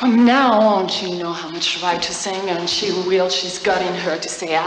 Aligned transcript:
From 0.00 0.24
now 0.24 0.58
on, 0.58 0.88
she 0.88 1.18
know 1.18 1.30
how 1.30 1.50
much 1.50 1.82
right 1.82 2.00
to 2.00 2.14
sing, 2.14 2.48
and 2.48 2.66
she 2.66 2.90
will. 3.06 3.28
She's 3.28 3.58
got 3.58 3.82
in 3.82 3.94
her 3.96 4.16
to 4.16 4.28
say, 4.30 4.56
I, 4.56 4.64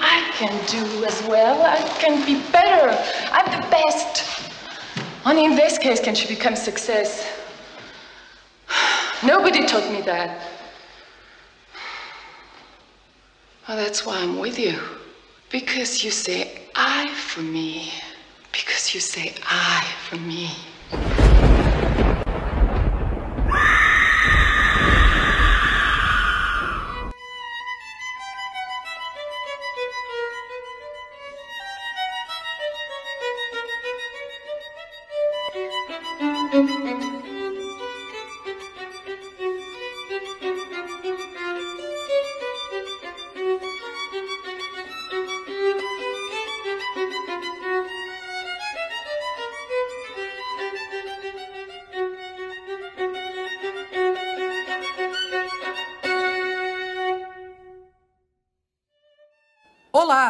I 0.00 0.32
can 0.32 0.54
do 0.66 1.04
as 1.04 1.22
well. 1.24 1.60
I 1.62 1.76
can 2.00 2.24
be 2.24 2.40
better. 2.50 2.88
I'm 3.32 3.60
the 3.60 3.68
best. 3.68 4.24
Only 5.26 5.44
in 5.44 5.56
this 5.56 5.76
case 5.76 6.00
can 6.00 6.14
she 6.14 6.26
become 6.26 6.56
success. 6.56 7.30
Nobody 9.22 9.66
taught 9.66 9.92
me 9.92 10.00
that. 10.00 10.40
Well, 13.68 13.76
that's 13.76 14.06
why 14.06 14.20
I'm 14.20 14.38
with 14.38 14.58
you. 14.58 14.80
Because 15.50 16.02
you 16.02 16.10
say 16.10 16.62
I 16.74 17.08
for 17.08 17.42
me. 17.42 17.92
Because 18.52 18.94
you 18.94 19.00
say 19.00 19.34
I 19.44 19.86
for 20.08 20.16
me. 20.16 20.50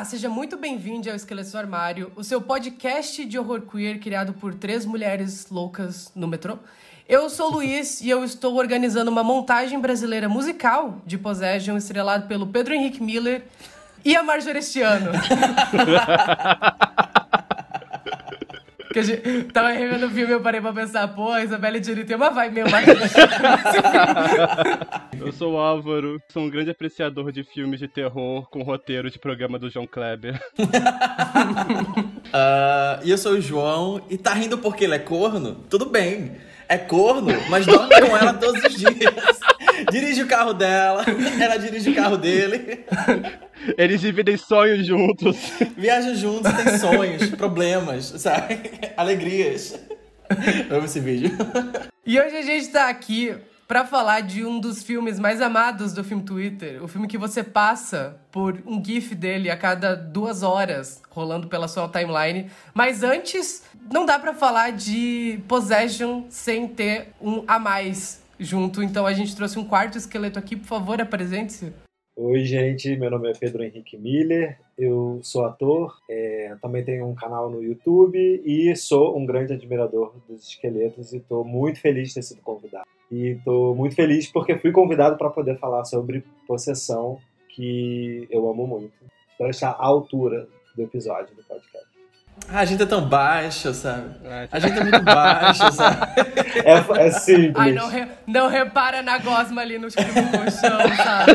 Seja 0.05 0.28
muito 0.28 0.56
bem-vindo 0.56 1.08
ao 1.08 1.14
Esqueleto 1.14 1.53
do 1.53 1.58
Armário, 1.58 2.12
o 2.17 2.25
seu 2.25 2.41
podcast 2.41 3.25
de 3.25 3.39
horror 3.39 3.62
queer 3.62 4.00
criado 4.00 4.33
por 4.33 4.53
três 4.53 4.84
mulheres 4.84 5.47
loucas 5.48 6.11
no 6.14 6.27
metrô. 6.27 6.58
Eu 7.08 7.31
sou 7.31 7.50
o 7.50 7.55
Luiz 7.55 8.00
e 8.00 8.11
eu 8.11 8.25
estou 8.25 8.56
organizando 8.56 9.11
uma 9.11 9.23
montagem 9.23 9.80
brasileira 9.80 10.28
musical 10.28 11.00
de 11.06 11.17
Possession 11.17 11.77
estrelado 11.77 12.27
pelo 12.27 12.48
Pedro 12.48 12.75
Henrique 12.75 13.03
Miller 13.03 13.45
e 14.05 14.17
a 14.17 14.23
Marjorie 14.23 14.58
este 14.58 14.80
ano. 18.93 18.95
Que 18.95 18.98
a 18.98 19.03
gente 19.03 19.45
tava 19.53 19.71
revendo 19.71 20.07
o 20.07 20.11
filme 20.11 20.33
e 20.33 20.35
eu 20.35 20.41
parei 20.41 20.61
pra 20.61 20.73
pensar, 20.73 21.09
pô, 21.09 21.31
a 21.31 21.43
Isabelle 21.43 21.83
Jury 21.83 22.05
tem 22.05 22.17
uma 22.17 22.31
vibe 22.31 22.55
meio 22.55 22.71
mais. 22.71 22.87
Eu 25.19 25.33
sou 25.33 25.55
o 25.55 25.57
Álvaro, 25.57 26.21
sou 26.33 26.43
um 26.43 26.51
grande 26.51 26.71
apreciador 26.71 27.31
de 27.31 27.45
filmes 27.45 27.79
de 27.79 27.87
terror 27.87 28.48
com 28.51 28.63
roteiro 28.63 29.11
de 29.11 29.19
programa 29.19 29.59
do 29.59 29.70
João 29.70 29.87
Kleber. 29.87 30.41
Ah, 32.35 32.98
e 33.05 33.11
eu 33.11 33.19
sou 33.19 33.33
o 33.33 33.41
João, 33.41 34.01
e 34.09 34.17
tá 34.17 34.33
rindo 34.33 34.57
porque 34.57 34.85
ele 34.85 34.95
é 34.95 34.98
corno? 34.98 35.57
Tudo 35.69 35.85
bem. 35.85 36.33
É 36.67 36.79
corno, 36.79 37.31
mas 37.51 37.67
dorme 37.67 37.91
com 38.01 38.17
ela 38.17 38.33
todos 38.33 38.65
os 38.65 38.75
dias. 38.75 39.32
Dirige 39.91 40.23
o 40.23 40.27
carro 40.27 40.53
dela, 40.53 41.05
ela 41.41 41.57
dirige 41.57 41.91
o 41.91 41.95
carro 41.95 42.17
dele. 42.17 42.85
Eles 43.77 44.01
dividem 44.01 44.37
sonhos 44.37 44.87
juntos. 44.87 45.37
Viajam 45.77 46.15
juntos, 46.15 46.53
tem 46.53 46.79
sonhos, 46.79 47.31
problemas, 47.31 48.07
sabe? 48.17 48.61
Alegrias. 48.97 49.79
Amo 50.71 50.87
esse 50.87 51.01
vídeo. 51.01 51.31
E 52.07 52.19
hoje 52.19 52.37
a 52.37 52.43
gente 52.43 52.69
tá 52.69 52.89
aqui 52.89 53.35
pra 53.69 53.87
falar 53.87 54.21
de 54.21 54.45
um 54.45 54.61
dos 54.61 54.83
filmes 54.83 55.19
mais 55.19 55.41
amados 55.41 55.93
do 55.93 56.05
filme 56.05 56.23
Twitter. 56.23 56.83
O 56.83 56.89
filme 56.89 57.09
que 57.09 57.17
você 57.17 57.43
passa 57.43 58.21
por 58.31 58.63
um 58.67 58.85
GIF 58.85 59.15
dele 59.15 59.51
a 59.51 59.57
cada 59.57 59.95
duas 59.95 60.43
horas, 60.43 61.01
rolando 61.09 61.48
pela 61.48 61.69
sua 61.69 61.89
timeline. 61.89 62.51
Mas 62.75 63.03
antes, 63.03 63.63
não 63.91 64.05
dá 64.05 64.19
pra 64.19 64.35
falar 64.35 64.73
de 64.73 65.41
Possession 65.48 66.25
sem 66.29 66.69
ter 66.69 67.09
um 67.21 67.45
a 67.47 67.59
mais 67.59 68.22
junto. 68.39 68.83
Então 68.83 69.07
a 69.07 69.13
gente 69.13 69.35
trouxe 69.35 69.59
um 69.59 69.65
quarto 69.65 69.98
esqueleto 69.98 70.39
aqui. 70.39 70.57
Por 70.57 70.67
favor, 70.67 71.01
apresente-se. 71.01 71.73
Oi, 72.15 72.45
gente, 72.45 72.95
meu 72.97 73.11
nome 73.11 73.31
é 73.31 73.33
Pedro 73.33 73.65
Henrique 73.65 73.97
Miller, 73.97 74.61
eu 74.77 75.19
sou 75.23 75.47
ator, 75.47 75.97
é, 76.11 76.55
também 76.61 76.85
tenho 76.85 77.07
um 77.07 77.15
canal 77.15 77.48
no 77.48 77.63
YouTube 77.63 78.42
e 78.45 78.77
sou 78.77 79.17
um 79.17 79.25
grande 79.25 79.55
admirador 79.55 80.15
dos 80.29 80.47
esqueletos 80.47 81.15
e 81.15 81.17
estou 81.17 81.42
muito 81.42 81.81
feliz 81.81 82.09
de 82.09 82.15
ter 82.17 82.23
sido 82.23 82.42
convidado. 82.42 82.85
E 83.11 83.29
estou 83.29 83.75
muito 83.75 83.95
feliz 83.95 84.31
porque 84.31 84.59
fui 84.59 84.73
convidado 84.73 85.17
para 85.17 85.31
poder 85.31 85.59
falar 85.59 85.87
sobre 85.87 86.23
possessão, 86.47 87.19
que 87.48 88.29
eu 88.31 88.47
amo 88.48 88.67
muito. 88.67 88.92
Espero 89.31 89.51
estar 89.51 89.71
à 89.71 89.87
altura 89.87 90.47
do 90.77 90.83
episódio 90.83 91.35
do 91.35 91.42
podcast. 91.42 91.92
Ah, 92.48 92.61
a 92.61 92.65
gente 92.67 92.83
é 92.83 92.87
tão 92.87 93.09
baixo, 93.09 93.73
sabe? 93.73 94.11
A 94.51 94.59
gente 94.59 94.79
é 94.79 94.83
muito 94.83 95.01
baixo, 95.05 95.73
sabe? 95.73 96.07
É, 96.65 97.07
é 97.07 97.11
simples. 97.11 97.55
Ai, 97.57 97.73
não, 97.73 97.89
re- 97.89 98.09
não 98.27 98.48
repara 98.48 99.01
na 99.01 99.17
gosma 99.19 99.63
ali 99.63 99.79
no, 99.79 99.87
no 99.87 99.91
colchão, 99.91 100.97
sabe? 100.97 101.33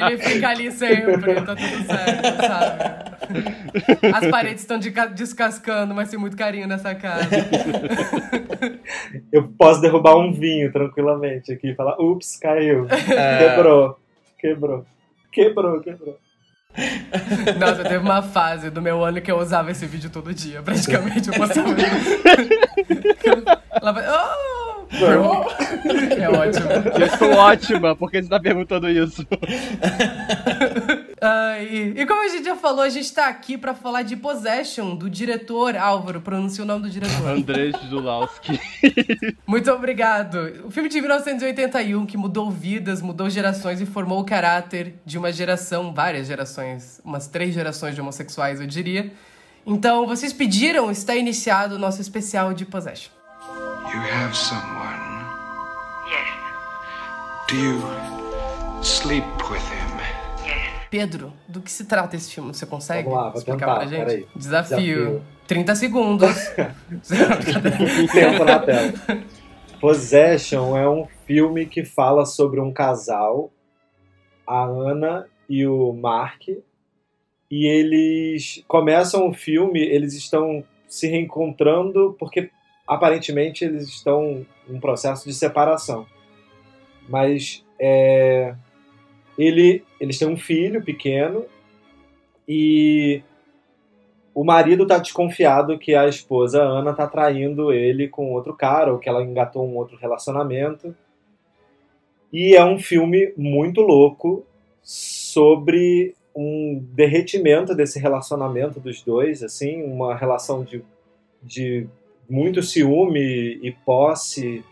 Ele 0.00 0.18
fica 0.18 0.48
ali 0.48 0.70
sempre, 0.72 1.34
tá 1.42 1.54
tudo 1.56 1.86
certo, 1.86 2.46
sabe? 2.46 4.14
As 4.14 4.26
paredes 4.30 4.62
estão 4.62 4.78
de- 4.78 4.90
descascando, 5.14 5.94
mas 5.94 6.08
tem 6.08 6.18
muito 6.18 6.36
carinho 6.36 6.66
nessa 6.66 6.94
casa. 6.94 7.28
Eu 9.32 9.48
posso 9.58 9.80
derrubar 9.80 10.16
um 10.16 10.32
vinho 10.32 10.72
tranquilamente 10.72 11.52
aqui 11.52 11.70
e 11.70 11.74
falar, 11.74 12.00
ups, 12.00 12.38
caiu. 12.38 12.86
É. 13.10 13.48
Quebrou, 13.56 13.98
quebrou, 14.38 14.86
quebrou, 15.32 15.80
quebrou. 15.80 16.18
Nossa, 17.58 17.82
teve 17.82 17.98
uma 17.98 18.22
fase 18.22 18.70
do 18.70 18.80
meu 18.80 19.04
ano 19.04 19.20
que 19.20 19.30
eu 19.30 19.38
usava 19.38 19.70
esse 19.70 19.86
vídeo 19.86 20.10
todo 20.10 20.32
dia, 20.32 20.62
praticamente. 20.62 21.28
Eu 21.28 21.34
postava. 21.34 21.70
Ela 23.80 23.92
vai. 23.92 24.04
Oh! 24.08 24.58
É 26.18 26.28
ótimo. 26.30 26.66
Eu 26.98 27.06
estou 27.06 27.30
ótima, 27.32 27.94
porque 27.94 28.22
você 28.22 28.28
tá 28.28 28.40
perguntando 28.40 28.88
isso. 28.88 29.26
E, 31.70 32.00
e 32.00 32.06
como 32.06 32.24
a 32.24 32.28
gente 32.28 32.44
já 32.44 32.56
falou, 32.56 32.82
a 32.82 32.88
gente 32.88 33.12
tá 33.12 33.28
aqui 33.28 33.58
pra 33.58 33.74
falar 33.74 34.02
de 34.02 34.16
Possession, 34.16 34.94
do 34.94 35.10
diretor 35.10 35.76
Álvaro. 35.76 36.20
Pronuncia 36.20 36.62
o 36.62 36.66
nome 36.66 36.82
do 36.82 36.90
diretor. 36.90 37.26
Andrzej 37.26 37.72
Zulawski. 37.88 38.60
Muito 39.46 39.70
obrigado. 39.70 40.62
O 40.64 40.70
filme 40.70 40.88
de 40.88 41.00
1981 41.00 42.06
que 42.06 42.16
mudou 42.16 42.50
vidas, 42.50 43.02
mudou 43.02 43.28
gerações 43.28 43.80
e 43.80 43.86
formou 43.86 44.20
o 44.20 44.24
caráter 44.24 44.94
de 45.04 45.18
uma 45.18 45.32
geração, 45.32 45.92
várias 45.92 46.26
gerações, 46.26 47.00
umas 47.04 47.26
três 47.26 47.54
gerações 47.54 47.94
de 47.94 48.00
homossexuais, 48.00 48.60
eu 48.60 48.66
diria. 48.66 49.12
Então, 49.66 50.06
vocês 50.06 50.32
pediram, 50.32 50.90
está 50.90 51.14
iniciado 51.14 51.74
o 51.74 51.78
nosso 51.78 52.00
especial 52.00 52.54
de 52.54 52.64
Possession. 52.64 53.10
You 53.92 54.00
have 54.00 54.36
someone. 54.36 55.08
Yes, 56.08 56.28
Do 57.48 57.56
you 57.56 57.82
sleep 58.82 59.24
with 59.50 59.60
him? 59.60 59.87
Pedro, 60.90 61.32
do 61.46 61.60
que 61.60 61.70
se 61.70 61.84
trata 61.84 62.16
esse 62.16 62.32
filme? 62.32 62.54
Você 62.54 62.66
consegue 62.66 63.08
Vamos 63.08 63.18
lá, 63.18 63.28
vou 63.30 63.38
explicar 63.38 63.58
tentar, 63.58 63.76
pra 63.76 63.86
gente? 63.86 64.06
peraí. 64.06 64.26
Desafio. 64.34 64.76
Desafio. 64.76 65.22
30 65.46 65.74
segundos. 65.74 66.36
tempo 68.12 68.44
na 68.44 68.58
tela. 68.58 68.92
Possession 69.80 70.76
é 70.76 70.88
um 70.88 71.06
filme 71.26 71.66
que 71.66 71.84
fala 71.84 72.26
sobre 72.26 72.60
um 72.60 72.72
casal, 72.72 73.50
a 74.46 74.64
Ana 74.64 75.26
e 75.48 75.66
o 75.66 75.92
Mark, 75.92 76.48
e 77.50 77.66
eles 77.66 78.62
começam 78.66 79.28
o 79.28 79.32
filme, 79.32 79.80
eles 79.80 80.14
estão 80.14 80.64
se 80.86 81.06
reencontrando 81.06 82.16
porque 82.18 82.50
aparentemente 82.86 83.64
eles 83.64 83.88
estão 83.88 84.46
em 84.68 84.74
um 84.74 84.80
processo 84.80 85.26
de 85.26 85.34
separação. 85.34 86.06
Mas 87.08 87.64
é, 87.78 88.54
ele, 89.38 89.84
eles 90.00 90.18
têm 90.18 90.28
um 90.28 90.36
filho 90.36 90.82
pequeno 90.82 91.44
e 92.46 93.22
o 94.34 94.44
marido 94.44 94.86
tá 94.86 94.98
desconfiado 94.98 95.78
que 95.78 95.94
a 95.94 96.08
esposa 96.08 96.62
Ana 96.62 96.92
tá 96.92 97.06
traindo 97.06 97.72
ele 97.72 98.08
com 98.08 98.32
outro 98.32 98.54
cara, 98.54 98.92
ou 98.92 98.98
que 98.98 99.08
ela 99.08 99.22
engatou 99.22 99.66
um 99.66 99.76
outro 99.76 99.96
relacionamento. 99.96 100.94
E 102.32 102.54
é 102.54 102.64
um 102.64 102.78
filme 102.78 103.32
muito 103.36 103.80
louco 103.80 104.44
sobre 104.82 106.14
um 106.34 106.84
derretimento 106.92 107.74
desse 107.74 107.98
relacionamento 107.98 108.78
dos 108.78 109.02
dois, 109.02 109.42
assim, 109.42 109.82
uma 109.82 110.14
relação 110.14 110.62
de, 110.62 110.84
de 111.42 111.88
muito 112.28 112.62
ciúme 112.62 113.58
e 113.60 113.72
posse 113.84 114.64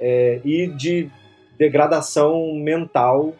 é, 0.00 0.40
e 0.44 0.66
de 0.68 1.10
degradação 1.58 2.54
mental 2.54 3.34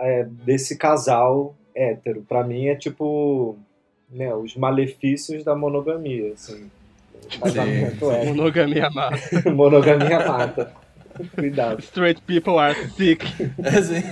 é, 0.00 0.24
desse 0.24 0.76
casal 0.76 1.54
hétero. 1.74 2.24
Pra 2.28 2.42
mim 2.42 2.66
é 2.66 2.74
tipo 2.74 3.56
né, 4.10 4.34
os 4.34 4.56
malefícios 4.56 5.44
da 5.44 5.54
monogamia, 5.54 6.32
assim. 6.32 6.70
O 7.36 7.40
casamento 7.40 8.10
hétero. 8.10 8.34
Monogamia 8.34 8.90
mata. 8.90 9.50
monogamia 9.50 10.26
mata. 10.26 10.72
Cuidado. 11.34 11.80
Straight 11.80 12.22
people 12.22 12.58
are 12.58 12.74
sick. 12.96 13.26
Assim. 13.62 14.02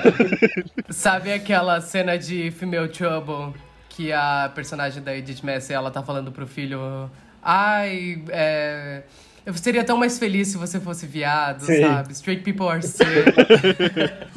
Sabe 0.90 1.32
aquela 1.32 1.80
cena 1.80 2.16
de 2.16 2.50
Female 2.50 2.88
Trouble 2.88 3.52
que 3.88 4.12
a 4.12 4.50
personagem 4.54 5.02
da 5.02 5.14
Edith 5.14 5.42
Messi 5.44 5.72
ela 5.72 5.90
tá 5.90 6.02
falando 6.02 6.32
pro 6.32 6.46
filho: 6.46 7.10
Ai, 7.42 8.22
é. 8.30 9.02
Eu 9.44 9.54
seria 9.54 9.82
tão 9.82 9.96
mais 9.96 10.18
feliz 10.18 10.48
se 10.48 10.56
você 10.56 10.78
fosse 10.78 11.04
viado, 11.04 11.64
Sim. 11.64 11.80
sabe? 11.80 12.12
Straight 12.12 12.44
people 12.44 12.66
are 12.68 12.80
sick. 12.80 13.04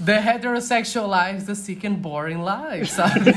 the 0.03 0.17
heterosexual 0.19 1.07
lives, 1.07 1.43
the 1.43 1.53
sick 1.53 1.85
and 1.85 1.93
boring 1.93 2.43
lives, 2.43 2.91
sabe? 2.91 3.31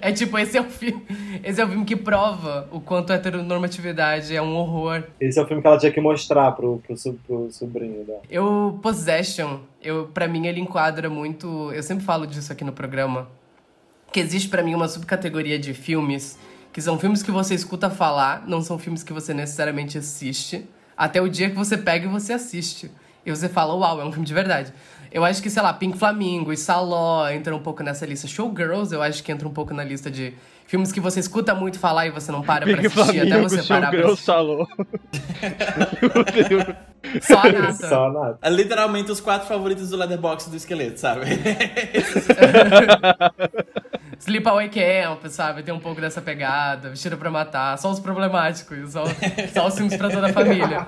é 0.00 0.12
tipo, 0.12 0.38
esse 0.38 0.56
é 0.56 0.60
o 0.60 0.64
filme. 0.64 1.02
Esse 1.42 1.60
é 1.60 1.64
o 1.64 1.68
filme 1.68 1.84
que 1.84 1.96
prova 1.96 2.68
o 2.70 2.80
quanto 2.80 3.12
a 3.12 3.16
heteronormatividade 3.16 4.34
é 4.34 4.40
um 4.40 4.54
horror. 4.54 5.02
Esse 5.20 5.38
é 5.38 5.42
o 5.42 5.46
filme 5.46 5.60
que 5.60 5.66
ela 5.66 5.78
tinha 5.78 5.90
que 5.90 6.00
mostrar 6.00 6.52
pro, 6.52 6.80
pro, 6.86 7.14
pro 7.26 7.50
sobrinho 7.50 8.04
dela. 8.04 8.20
Eu, 8.30 8.78
Possession, 8.80 9.58
eu, 9.82 10.06
pra 10.14 10.28
mim 10.28 10.46
ele 10.46 10.60
enquadra 10.60 11.10
muito. 11.10 11.72
Eu 11.72 11.82
sempre 11.82 12.04
falo 12.04 12.24
disso 12.24 12.52
aqui 12.52 12.62
no 12.62 12.72
programa. 12.72 13.28
Que 14.12 14.20
existe 14.20 14.48
pra 14.48 14.62
mim 14.62 14.74
uma 14.74 14.86
subcategoria 14.86 15.58
de 15.58 15.74
filmes 15.74 16.38
que 16.72 16.80
são 16.80 16.98
filmes 16.98 17.22
que 17.22 17.30
você 17.30 17.54
escuta 17.54 17.90
falar, 17.90 18.44
não 18.46 18.62
são 18.62 18.78
filmes 18.78 19.02
que 19.02 19.12
você 19.12 19.34
necessariamente 19.34 19.98
assiste. 19.98 20.66
Até 20.96 21.20
o 21.20 21.28
dia 21.28 21.50
que 21.50 21.56
você 21.56 21.76
pega 21.76 22.06
e 22.06 22.08
você 22.08 22.32
assiste. 22.32 22.90
E 23.24 23.30
você 23.30 23.48
fala, 23.48 23.74
uau, 23.74 24.00
é 24.00 24.04
um 24.04 24.10
filme 24.10 24.26
de 24.26 24.34
verdade. 24.34 24.72
Eu 25.10 25.24
acho 25.24 25.42
que, 25.42 25.50
sei 25.50 25.62
lá, 25.62 25.72
Pink 25.74 25.98
Flamingo 25.98 26.52
e 26.52 26.56
Saló 26.56 27.28
entram 27.30 27.58
um 27.58 27.62
pouco 27.62 27.82
nessa 27.82 28.06
lista. 28.06 28.26
Showgirls, 28.26 28.92
eu 28.94 29.02
acho 29.02 29.22
que 29.22 29.30
entra 29.30 29.46
um 29.46 29.52
pouco 29.52 29.74
na 29.74 29.84
lista 29.84 30.10
de 30.10 30.32
filmes 30.66 30.90
que 30.90 31.00
você 31.00 31.20
escuta 31.20 31.54
muito 31.54 31.78
falar 31.78 32.06
e 32.06 32.10
você 32.10 32.32
não 32.32 32.40
para 32.42 32.64
pra 32.64 32.74
Pink 32.74 32.86
assistir 32.86 33.20
até 33.20 33.28
Flamingo, 33.28 33.48
você 33.50 33.62
parar 33.62 33.90
pra 33.90 34.02
Showgirls 34.02 34.12
assistir. 34.12 34.26
falou. 34.26 34.66
Só 37.20 37.40
a 37.40 37.52
nata. 37.52 37.88
Só 37.88 38.10
nada. 38.10 38.38
É 38.40 38.48
literalmente 38.48 39.12
os 39.12 39.20
quatro 39.20 39.46
favoritos 39.46 39.90
do 39.90 39.96
Leatherbox 39.98 40.46
do 40.46 40.56
esqueleto, 40.56 40.98
sabe? 40.98 41.26
Sleepaway 44.22 44.68
Camp, 44.68 45.26
sabe? 45.26 45.64
Tem 45.64 45.74
um 45.74 45.80
pouco 45.80 46.00
dessa 46.00 46.22
pegada. 46.22 46.90
Vestido 46.90 47.16
pra 47.16 47.28
matar. 47.28 47.76
Só 47.76 47.90
os 47.90 47.98
problemáticos. 47.98 48.92
Só, 48.92 49.02
só 49.52 49.66
os 49.66 49.74
filmes 49.74 49.96
pra 49.96 50.08
toda 50.08 50.28
a 50.28 50.32
família. 50.32 50.86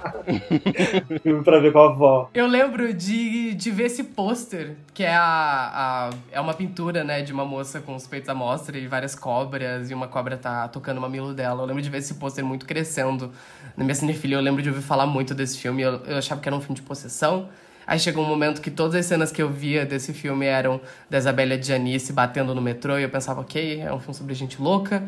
Filme 1.21 1.43
pra 1.43 1.59
ver 1.59 1.73
com 1.73 1.81
a 1.81 1.87
avó. 1.87 2.31
Eu 2.33 2.47
lembro 2.47 2.95
de, 2.95 3.53
de 3.55 3.71
ver 3.73 3.87
esse 3.87 4.05
pôster, 4.05 4.77
que 4.95 5.03
é 5.03 5.13
a, 5.13 5.21
a. 5.25 6.11
É 6.31 6.41
uma 6.41 6.55
pintura, 6.55 7.03
né? 7.03 7.23
De 7.23 7.33
uma 7.33 7.45
moça 7.45 7.81
com 7.81 7.97
os 7.97 8.07
peitos 8.07 8.29
à 8.29 8.35
mostra 8.35 8.79
e 8.79 8.87
várias 8.87 9.17
cobras. 9.17 9.91
E 9.91 9.95
uma 9.95 10.07
cobra 10.07 10.37
tá 10.37 10.69
tocando 10.69 10.99
o 10.99 11.01
mamilo 11.01 11.35
dela. 11.35 11.63
Eu 11.63 11.67
lembro 11.67 11.83
de 11.83 11.91
ver 11.91 11.99
esse 11.99 12.15
pôster 12.15 12.45
muito 12.45 12.65
crescendo 12.65 13.33
na 13.77 13.83
minha 13.83 13.97
cinefilia. 13.97 14.37
Eu 14.37 14.43
lembro 14.43 14.63
de 14.63 14.69
ouvir 14.69 14.83
falar 14.83 15.07
muito 15.07 15.35
desse 15.35 15.59
filme. 15.59 15.83
Eu, 15.83 16.01
eu 16.07 16.19
achava 16.19 16.41
que 16.41 16.49
era 16.49 16.55
um 16.55 16.61
filme 16.61 16.77
de 16.77 16.83
possessão. 16.83 17.49
Aí 17.87 17.99
chegou 17.99 18.25
um 18.25 18.29
momento 18.29 18.61
que 18.61 18.71
todas 18.71 18.95
as 18.95 19.07
cenas 19.07 19.31
que 19.31 19.43
eu 19.43 19.51
via 19.51 19.85
desse 19.85 20.13
filme 20.13 20.47
eram 20.47 20.81
da 21.09 21.19
Isabela 21.19 21.61
Giannice 21.61 22.13
batendo 22.13 22.55
no 22.55 22.63
metrô. 22.63 22.99
E 22.99 23.03
eu 23.03 23.11
pensava, 23.11 23.41
ok, 23.41 23.81
é 23.81 23.93
um 23.93 23.99
filme 23.99 24.15
sobre 24.15 24.35
gente 24.35 24.61
louca. 24.61 25.03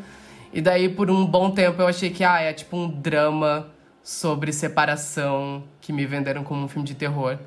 E 0.52 0.61
daí, 0.61 0.88
por 0.88 1.11
um 1.11 1.25
bom 1.25 1.50
tempo, 1.50 1.81
eu 1.82 1.87
achei 1.87 2.11
que, 2.11 2.23
ah, 2.25 2.40
é 2.40 2.52
tipo 2.52 2.76
um 2.76 2.88
drama 2.88 3.69
sobre 4.02 4.52
separação 4.52 5.64
que 5.81 5.93
me 5.93 6.06
venderam 6.06 6.44
como 6.44 6.64
um 6.64 6.69
filme 6.69 6.87
de 6.87 6.94
terror. 6.94 7.38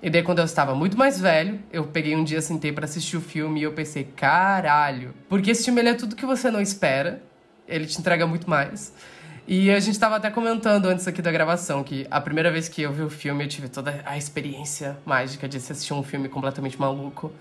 E 0.00 0.08
daí, 0.08 0.22
quando 0.22 0.38
eu 0.38 0.44
estava 0.44 0.74
muito 0.74 0.96
mais 0.96 1.20
velho, 1.20 1.58
eu 1.72 1.84
peguei 1.84 2.14
um 2.14 2.22
dia, 2.22 2.40
sentei 2.40 2.70
pra 2.70 2.84
assistir 2.84 3.16
o 3.16 3.20
filme 3.20 3.60
e 3.60 3.62
eu 3.64 3.72
pensei, 3.72 4.04
caralho. 4.04 5.12
Porque 5.28 5.50
esse 5.50 5.64
filme 5.64 5.82
é 5.82 5.94
tudo 5.94 6.14
que 6.14 6.24
você 6.24 6.50
não 6.50 6.60
espera. 6.60 7.20
Ele 7.66 7.84
te 7.84 7.98
entrega 7.98 8.26
muito 8.26 8.48
mais. 8.48 8.94
E 9.50 9.70
a 9.70 9.80
gente 9.80 9.98
tava 9.98 10.16
até 10.16 10.30
comentando 10.30 10.84
antes 10.84 11.08
aqui 11.08 11.22
da 11.22 11.32
gravação 11.32 11.82
que 11.82 12.06
a 12.10 12.20
primeira 12.20 12.52
vez 12.52 12.68
que 12.68 12.82
eu 12.82 12.92
vi 12.92 13.00
o 13.00 13.08
filme 13.08 13.44
eu 13.44 13.48
tive 13.48 13.66
toda 13.66 14.02
a 14.04 14.14
experiência 14.14 14.98
mágica 15.06 15.48
de 15.48 15.56
assistir 15.56 15.94
um 15.94 16.02
filme 16.02 16.28
completamente 16.28 16.78
maluco 16.78 17.32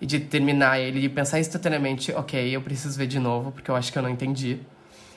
e 0.00 0.04
de 0.04 0.18
terminar 0.18 0.80
ele 0.80 1.04
e 1.04 1.08
pensar 1.08 1.38
instantaneamente, 1.38 2.10
ok, 2.10 2.56
eu 2.56 2.60
preciso 2.60 2.98
ver 2.98 3.06
de 3.06 3.20
novo 3.20 3.52
porque 3.52 3.70
eu 3.70 3.76
acho 3.76 3.92
que 3.92 3.96
eu 3.96 4.02
não 4.02 4.10
entendi. 4.10 4.58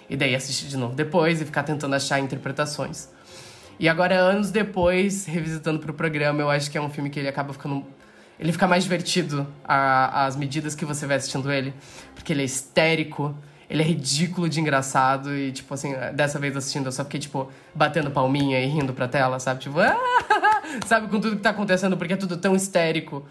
E 0.07 0.15
daí 0.15 0.35
assistir 0.35 0.67
de 0.67 0.77
novo 0.77 0.93
depois 0.93 1.41
e 1.41 1.45
ficar 1.45 1.63
tentando 1.63 1.95
achar 1.95 2.19
interpretações. 2.19 3.09
E 3.79 3.89
agora, 3.89 4.13
anos 4.13 4.51
depois, 4.51 5.25
revisitando 5.25 5.79
pro 5.79 5.91
programa, 5.91 6.39
eu 6.39 6.51
acho 6.51 6.69
que 6.69 6.77
é 6.77 6.81
um 6.81 6.89
filme 6.91 7.09
que 7.09 7.19
ele 7.19 7.29
acaba 7.29 7.51
ficando. 7.51 7.83
Ele 8.39 8.51
fica 8.51 8.67
mais 8.67 8.83
divertido 8.83 9.47
às 9.63 10.35
medidas 10.35 10.75
que 10.75 10.85
você 10.85 11.07
vai 11.07 11.17
assistindo 11.17 11.51
ele. 11.51 11.73
Porque 12.13 12.31
ele 12.31 12.43
é 12.43 12.45
histérico, 12.45 13.35
ele 13.69 13.81
é 13.81 13.85
ridículo 13.85 14.47
de 14.47 14.59
engraçado. 14.59 15.35
E, 15.35 15.51
tipo 15.51 15.73
assim, 15.73 15.93
dessa 16.13 16.39
vez 16.39 16.55
assistindo, 16.55 16.85
eu 16.85 16.91
só 16.91 17.03
fiquei, 17.03 17.19
tipo, 17.19 17.51
batendo 17.73 18.09
palminha 18.11 18.59
e 18.59 18.65
rindo 18.67 18.93
pra 18.93 19.07
tela, 19.07 19.39
sabe? 19.39 19.61
Tipo, 19.61 19.77
sabe, 20.85 21.07
com 21.07 21.19
tudo 21.19 21.35
que 21.35 21.41
tá 21.41 21.49
acontecendo, 21.51 21.97
porque 21.97 22.13
é 22.13 22.17
tudo 22.17 22.37
tão 22.37 22.55
histérico. 22.55 23.25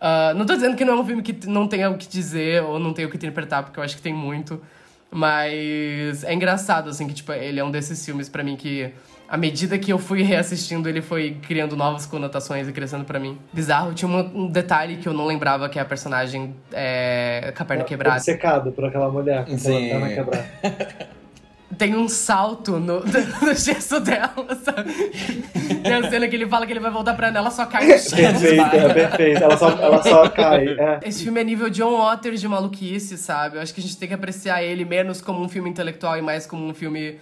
Ah, 0.00 0.34
não 0.34 0.44
tô 0.44 0.54
dizendo 0.54 0.76
que 0.76 0.84
não 0.84 0.94
é 0.94 1.00
um 1.00 1.06
filme 1.06 1.22
que 1.22 1.46
não 1.46 1.68
tenha 1.68 1.88
o 1.88 1.96
que 1.96 2.08
dizer 2.08 2.60
ou 2.64 2.80
não 2.80 2.92
tenha 2.92 3.06
o 3.06 3.10
que 3.10 3.16
interpretar, 3.16 3.62
porque 3.62 3.78
eu 3.78 3.84
acho 3.84 3.94
que 3.96 4.02
tem 4.02 4.12
muito. 4.12 4.60
Mas 5.08 6.24
é 6.24 6.34
engraçado, 6.34 6.90
assim, 6.90 7.06
que, 7.06 7.14
tipo, 7.14 7.32
ele 7.32 7.60
é 7.60 7.64
um 7.64 7.70
desses 7.70 8.04
filmes 8.04 8.28
pra 8.28 8.42
mim 8.42 8.56
que, 8.56 8.92
à 9.32 9.36
medida 9.38 9.78
que 9.78 9.90
eu 9.90 9.98
fui 9.98 10.20
reassistindo, 10.22 10.86
ele 10.90 11.00
foi 11.00 11.38
criando 11.40 11.74
novas 11.74 12.04
conotações 12.04 12.68
e 12.68 12.72
crescendo 12.72 13.02
pra 13.06 13.18
mim. 13.18 13.38
Bizarro. 13.50 13.94
Tinha 13.94 14.06
uma- 14.06 14.24
um 14.34 14.46
detalhe 14.46 14.98
que 14.98 15.08
eu 15.08 15.14
não 15.14 15.24
lembrava, 15.24 15.70
que 15.70 15.78
é 15.78 15.82
a 15.82 15.86
personagem 15.86 16.54
é, 16.70 17.50
com 17.56 17.62
a 17.62 17.66
perna 17.66 17.82
quebrada. 17.84 18.16
Obcecado 18.18 18.72
por 18.72 18.84
aquela 18.84 19.10
mulher 19.10 19.46
com 19.46 19.56
Sim. 19.56 19.88
perna 19.88 20.08
quebrada. 20.10 20.46
Tem 21.78 21.96
um 21.96 22.06
salto 22.06 22.72
no, 22.78 23.00
no 23.40 23.54
gesto 23.54 23.98
dela, 24.00 24.30
sabe? 24.62 24.92
Tem 25.82 25.94
a 25.94 26.10
cena 26.10 26.28
que 26.28 26.36
ele 26.36 26.46
fala 26.46 26.66
que 26.66 26.72
ele 26.74 26.80
vai 26.80 26.90
voltar 26.90 27.14
pra 27.14 27.28
ela, 27.28 27.38
ela 27.38 27.50
só 27.50 27.64
cai 27.64 27.86
no 27.86 27.98
chão. 27.98 28.18
Perfeito, 28.18 28.76
é 28.76 28.92
perfeito. 28.92 29.42
Ela 29.42 29.56
só, 29.56 29.70
ela 29.70 30.02
só 30.02 30.28
cai. 30.28 30.68
É. 30.68 31.00
Esse 31.04 31.24
filme 31.24 31.40
é 31.40 31.44
nível 31.44 31.70
John 31.70 31.96
Waters 31.96 32.38
de 32.42 32.46
maluquice, 32.46 33.16
sabe? 33.16 33.56
Eu 33.56 33.62
acho 33.62 33.72
que 33.72 33.80
a 33.80 33.82
gente 33.82 33.96
tem 33.96 34.06
que 34.06 34.14
apreciar 34.14 34.62
ele 34.62 34.84
menos 34.84 35.22
como 35.22 35.42
um 35.42 35.48
filme 35.48 35.70
intelectual 35.70 36.18
e 36.18 36.20
mais 36.20 36.44
como 36.46 36.66
um 36.66 36.74
filme 36.74 37.18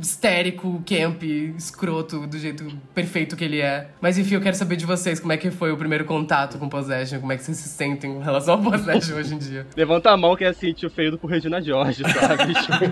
histérico, 0.00 0.82
camp, 0.86 1.22
escroto, 1.56 2.26
do 2.26 2.38
jeito 2.38 2.66
perfeito 2.94 3.36
que 3.36 3.44
ele 3.44 3.60
é. 3.60 3.88
Mas 4.00 4.18
enfim, 4.18 4.34
eu 4.34 4.40
quero 4.40 4.56
saber 4.56 4.76
de 4.76 4.86
vocês 4.86 5.20
como 5.20 5.32
é 5.32 5.36
que 5.36 5.50
foi 5.50 5.72
o 5.72 5.76
primeiro 5.76 6.04
contato 6.04 6.58
com 6.58 6.68
Possession, 6.68 7.20
como 7.20 7.32
é 7.32 7.36
que 7.36 7.44
vocês 7.44 7.56
se 7.56 7.68
sentem 7.68 8.16
em 8.16 8.22
relação 8.22 8.54
ao 8.54 8.62
Possession 8.62 9.16
hoje 9.16 9.34
em 9.34 9.38
dia. 9.38 9.66
Levanta 9.76 10.10
a 10.10 10.16
mão 10.16 10.36
que 10.36 10.44
é 10.44 10.48
assim, 10.48 10.72
tio 10.72 10.90
feio 10.90 11.16
por 11.18 11.30
Regina 11.30 11.60
George, 11.60 12.02
sabe? 12.02 12.52
Tipo, 12.62 12.84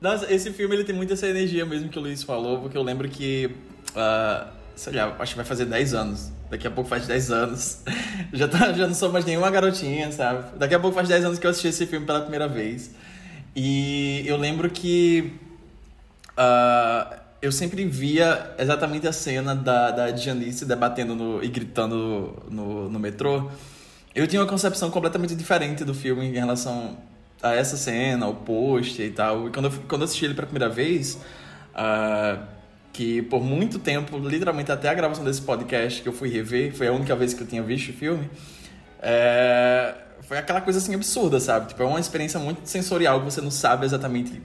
Nossa, 0.00 0.32
esse 0.32 0.52
filme 0.52 0.76
ele 0.76 0.84
tem 0.84 0.94
muita 0.94 1.14
essa 1.14 1.26
energia 1.26 1.64
mesmo 1.64 1.88
que 1.88 1.98
o 1.98 2.02
Luiz 2.02 2.22
falou, 2.22 2.60
porque 2.60 2.76
eu 2.76 2.82
lembro 2.82 3.08
que. 3.08 3.50
ah, 3.96 4.48
sei 4.80 4.94
lá, 4.94 5.14
acho 5.18 5.32
que 5.32 5.36
vai 5.36 5.44
fazer 5.44 5.66
10 5.66 5.94
anos. 5.94 6.32
Daqui 6.50 6.66
a 6.66 6.70
pouco 6.70 6.88
faz 6.88 7.06
10 7.06 7.30
anos. 7.30 7.82
Já, 8.32 8.48
tá, 8.48 8.72
já 8.72 8.86
não 8.86 8.94
sou 8.94 9.10
mais 9.12 9.24
nenhuma 9.24 9.50
garotinha, 9.50 10.10
sabe? 10.12 10.56
Daqui 10.56 10.74
a 10.74 10.80
pouco 10.80 10.94
faz 10.94 11.08
10 11.08 11.24
anos 11.24 11.38
que 11.38 11.46
eu 11.46 11.50
assisti 11.50 11.68
esse 11.68 11.86
filme 11.86 12.06
pela 12.06 12.20
primeira 12.20 12.48
vez. 12.48 12.92
E 13.54 14.22
eu 14.26 14.36
lembro 14.36 14.70
que. 14.70 15.32
ah, 16.36 17.16
eu 17.42 17.50
sempre 17.50 17.84
via 17.86 18.54
exatamente 18.58 19.08
a 19.08 19.12
cena 19.12 19.54
da, 19.54 19.90
da 19.90 20.14
Janice 20.14 20.66
debatendo 20.66 21.14
no- 21.14 21.42
e 21.42 21.48
gritando 21.48 22.36
no, 22.50 22.90
no 22.90 22.98
metrô. 22.98 23.50
Eu 24.14 24.26
tinha 24.26 24.42
uma 24.42 24.48
concepção 24.48 24.90
completamente 24.90 25.34
diferente 25.34 25.82
do 25.84 25.94
filme 25.94 26.26
em 26.26 26.32
relação 26.32 26.98
a 27.42 27.54
essa 27.54 27.76
cena, 27.78 28.26
ao 28.26 28.34
post 28.34 29.00
e 29.00 29.10
tal. 29.10 29.48
E 29.48 29.50
quando 29.52 29.66
eu, 29.66 29.72
quando 29.88 30.02
eu 30.02 30.04
assisti 30.04 30.26
ele 30.26 30.34
pela 30.34 30.46
primeira 30.46 30.68
vez, 30.68 31.18
ah, 31.74 32.42
que 32.92 33.22
por 33.22 33.42
muito 33.42 33.78
tempo, 33.78 34.18
literalmente 34.18 34.70
até 34.70 34.88
a 34.90 34.94
gravação 34.94 35.24
desse 35.24 35.40
podcast 35.40 36.02
que 36.02 36.08
eu 36.08 36.12
fui 36.12 36.28
rever, 36.28 36.74
foi 36.74 36.88
a 36.88 36.92
única 36.92 37.16
vez 37.16 37.32
que 37.32 37.42
eu 37.42 37.46
tinha 37.46 37.62
visto 37.62 37.88
o 37.88 37.92
filme, 37.94 38.28
é, 39.00 39.94
foi 40.22 40.38
aquela 40.38 40.60
coisa 40.60 40.78
assim 40.78 40.94
absurda, 40.94 41.40
sabe? 41.40 41.68
Tipo, 41.68 41.82
é 41.82 41.86
uma 41.86 42.00
experiência 42.00 42.38
muito 42.38 42.68
sensorial 42.68 43.20
que 43.20 43.24
você 43.26 43.40
não 43.40 43.50
sabe 43.50 43.84
exatamente 43.86 44.40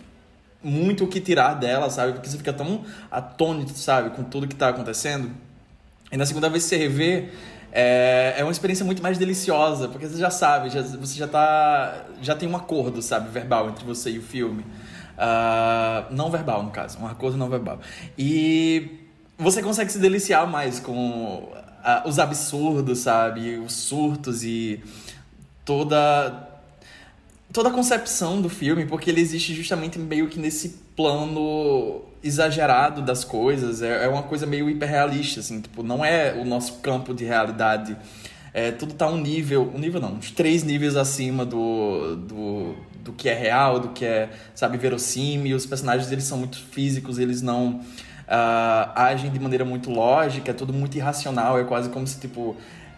muito 0.64 1.04
o 1.04 1.08
que 1.08 1.20
tirar 1.22 1.54
dela, 1.54 1.90
sabe? 1.92 2.14
Porque 2.14 2.28
você 2.28 2.38
fica 2.38 2.52
tão 2.52 2.84
atônito, 3.12 3.78
sabe, 3.78 4.10
com 4.12 4.24
tudo 4.24 4.48
que 4.48 4.56
tá 4.56 4.70
acontecendo. 4.70 5.30
E 6.12 6.18
na 6.18 6.26
segunda 6.26 6.50
vez 6.50 6.64
que 6.64 6.70
você 6.70 6.78
revê, 6.78 7.30
é, 7.72 8.36
é 8.38 8.44
uma 8.44 8.52
experiência 8.52 8.84
muito 8.84 9.04
mais 9.04 9.18
deliciosa, 9.18 9.88
porque 9.90 10.08
você 10.08 10.18
já 10.18 10.32
sabe, 10.32 10.70
já- 10.72 10.82
você 10.82 11.16
já 11.18 11.28
tá. 11.28 12.06
já 12.22 12.36
tem 12.36 12.50
um 12.50 12.56
acordo, 12.56 13.02
sabe, 13.02 13.30
verbal 13.30 13.70
entre 13.70 13.86
você 13.86 14.10
e 14.12 14.18
o 14.18 14.24
filme. 14.24 14.66
Ah, 15.18 16.06
não 16.10 16.32
verbal, 16.32 16.64
no 16.64 16.72
caso, 16.72 16.98
um 17.00 17.06
acordo 17.08 17.38
não 17.38 17.50
verbal. 17.50 17.80
E 18.18 19.02
você 19.38 19.62
consegue 19.62 19.92
se 19.92 20.00
deliciar 20.00 20.48
mais 20.48 20.80
com 20.80 21.48
ah, 21.84 22.04
os 22.08 22.18
absurdos, 22.18 23.00
sabe? 23.00 23.58
Os 23.58 23.74
surtos 23.74 24.44
e 24.44 24.82
toda 25.66 26.52
toda 27.52 27.70
a 27.70 27.72
concepção 27.72 28.42
do 28.42 28.50
filme, 28.50 28.86
porque 28.86 29.10
ele 29.10 29.22
existe 29.22 29.54
justamente 29.54 29.98
meio 29.98 30.28
que 30.28 30.38
nesse 30.38 30.82
plano 30.94 32.02
exagerado 32.22 33.02
das 33.02 33.24
coisas, 33.24 33.82
é, 33.82 34.06
é 34.06 34.08
uma 34.10 34.24
coisa 34.24 34.46
meio 34.46 34.70
hiperrealista, 34.70 35.40
assim, 35.40 35.62
tipo, 35.62 35.82
não 35.82 36.04
é 36.04 36.34
o 36.34 36.44
nosso 36.44 36.80
campo 36.80 37.14
de 37.14 37.24
realidade. 37.24 37.96
É, 38.54 38.72
tudo 38.72 38.94
tá 38.94 39.08
um 39.08 39.18
nível, 39.18 39.72
um 39.74 39.80
nível 39.80 40.02
não, 40.02 40.14
uns 40.14 40.32
três 40.32 40.64
níveis 40.64 40.98
acima 40.98 41.46
do, 41.46 42.16
do, 42.16 42.76
do 43.04 43.14
que 43.14 43.30
é 43.30 43.34
real, 43.34 43.80
do 43.80 43.90
que 43.90 44.04
é, 44.04 44.30
sabe, 44.54 44.78
verossímil. 44.78 45.56
Os 45.56 45.66
personagens, 45.66 46.12
eles 46.12 46.24
são 46.26 46.38
muito 46.38 46.58
físicos, 46.58 47.20
eles 47.20 47.42
não 47.42 47.76
uh, 47.76 48.92
agem 48.96 49.32
de 49.32 49.40
maneira 49.40 49.64
muito 49.64 49.90
lógica, 49.90 50.52
é 50.52 50.54
tudo 50.54 50.74
muito 50.74 50.98
irracional, 50.98 51.60
é 51.60 51.64
quase 51.64 51.90
como 51.90 52.06
se, 52.06 52.20
tipo. 52.20 52.52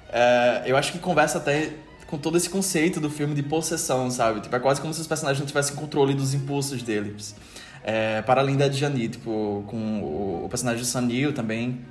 Uh, 0.09 0.65
eu 0.65 0.77
acho 0.77 0.93
que 0.93 0.99
conversa 0.99 1.37
até 1.37 1.73
com 2.07 2.17
todo 2.17 2.37
esse 2.37 2.49
conceito 2.49 2.99
do 2.99 3.09
filme 3.09 3.35
de 3.35 3.43
possessão, 3.43 4.09
sabe? 4.09 4.39
Tipo, 4.39 4.55
é 4.55 4.59
quase 4.59 4.79
como 4.79 4.93
se 4.93 5.01
os 5.01 5.07
personagens 5.07 5.39
não 5.39 5.45
tivessem 5.47 5.75
controle 5.75 6.13
dos 6.13 6.33
impulsos 6.33 6.81
deles. 6.81 7.35
É, 7.83 8.21
para 8.21 8.41
além 8.41 8.55
da 8.55 8.67
Djani, 8.67 9.09
tipo, 9.09 9.63
com 9.67 10.43
o, 10.43 10.47
personagem 10.49 10.81
do 10.81 10.85
Sanil 10.85 11.33
também. 11.33 11.81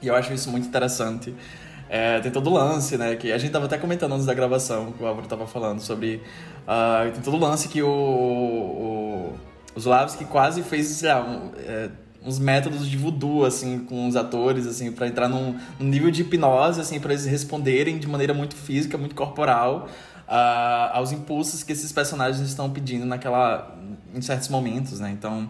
E 0.00 0.08
eu 0.08 0.16
acho 0.16 0.32
isso 0.32 0.50
muito 0.50 0.66
interessante. 0.66 1.34
É, 1.88 2.18
tem 2.20 2.32
todo 2.32 2.48
o 2.48 2.54
lance, 2.54 2.96
né? 2.96 3.14
Que 3.16 3.30
a 3.30 3.38
gente 3.38 3.52
tava 3.52 3.66
até 3.66 3.76
comentando 3.76 4.12
antes 4.12 4.24
da 4.24 4.32
gravação, 4.32 4.92
que 4.92 5.02
o 5.02 5.06
Álvaro 5.06 5.28
tava 5.28 5.46
falando 5.46 5.80
sobre. 5.80 6.22
Uh, 6.66 7.12
tem 7.12 7.22
todo 7.22 7.36
o 7.36 7.40
lance 7.40 7.68
que 7.68 7.82
o, 7.82 7.88
o, 7.88 9.34
o 9.74 9.80
Zlavski 9.80 10.24
quase 10.24 10.62
fez, 10.62 10.86
sei 10.86 11.10
lá, 11.10 11.22
um, 11.22 11.50
é, 11.58 11.90
uns 12.24 12.38
métodos 12.38 12.88
de 12.88 12.96
voodoo, 12.96 13.44
assim, 13.44 13.80
com 13.80 14.06
os 14.06 14.16
atores, 14.16 14.66
assim, 14.66 14.92
para 14.92 15.06
entrar 15.08 15.28
num, 15.28 15.56
num, 15.78 15.86
nível 15.86 16.10
de 16.10 16.22
hipnose, 16.22 16.80
assim, 16.80 17.00
para 17.00 17.12
eles 17.12 17.26
responderem 17.26 17.98
de 17.98 18.06
maneira 18.06 18.32
muito 18.32 18.54
física, 18.54 18.96
muito 18.96 19.14
corporal. 19.14 19.88
Uh, 20.28 20.94
aos 20.94 21.12
impulsos 21.12 21.62
que 21.62 21.72
esses 21.72 21.92
personagens 21.92 22.48
estão 22.48 22.70
pedindo 22.70 23.04
naquela 23.04 23.76
em 24.14 24.22
certos 24.22 24.48
momentos, 24.48 25.00
né? 25.00 25.10
Então, 25.10 25.48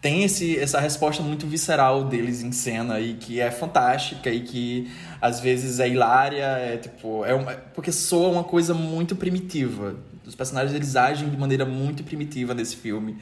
tem 0.00 0.22
esse, 0.22 0.58
essa 0.58 0.78
resposta 0.78 1.22
muito 1.22 1.46
visceral 1.46 2.04
deles 2.04 2.42
em 2.42 2.52
cena 2.52 3.00
e 3.00 3.14
que 3.14 3.40
é 3.40 3.50
fantástica 3.50 4.30
e 4.30 4.40
que 4.40 4.90
às 5.20 5.40
vezes 5.40 5.80
é 5.80 5.88
hilária, 5.88 6.44
é 6.44 6.76
tipo, 6.76 7.24
é 7.24 7.34
uma, 7.34 7.52
porque 7.74 7.90
soa 7.90 8.28
uma 8.28 8.44
coisa 8.44 8.72
muito 8.72 9.16
primitiva. 9.16 9.96
Os 10.24 10.34
personagens 10.34 10.74
eles 10.74 10.96
agem 10.96 11.28
de 11.28 11.36
maneira 11.36 11.64
muito 11.64 12.04
primitiva 12.04 12.52
nesse 12.54 12.76
filme. 12.76 13.18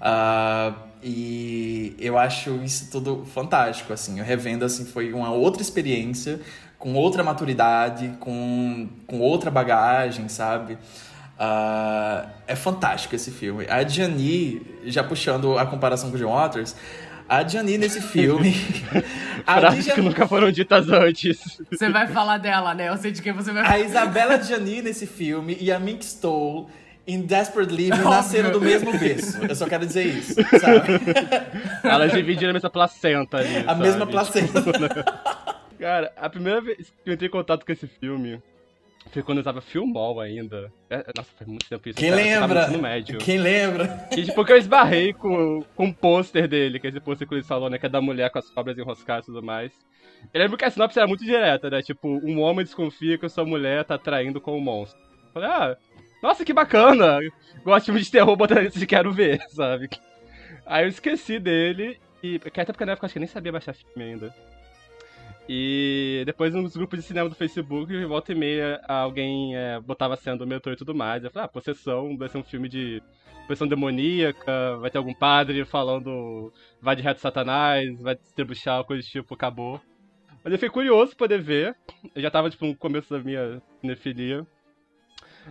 Uh, 0.00 0.74
e 1.02 1.94
eu 1.98 2.18
acho 2.18 2.56
isso 2.64 2.90
tudo 2.90 3.24
fantástico, 3.32 3.92
assim. 3.92 4.18
Eu 4.18 4.24
revendo, 4.24 4.64
assim, 4.64 4.84
foi 4.84 5.12
uma 5.12 5.30
outra 5.30 5.62
experiência, 5.62 6.40
com 6.78 6.94
outra 6.94 7.22
maturidade, 7.22 8.12
com, 8.20 8.88
com 9.06 9.20
outra 9.20 9.50
bagagem, 9.50 10.28
sabe? 10.28 10.74
Uh, 10.74 12.28
é 12.46 12.56
fantástico 12.56 13.14
esse 13.14 13.30
filme. 13.30 13.66
A 13.68 13.82
Gianni, 13.86 14.62
já 14.84 15.04
puxando 15.04 15.58
a 15.58 15.66
comparação 15.66 16.10
com 16.10 16.16
o 16.16 16.18
John 16.18 16.32
Waters, 16.32 16.74
a 17.28 17.46
Gianni 17.46 17.76
nesse 17.76 18.00
filme. 18.00 18.54
Frases 19.44 19.92
que 19.92 20.00
nunca 20.00 20.26
foram 20.26 20.50
ditas 20.50 20.88
antes. 20.88 21.60
Você 21.70 21.88
vai 21.90 22.06
falar 22.06 22.38
dela, 22.38 22.74
né? 22.74 22.88
Eu 22.88 22.96
sei 22.96 23.12
de 23.12 23.20
quem 23.20 23.32
você 23.32 23.52
vai 23.52 23.64
falar. 23.64 23.76
A 23.76 23.80
Isabela 23.80 24.42
Gianni 24.42 24.82
nesse 24.82 25.06
filme 25.06 25.56
e 25.60 25.70
a 25.70 25.78
Mink 25.78 26.04
Stoll 26.04 26.68
em 27.06 27.20
Desperate 27.22 27.72
Living 27.72 28.02
nasceram 28.02 28.50
do 28.50 28.60
mesmo 28.60 28.96
berço. 28.98 29.44
Eu 29.44 29.54
só 29.54 29.66
quero 29.66 29.86
dizer 29.86 30.04
isso, 30.04 30.34
sabe? 30.60 31.00
Elas 31.84 32.12
dividiram 32.12 32.50
a 32.50 32.52
mesma 32.54 32.70
placenta 32.70 33.38
ali. 33.38 33.58
A 33.58 33.64
sabe? 33.64 33.82
mesma 33.82 34.06
placenta. 34.06 34.62
Cara, 35.78 36.12
a 36.16 36.28
primeira 36.28 36.60
vez 36.60 36.92
que 37.04 37.10
eu 37.10 37.14
entrei 37.14 37.28
em 37.28 37.32
contato 37.32 37.64
com 37.64 37.70
esse 37.70 37.86
filme 37.86 38.42
foi 39.10 39.22
quando 39.22 39.38
eu 39.38 39.44
tava 39.44 39.60
filmol 39.60 40.20
ainda. 40.20 40.72
É, 40.90 41.04
nossa, 41.16 41.30
faz 41.36 41.46
muito 41.48 41.68
tempo 41.68 41.88
isso. 41.88 41.98
Quem 41.98 42.10
cara, 42.10 42.22
lembra? 42.22 42.68
No 42.68 42.78
médio. 42.78 43.18
Quem 43.18 43.38
lembra? 43.38 44.08
E 44.10 44.24
tipo, 44.24 44.44
que 44.44 44.52
eu 44.52 44.56
esbarrei 44.56 45.12
com, 45.12 45.62
com 45.74 45.84
um 45.84 45.92
pôster 45.92 46.48
dele, 46.48 46.80
que 46.80 46.86
é 46.86 46.90
esse 46.90 47.00
pôster 47.00 47.28
que 47.28 47.34
ele 47.34 47.44
falou, 47.44 47.70
né? 47.70 47.78
Que 47.78 47.86
é 47.86 47.88
da 47.88 48.00
mulher 48.00 48.30
com 48.30 48.38
as 48.38 48.50
cobras 48.50 48.76
enroscadas 48.76 49.24
e 49.24 49.26
tudo 49.26 49.42
mais. 49.42 49.72
Eu 50.32 50.40
lembro 50.40 50.56
que 50.56 50.64
a 50.64 50.70
sinopse 50.70 50.98
era 50.98 51.06
muito 51.06 51.24
direta, 51.24 51.70
né? 51.70 51.82
Tipo, 51.82 52.08
um 52.08 52.40
homem 52.40 52.64
desconfia 52.64 53.16
que 53.16 53.28
sua 53.28 53.44
mulher 53.44 53.84
tá 53.84 53.96
traindo 53.96 54.40
com 54.40 54.56
um 54.56 54.60
monstro. 54.60 54.98
Eu 55.00 55.32
falei, 55.32 55.48
ah, 55.48 55.76
nossa, 56.26 56.44
que 56.44 56.52
bacana! 56.52 57.20
Gosto 57.64 57.84
de 57.84 57.86
filme 57.86 58.02
de 58.02 58.10
terror 58.10 58.36
botando 58.36 58.66
isso 58.66 58.78
de 58.78 58.86
quero 58.86 59.12
ver, 59.12 59.40
sabe? 59.50 59.88
Aí 60.66 60.84
eu 60.84 60.88
esqueci 60.88 61.38
dele, 61.38 62.00
e 62.22 62.40
até 62.44 62.64
porque 62.64 62.84
na 62.84 62.92
época 62.92 63.04
eu 63.04 63.06
acho 63.06 63.12
que 63.12 63.18
eu 63.18 63.20
nem 63.20 63.28
sabia 63.28 63.52
baixar 63.52 63.74
filme 63.74 64.02
ainda. 64.02 64.34
E 65.48 66.24
depois 66.26 66.52
nos 66.52 66.76
grupos 66.76 66.98
de 66.98 67.04
cinema 67.04 67.28
do 67.28 67.36
Facebook, 67.36 68.04
volta 68.06 68.32
e 68.32 68.34
meia, 68.34 68.80
alguém 68.88 69.56
é, 69.56 69.78
botava 69.78 70.16
cena 70.16 70.36
do 70.36 70.46
metrô 70.46 70.72
e 70.72 70.76
tudo 70.76 70.92
mais. 70.92 71.22
Eu 71.22 71.30
falei, 71.30 71.44
ah, 71.44 71.48
possessão, 71.48 72.16
vai 72.18 72.28
ser 72.28 72.38
um 72.38 72.42
filme 72.42 72.68
de 72.68 73.00
possessão 73.42 73.68
demoníaca, 73.68 74.76
vai 74.78 74.90
ter 74.90 74.98
algum 74.98 75.14
padre 75.14 75.64
falando 75.64 76.52
vai 76.82 76.96
de 76.96 77.02
reto 77.02 77.20
satanás, 77.20 78.00
vai 78.00 78.16
distribuir 78.16 78.58
coisa 78.84 79.00
do 79.00 79.08
tipo, 79.08 79.34
acabou. 79.34 79.80
Mas 80.42 80.52
eu 80.52 80.58
fiquei 80.58 80.70
curioso 80.70 81.10
pra 81.10 81.18
poder 81.18 81.40
ver. 81.40 81.76
Eu 82.12 82.20
já 82.20 82.30
tava, 82.30 82.50
tipo, 82.50 82.66
no 82.66 82.76
começo 82.76 83.08
da 83.12 83.22
minha 83.22 83.62
cinefilia. 83.80 84.44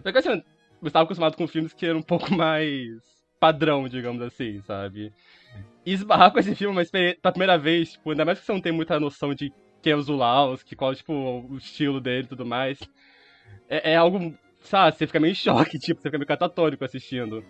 Só 0.04 0.12
que 0.12 0.18
assim, 0.18 0.44
estava 0.88 1.06
acostumado 1.06 1.36
com 1.36 1.48
filmes 1.48 1.74
que 1.74 1.86
eram 1.86 2.00
um 2.00 2.04
pouco 2.04 2.34
mais 2.34 2.88
padrão, 3.40 3.88
digamos 3.88 4.22
assim, 4.22 4.62
sabe? 4.62 5.12
E 5.86 5.94
esbarrar 5.94 6.32
com 6.32 6.40
esse 6.40 6.56
filme 6.56 6.76
mas 6.76 6.90
pela 6.90 7.32
primeira 7.32 7.58
vez, 7.58 7.94
tipo, 7.94 8.10
ainda 8.12 8.26
mais 8.26 8.40
que 8.40 8.46
você 8.46 8.54
não 8.54 8.62
tem 8.62 8.72
muita 8.72 9.00
noção 9.00 9.34
de 9.34 9.54
quem 9.82 9.94
é 9.94 9.96
o 9.96 10.02
Zulawski, 10.02 10.76
qual 10.76 10.96
tipo, 10.96 11.14
o 11.14 11.58
estilo 11.58 12.02
dele 12.02 12.26
e 12.26 12.30
tudo 12.30 12.46
mais. 12.46 12.80
É, 13.70 13.92
é, 13.92 13.96
algo, 13.96 14.36
sabe, 14.62 14.98
você 14.98 15.06
fica 15.06 15.20
meio 15.20 15.32
em 15.32 15.36
choque, 15.36 15.78
tipo, 15.80 16.02
você 16.02 16.08
fica 16.08 16.18
meio 16.18 16.28
catatônico 16.28 16.84
assistindo. 16.84 17.44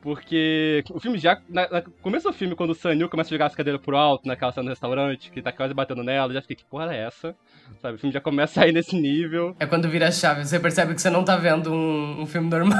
Porque 0.00 0.84
o 0.90 1.00
filme 1.00 1.18
já. 1.18 1.40
Na, 1.48 1.68
no 1.68 1.90
começo 2.02 2.28
do 2.28 2.32
filme, 2.32 2.54
quando 2.54 2.70
o 2.70 2.74
Sanil 2.74 3.08
começa 3.08 3.30
a 3.30 3.34
jogar 3.34 3.46
as 3.46 3.54
cadeiras 3.54 3.82
pro 3.82 3.96
alto 3.96 4.28
naquela 4.28 4.52
cena 4.52 4.66
do 4.66 4.70
restaurante, 4.70 5.30
que 5.30 5.42
tá 5.42 5.50
quase 5.50 5.74
batendo 5.74 6.04
nela, 6.04 6.30
eu 6.30 6.34
já 6.34 6.40
fiquei, 6.40 6.56
que 6.56 6.64
porra 6.64 6.94
é 6.94 7.04
essa? 7.04 7.34
Sabe, 7.82 7.96
o 7.96 7.98
filme 7.98 8.12
já 8.12 8.20
começa 8.20 8.62
a 8.62 8.68
ir 8.68 8.72
nesse 8.72 8.94
nível. 8.94 9.56
É 9.58 9.66
quando 9.66 9.88
vira 9.88 10.06
a 10.06 10.12
chave, 10.12 10.44
você 10.44 10.60
percebe 10.60 10.94
que 10.94 11.02
você 11.02 11.10
não 11.10 11.24
tá 11.24 11.36
vendo 11.36 11.72
um, 11.72 12.22
um 12.22 12.26
filme 12.26 12.48
normal. 12.48 12.78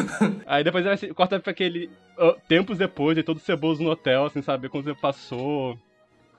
Aí 0.46 0.64
depois 0.64 0.86
assim, 0.86 1.12
corta 1.12 1.38
pra 1.38 1.50
aquele. 1.50 1.90
Uh, 2.18 2.34
tempos 2.48 2.78
depois, 2.78 3.14
de 3.14 3.22
todo 3.22 3.40
ceboso 3.40 3.82
no 3.82 3.90
hotel, 3.90 4.30
sem 4.30 4.40
saber 4.40 4.70
quando 4.70 4.84
você 4.84 4.94
passou. 4.94 5.78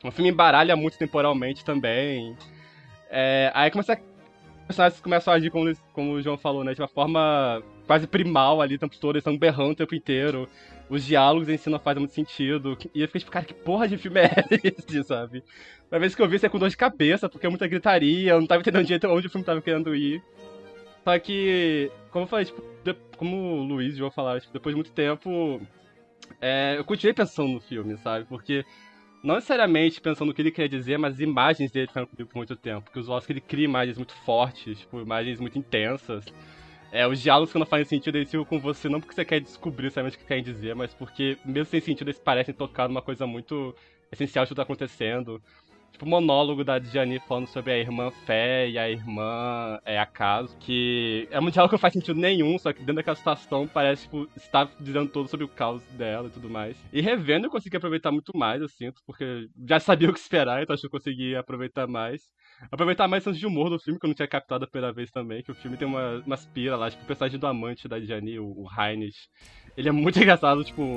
O 0.03 0.11
filme 0.11 0.31
embaralha 0.31 0.75
muito 0.75 0.97
temporalmente 0.97 1.63
também. 1.63 2.35
É, 3.09 3.51
aí 3.53 3.69
começa. 3.69 3.93
Os 3.93 4.67
personagens 4.67 4.99
começam 5.01 5.33
a 5.33 5.37
agir 5.37 5.51
como, 5.51 5.71
como 5.93 6.13
o 6.13 6.21
João 6.21 6.37
falou, 6.37 6.63
né? 6.63 6.73
De 6.73 6.81
uma 6.81 6.87
forma 6.87 7.61
quase 7.85 8.07
primal 8.07 8.61
ali 8.61 8.75
o 8.75 8.79
tempo 8.79 8.97
todo, 8.97 9.15
eles 9.15 9.21
estão 9.21 9.37
berrando 9.37 9.71
o 9.71 9.75
tempo 9.75 9.95
inteiro. 9.95 10.47
Os 10.89 11.03
diálogos 11.03 11.49
em 11.49 11.57
si 11.57 11.69
não 11.69 11.79
fazem 11.79 11.99
muito 11.99 12.13
sentido. 12.13 12.77
E 12.93 13.01
eu 13.01 13.07
fiquei 13.07 13.19
tipo, 13.19 13.31
cara, 13.31 13.45
que 13.45 13.53
porra 13.53 13.87
de 13.87 13.97
filme 13.97 14.19
é 14.19 14.31
esse, 14.63 15.03
sabe? 15.05 15.43
Uma 15.91 15.99
vez 15.99 16.13
que 16.13 16.21
eu 16.21 16.27
vi, 16.27 16.37
você 16.37 16.45
é 16.45 16.49
com 16.49 16.59
dor 16.59 16.69
de 16.69 16.77
cabeça, 16.77 17.29
porque 17.29 17.45
é 17.45 17.49
muita 17.49 17.67
gritaria, 17.67 18.31
eu 18.31 18.39
não 18.39 18.47
tava 18.47 18.61
entendendo 18.61 18.85
direito 18.85 19.07
onde 19.07 19.27
o 19.27 19.29
filme 19.29 19.45
tava 19.45 19.61
querendo 19.61 19.95
ir. 19.95 20.21
Só 21.03 21.17
que, 21.19 21.91
como 22.09 22.23
eu 22.23 22.27
falei, 22.27 22.45
tipo, 22.45 22.61
como 23.17 23.59
o 23.59 23.63
Luiz 23.63 23.93
e 23.93 23.97
João 23.97 24.11
falaram, 24.11 24.39
tipo, 24.39 24.53
depois 24.53 24.73
de 24.73 24.77
muito 24.77 24.91
tempo, 24.91 25.61
é, 26.41 26.75
eu 26.77 26.83
continuei 26.83 27.13
pensando 27.13 27.49
no 27.49 27.59
filme, 27.59 27.97
sabe? 27.97 28.25
Porque 28.25 28.65
não 29.23 29.35
necessariamente 29.35 30.01
pensando 30.01 30.27
no 30.27 30.33
que 30.33 30.41
ele 30.41 30.51
queria 30.51 30.69
dizer, 30.69 30.97
mas 30.97 31.15
as 31.15 31.19
imagens 31.19 31.71
dele 31.71 31.87
ficaram 31.87 32.07
comigo 32.07 32.29
por 32.29 32.37
muito 32.37 32.55
tempo. 32.55 32.83
Porque 32.83 32.99
os 32.99 33.09
Oscar 33.09 33.31
ele 33.31 33.41
cria 33.41 33.65
imagens 33.65 33.97
muito 33.97 34.13
fortes, 34.25 34.79
tipo, 34.79 34.99
imagens 34.99 35.39
muito 35.39 35.57
intensas. 35.57 36.25
É, 36.95 37.05
os 37.05 37.19
diálogos 37.19 37.51
que 37.51 37.59
não 37.59 37.65
fazem 37.65 37.83
sentido, 37.83 38.15
eles 38.15 38.31
ficam 38.31 38.45
com 38.45 38.57
você 38.57 38.87
não 38.87 39.01
porque 39.01 39.13
você 39.13 39.25
quer 39.25 39.41
descobrir 39.41 39.87
exatamente 39.87 40.15
o 40.15 40.19
que 40.19 40.25
querem 40.25 40.41
dizer, 40.41 40.73
mas 40.75 40.93
porque, 40.93 41.37
mesmo 41.43 41.65
sem 41.65 41.81
sentido, 41.81 42.07
eles 42.07 42.17
parecem 42.17 42.53
tocar 42.53 42.87
numa 42.87 43.01
coisa 43.01 43.27
muito 43.27 43.75
essencial 44.09 44.47
que 44.47 44.55
tá 44.55 44.61
acontecendo 44.61 45.41
tipo, 45.95 46.05
monólogo 46.05 46.63
da 46.63 46.77
Diani 46.77 47.19
falando 47.19 47.47
sobre 47.47 47.71
a 47.71 47.77
irmã 47.77 48.11
Fé 48.25 48.69
e 48.69 48.77
a 48.77 48.89
irmã 48.89 49.79
é, 49.85 49.97
Acaso, 49.97 50.55
que 50.59 51.27
é 51.31 51.39
um 51.39 51.49
diálogo 51.49 51.69
que 51.69 51.75
não 51.75 51.79
faz 51.79 51.93
sentido 51.93 52.19
nenhum, 52.19 52.59
só 52.59 52.71
que 52.73 52.79
dentro 52.79 52.95
daquela 52.95 53.15
situação 53.15 53.67
parece, 53.67 54.03
tipo, 54.03 54.27
estar 54.35 54.69
dizendo 54.79 55.09
tudo 55.09 55.29
sobre 55.29 55.45
o 55.45 55.49
caos 55.49 55.81
dela 55.93 56.27
e 56.27 56.31
tudo 56.31 56.49
mais. 56.49 56.77
E 56.91 57.01
revendo 57.01 57.47
eu 57.47 57.51
consegui 57.51 57.77
aproveitar 57.77 58.11
muito 58.11 58.37
mais, 58.37 58.61
eu 58.61 58.67
sinto, 58.67 59.01
porque 59.05 59.47
já 59.67 59.79
sabia 59.79 60.09
o 60.09 60.13
que 60.13 60.19
esperar, 60.19 60.61
então 60.61 60.73
acho 60.73 60.81
que 60.81 60.87
eu 60.87 60.91
consegui 60.91 61.35
aproveitar 61.35 61.87
mais. 61.87 62.23
Aproveitar 62.71 63.07
mais 63.07 63.23
senso 63.23 63.39
de 63.39 63.45
humor 63.45 63.69
do 63.69 63.79
filme, 63.79 63.99
que 63.99 64.05
eu 64.05 64.09
não 64.09 64.15
tinha 64.15 64.27
captado 64.27 64.65
a 64.65 64.67
primeira 64.67 64.93
vez 64.93 65.09
também, 65.11 65.43
que 65.43 65.51
o 65.51 65.55
filme 65.55 65.77
tem 65.77 65.87
uma, 65.87 66.21
umas 66.25 66.45
pira 66.45 66.75
lá, 66.75 66.89
tipo, 66.89 67.03
o 67.03 67.07
personagem 67.07 67.39
do 67.39 67.47
amante 67.47 67.87
da 67.87 67.99
Diani, 67.99 68.39
o, 68.39 68.47
o 68.47 68.65
ele 69.77 69.89
é 69.89 69.91
muito 69.91 70.17
engraçado, 70.21 70.63
tipo. 70.63 70.95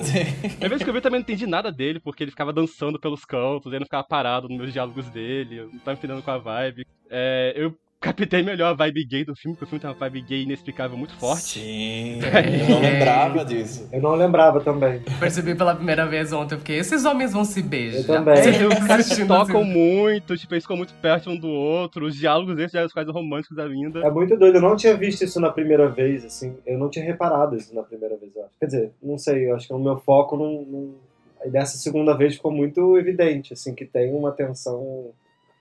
A 0.63 0.69
vez 0.69 0.83
que 0.83 0.89
eu 0.89 0.93
vi, 0.93 0.99
eu 0.99 1.03
também 1.03 1.21
não 1.21 1.25
entendi 1.25 1.47
nada 1.47 1.71
dele, 1.71 2.01
porque 2.01 2.25
ele 2.25 2.31
ficava 2.31 2.53
dançando 2.53 2.99
pelos 2.99 3.25
cantos, 3.25 3.73
ele 3.73 3.81
não 3.81 3.87
ficava 3.87 4.05
parado 4.05 4.49
nos 4.49 4.59
meus 4.59 4.73
diálogos 4.73 5.09
dele, 5.11 5.57
eu 5.59 5.69
não 5.73 5.79
tava 5.79 5.99
entendendo 5.99 6.23
com 6.23 6.31
a 6.31 6.39
vibe. 6.39 6.87
É, 7.11 7.53
eu 7.57 7.75
captei 8.01 8.43
melhor 8.43 8.69
a 8.69 8.75
vibe 8.75 9.05
gay 9.05 9.25
do 9.25 9.35
filme, 9.35 9.57
porque 9.57 9.65
o 9.65 9.69
filme 9.69 9.81
tem 9.81 9.91
uma 9.91 9.97
vibe 9.97 10.23
gay 10.23 10.43
inexplicável 10.43 10.97
muito 10.97 11.15
forte. 11.15 11.59
Sim, 11.59 12.21
eu 12.23 12.69
não 12.69 12.81
lembrava 12.81 13.45
disso. 13.45 13.89
Eu 13.93 14.01
não 14.01 14.15
lembrava 14.15 14.61
também. 14.61 15.03
Percebi 15.19 15.55
pela 15.55 15.75
primeira 15.75 16.07
vez 16.07 16.33
ontem, 16.33 16.57
porque 16.57 16.73
esses 16.73 17.05
homens 17.05 17.33
vão 17.33 17.45
se 17.45 17.63
beijar. 17.63 17.99
Eu 17.99 18.07
também. 18.07 18.39
Eles 18.39 19.27
tocam 19.27 19.63
assim. 19.63 19.73
muito, 19.73 20.37
tipo, 20.37 20.55
eles 20.55 20.65
ficam 20.65 20.77
muito 20.77 20.95
perto 20.95 21.31
um 21.31 21.37
do 21.37 21.49
outro, 21.49 22.07
os 22.07 22.15
diálogos 22.15 22.57
já 22.59 22.69
são 22.69 22.89
quase 22.89 23.11
românticos 23.11 23.59
ainda. 23.59 24.01
É 24.01 24.11
muito 24.11 24.37
doido, 24.37 24.57
eu 24.57 24.63
não 24.63 24.77
tinha 24.77 24.97
visto 24.97 25.25
isso 25.25 25.41
na 25.41 25.51
primeira 25.51 25.89
vez, 25.89 26.25
assim, 26.25 26.57
eu 26.67 26.79
não 26.79 26.89
tinha 26.89 27.05
reparado 27.05 27.57
isso 27.57 27.75
na 27.75 27.83
primeira 27.83 28.17
vez, 28.17 28.35
eu 28.35 28.43
acho. 28.43 28.53
Quer 28.61 28.67
dizer, 28.67 28.93
não 29.03 29.19
sei, 29.19 29.51
eu 29.51 29.57
acho 29.57 29.67
que 29.67 29.73
o 29.73 29.79
meu 29.79 29.99
foco 29.99 30.37
não... 30.37 30.63
não... 30.63 31.09
Aí 31.41 31.51
dessa 31.51 31.79
segunda 31.79 32.17
vez 32.17 32.35
ficou 32.35 32.51
muito 32.51 32.99
evidente, 32.99 33.53
assim, 33.53 33.73
que 33.73 33.85
tem 33.85 34.13
uma 34.13 34.33
tensão 34.33 35.13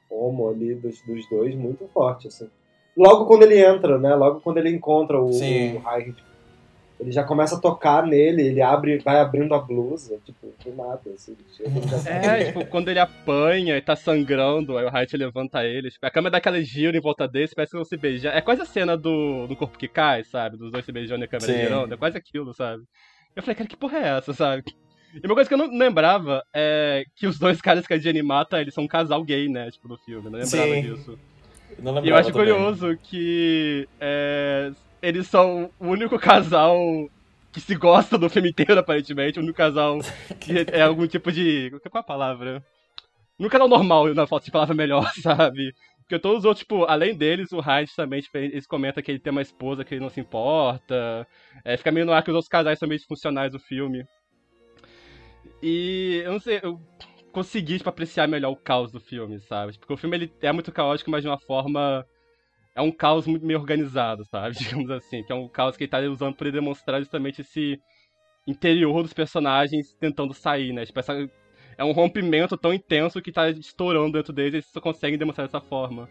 homo 0.09 0.49
ali 0.49 0.75
dos, 0.75 1.01
dos 1.01 1.27
dois 1.29 1.55
muito 1.55 1.87
forte, 1.93 2.27
assim. 2.27 2.49
Logo 2.95 3.25
quando 3.25 3.43
ele 3.43 3.63
entra, 3.63 3.99
né? 3.99 4.15
Logo 4.15 4.41
quando 4.41 4.57
ele 4.57 4.69
encontra 4.69 5.21
o, 5.21 5.31
Sim. 5.31 5.77
o 5.77 5.89
Heinrich. 5.89 6.23
ele 6.99 7.11
já 7.11 7.23
começa 7.23 7.55
a 7.55 7.59
tocar 7.59 8.03
nele, 8.03 8.41
ele 8.41 8.59
abre, 8.59 8.97
vai 8.97 9.19
abrindo 9.19 9.53
a 9.53 9.59
blusa, 9.59 10.17
tipo, 10.25 10.51
do 10.63 10.75
nada, 10.75 11.01
assim. 11.13 11.37
É, 12.07 12.45
tipo, 12.45 12.65
quando 12.65 12.89
ele 12.89 12.99
apanha 12.99 13.77
e 13.77 13.81
tá 13.81 13.95
sangrando, 13.95 14.77
aí 14.77 14.85
o 14.85 14.89
Wright 14.89 15.15
levanta 15.15 15.63
ele, 15.63 15.91
tipo, 15.91 16.05
a 16.05 16.09
câmera 16.09 16.31
dá 16.31 16.37
aquela 16.39 16.59
gira 16.61 16.97
em 16.97 17.01
volta 17.01 17.27
dele, 17.27 17.51
parece 17.55 17.71
que 17.71 17.77
vão 17.77 17.85
se 17.85 17.97
beijar. 17.97 18.35
É 18.35 18.41
quase 18.41 18.61
a 18.63 18.65
cena 18.65 18.97
do, 18.97 19.45
do 19.45 19.55
corpo 19.55 19.77
que 19.77 19.87
cai, 19.87 20.23
sabe? 20.23 20.57
Dos 20.57 20.71
dois 20.71 20.83
se 20.83 20.91
beijando 20.91 21.23
e 21.23 21.25
a 21.25 21.27
câmera 21.27 21.53
Sim. 21.53 21.59
girando, 21.59 21.93
é 21.93 21.97
quase 21.97 22.17
aquilo, 22.17 22.51
sabe? 22.51 22.81
Eu 23.35 23.43
falei, 23.43 23.55
cara, 23.55 23.69
que 23.69 23.77
porra 23.77 23.99
é 23.99 24.17
essa, 24.17 24.33
sabe? 24.33 24.63
E 25.13 25.25
uma 25.25 25.35
coisa 25.35 25.47
que 25.47 25.53
eu 25.53 25.57
não 25.57 25.77
lembrava 25.77 26.43
é 26.53 27.03
que 27.15 27.27
os 27.27 27.39
dois 27.39 27.61
caras 27.61 27.87
que 27.87 27.93
a 27.93 27.97
Jenny 27.97 28.21
mata, 28.21 28.61
eles 28.61 28.73
são 28.73 28.83
um 28.83 28.87
casal 28.87 29.23
gay, 29.23 29.47
né, 29.49 29.71
tipo, 29.71 29.87
no 29.87 29.97
filme, 29.97 30.27
eu 30.27 30.31
não 30.31 30.39
lembrava 30.39 30.75
Sim. 30.75 30.81
disso. 30.81 31.19
Não 31.79 31.93
E 32.01 32.09
eu 32.09 32.15
lembrava 32.15 32.17
acho 32.17 32.31
também. 32.31 32.53
curioso 32.53 32.97
que 33.03 33.87
é, 33.99 34.71
eles 35.01 35.27
são 35.27 35.71
o 35.79 35.87
único 35.87 36.17
casal 36.19 36.77
que 37.51 37.61
se 37.61 37.75
gosta 37.75 38.17
do 38.17 38.29
filme 38.29 38.49
inteiro, 38.49 38.79
aparentemente. 38.79 39.39
O 39.39 39.43
único 39.43 39.57
casal 39.57 39.99
que 40.39 40.65
é 40.71 40.81
algum 40.81 41.07
tipo 41.07 41.31
de. 41.31 41.71
Qual 41.71 41.91
é 41.95 41.99
a 41.99 42.03
palavra? 42.03 42.63
No 43.39 43.49
canal 43.49 43.67
normal, 43.67 44.13
na 44.13 44.27
falta 44.27 44.45
de 44.45 44.51
palavra 44.51 44.75
melhor, 44.75 45.11
sabe? 45.21 45.73
Porque 46.01 46.19
todos 46.19 46.39
os 46.39 46.45
outros, 46.45 46.61
tipo, 46.61 46.85
além 46.85 47.15
deles, 47.15 47.51
o 47.51 47.59
Hyde 47.59 47.93
também, 47.95 48.21
tipo, 48.21 48.37
eles 48.37 48.65
comentam 48.65 49.03
que 49.03 49.11
ele 49.11 49.19
tem 49.19 49.31
uma 49.31 49.41
esposa 49.41 49.83
que 49.83 49.93
ele 49.93 50.01
não 50.01 50.09
se 50.09 50.19
importa. 50.21 51.27
É, 51.65 51.75
fica 51.77 51.91
meio 51.91 52.05
no 52.05 52.13
ar 52.13 52.23
que 52.23 52.29
os 52.31 52.35
outros 52.35 52.49
casais 52.49 52.79
são 52.79 52.87
meio 52.87 52.99
disfuncionais 52.99 53.51
do 53.51 53.59
filme. 53.59 54.05
E 55.61 56.21
eu 56.23 56.31
não 56.33 56.39
sei, 56.39 56.59
eu 56.61 56.79
consegui, 57.31 57.77
tipo, 57.77 57.89
apreciar 57.89 58.27
melhor 58.27 58.51
o 58.51 58.55
caos 58.55 58.91
do 58.91 58.99
filme, 58.99 59.39
sabe? 59.39 59.77
Porque 59.77 59.93
o 59.93 59.97
filme 59.97 60.17
ele 60.17 60.33
é 60.41 60.51
muito 60.51 60.71
caótico, 60.71 61.11
mas 61.11 61.21
de 61.21 61.29
uma 61.29 61.39
forma. 61.39 62.05
É 62.75 62.81
um 62.81 62.91
caos 62.91 63.25
muito 63.25 63.45
meio 63.45 63.59
organizado, 63.59 64.23
sabe? 64.25 64.55
Digamos 64.57 64.89
assim. 64.91 65.23
Que 65.23 65.31
é 65.31 65.35
um 65.35 65.47
caos 65.47 65.75
que 65.75 65.83
ele 65.83 65.91
tá 65.91 65.99
usando 65.99 66.35
pra 66.35 66.49
demonstrar 66.51 66.99
justamente 66.99 67.41
esse 67.41 67.79
interior 68.45 69.01
dos 69.01 69.13
personagens 69.13 69.93
tentando 69.99 70.33
sair, 70.33 70.73
né? 70.73 70.85
Tipo, 70.85 70.99
essa, 70.99 71.13
é 71.77 71.83
um 71.83 71.91
rompimento 71.91 72.57
tão 72.57 72.73
intenso 72.73 73.21
que 73.21 73.31
tá 73.31 73.49
estourando 73.49 74.13
dentro 74.13 74.33
deles 74.33 74.53
e 74.53 74.57
eles 74.57 74.67
só 74.67 74.79
conseguem 74.79 75.17
demonstrar 75.17 75.47
dessa 75.47 75.61
forma. 75.61 76.09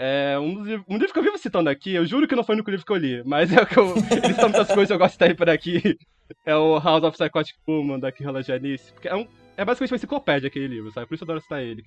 É, 0.00 0.38
um, 0.38 0.54
dos, 0.54 0.80
um 0.88 0.96
livro 0.96 1.12
que 1.12 1.18
eu 1.18 1.24
vivo 1.24 1.36
citando 1.36 1.68
aqui, 1.68 1.92
eu 1.92 2.06
juro 2.06 2.28
que 2.28 2.36
não 2.36 2.44
foi 2.44 2.54
no 2.54 2.62
livro 2.62 2.86
que 2.86 2.92
eu 2.92 2.96
li, 2.96 3.20
mas 3.26 3.50
é 3.52 3.60
o 3.60 3.66
que 3.66 3.76
eu. 3.76 3.94
Eles 3.96 4.36
são 4.36 4.48
muitas 4.48 4.68
coisas 4.68 4.86
que 4.86 4.92
eu 4.92 4.98
gosto 4.98 5.18
de 5.18 5.24
aí 5.24 5.34
por 5.34 5.50
aqui. 5.50 5.98
É 6.46 6.54
o 6.54 6.78
House 6.78 7.02
of 7.02 7.18
Psychotic 7.18 7.56
Woman, 7.66 7.98
da 7.98 8.12
Kiyola 8.12 8.42
Janice. 8.42 8.92
Porque 8.92 9.08
é, 9.08 9.16
um, 9.16 9.26
é 9.56 9.64
basicamente 9.64 9.92
uma 9.92 9.96
enciclopédia 9.96 10.46
aquele 10.46 10.68
livro, 10.68 10.92
sabe? 10.92 11.08
Por 11.08 11.14
isso 11.14 11.24
eu 11.24 11.26
adoro 11.26 11.40
citar 11.40 11.62
ele. 11.62 11.82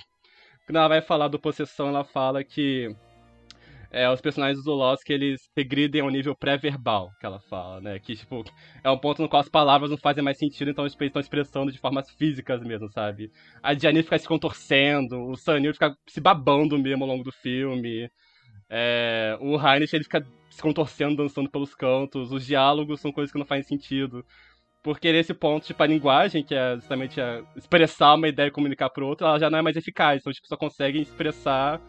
Quando 0.65 0.75
ela 0.75 0.89
vai 0.89 1.01
falar 1.01 1.30
do 1.30 1.39
Possessão, 1.39 1.88
ela 1.88 2.03
fala 2.03 2.44
que 2.44 2.94
é, 3.91 4.10
os 4.10 4.21
personagens 4.21 4.57
do 4.57 4.63
Zolowski, 4.63 5.12
eles 5.12 5.41
regridem 5.55 6.01
ao 6.01 6.10
nível 6.10 6.33
pré-verbal, 6.33 7.12
que 7.19 7.25
ela 7.25 7.41
fala, 7.41 7.81
né? 7.81 8.00
Que, 8.00 8.15
tipo, 8.15 8.43
é 8.81 8.89
um 8.89 8.98
ponto 8.98 9.21
no 9.21 9.27
qual 9.27 9.41
as 9.41 9.50
palavras 9.50 9.91
não 9.91 9.98
fazem 9.98 10.24
mais 10.24 10.38
sentido, 10.38 10.71
então 10.71 10.86
eles 10.86 10.95
estão 11.00 11.19
expressando 11.19 11.71
de 11.71 11.77
formas 11.77 12.10
físicas 12.12 12.62
mesmo, 12.62 12.89
sabe? 12.89 13.29
A 13.62 13.74
Gianni 13.74 14.01
fica 14.01 14.17
se 14.17 14.27
contorcendo, 14.27 15.21
o 15.27 15.36
Sanil 15.36 15.74
fica 15.74 15.93
se 16.07 16.21
babando 16.21 16.79
mesmo 16.79 17.03
ao 17.03 17.10
longo 17.10 17.24
do 17.24 17.33
filme. 17.33 18.10
É, 18.69 19.38
o 19.41 19.55
Heinrich, 19.60 19.93
ele 19.93 20.05
fica 20.05 20.25
se 20.50 20.62
contorcendo, 20.62 21.17
dançando 21.17 21.50
pelos 21.50 21.75
cantos. 21.75 22.31
Os 22.31 22.45
diálogos 22.45 23.01
são 23.01 23.12
coisas 23.12 23.31
que 23.31 23.38
não 23.38 23.45
fazem 23.45 23.63
sentido. 23.63 24.25
Porque 24.81 25.12
nesse 25.12 25.33
ponto, 25.33 25.65
tipo, 25.65 25.83
a 25.83 25.86
linguagem, 25.88 26.43
que 26.43 26.55
é 26.55 26.75
justamente 26.75 27.19
expressar 27.57 28.15
uma 28.15 28.29
ideia 28.29 28.48
e 28.48 28.51
comunicar 28.51 28.89
pro 28.89 29.05
outro, 29.05 29.27
ela 29.27 29.38
já 29.38 29.50
não 29.50 29.60
é 29.60 29.62
mais 29.62 29.75
eficaz. 29.75 30.21
Então, 30.21 30.31
tipo, 30.31 30.48
só 30.48 30.55
conseguem 30.55 31.01
expressar 31.01 31.81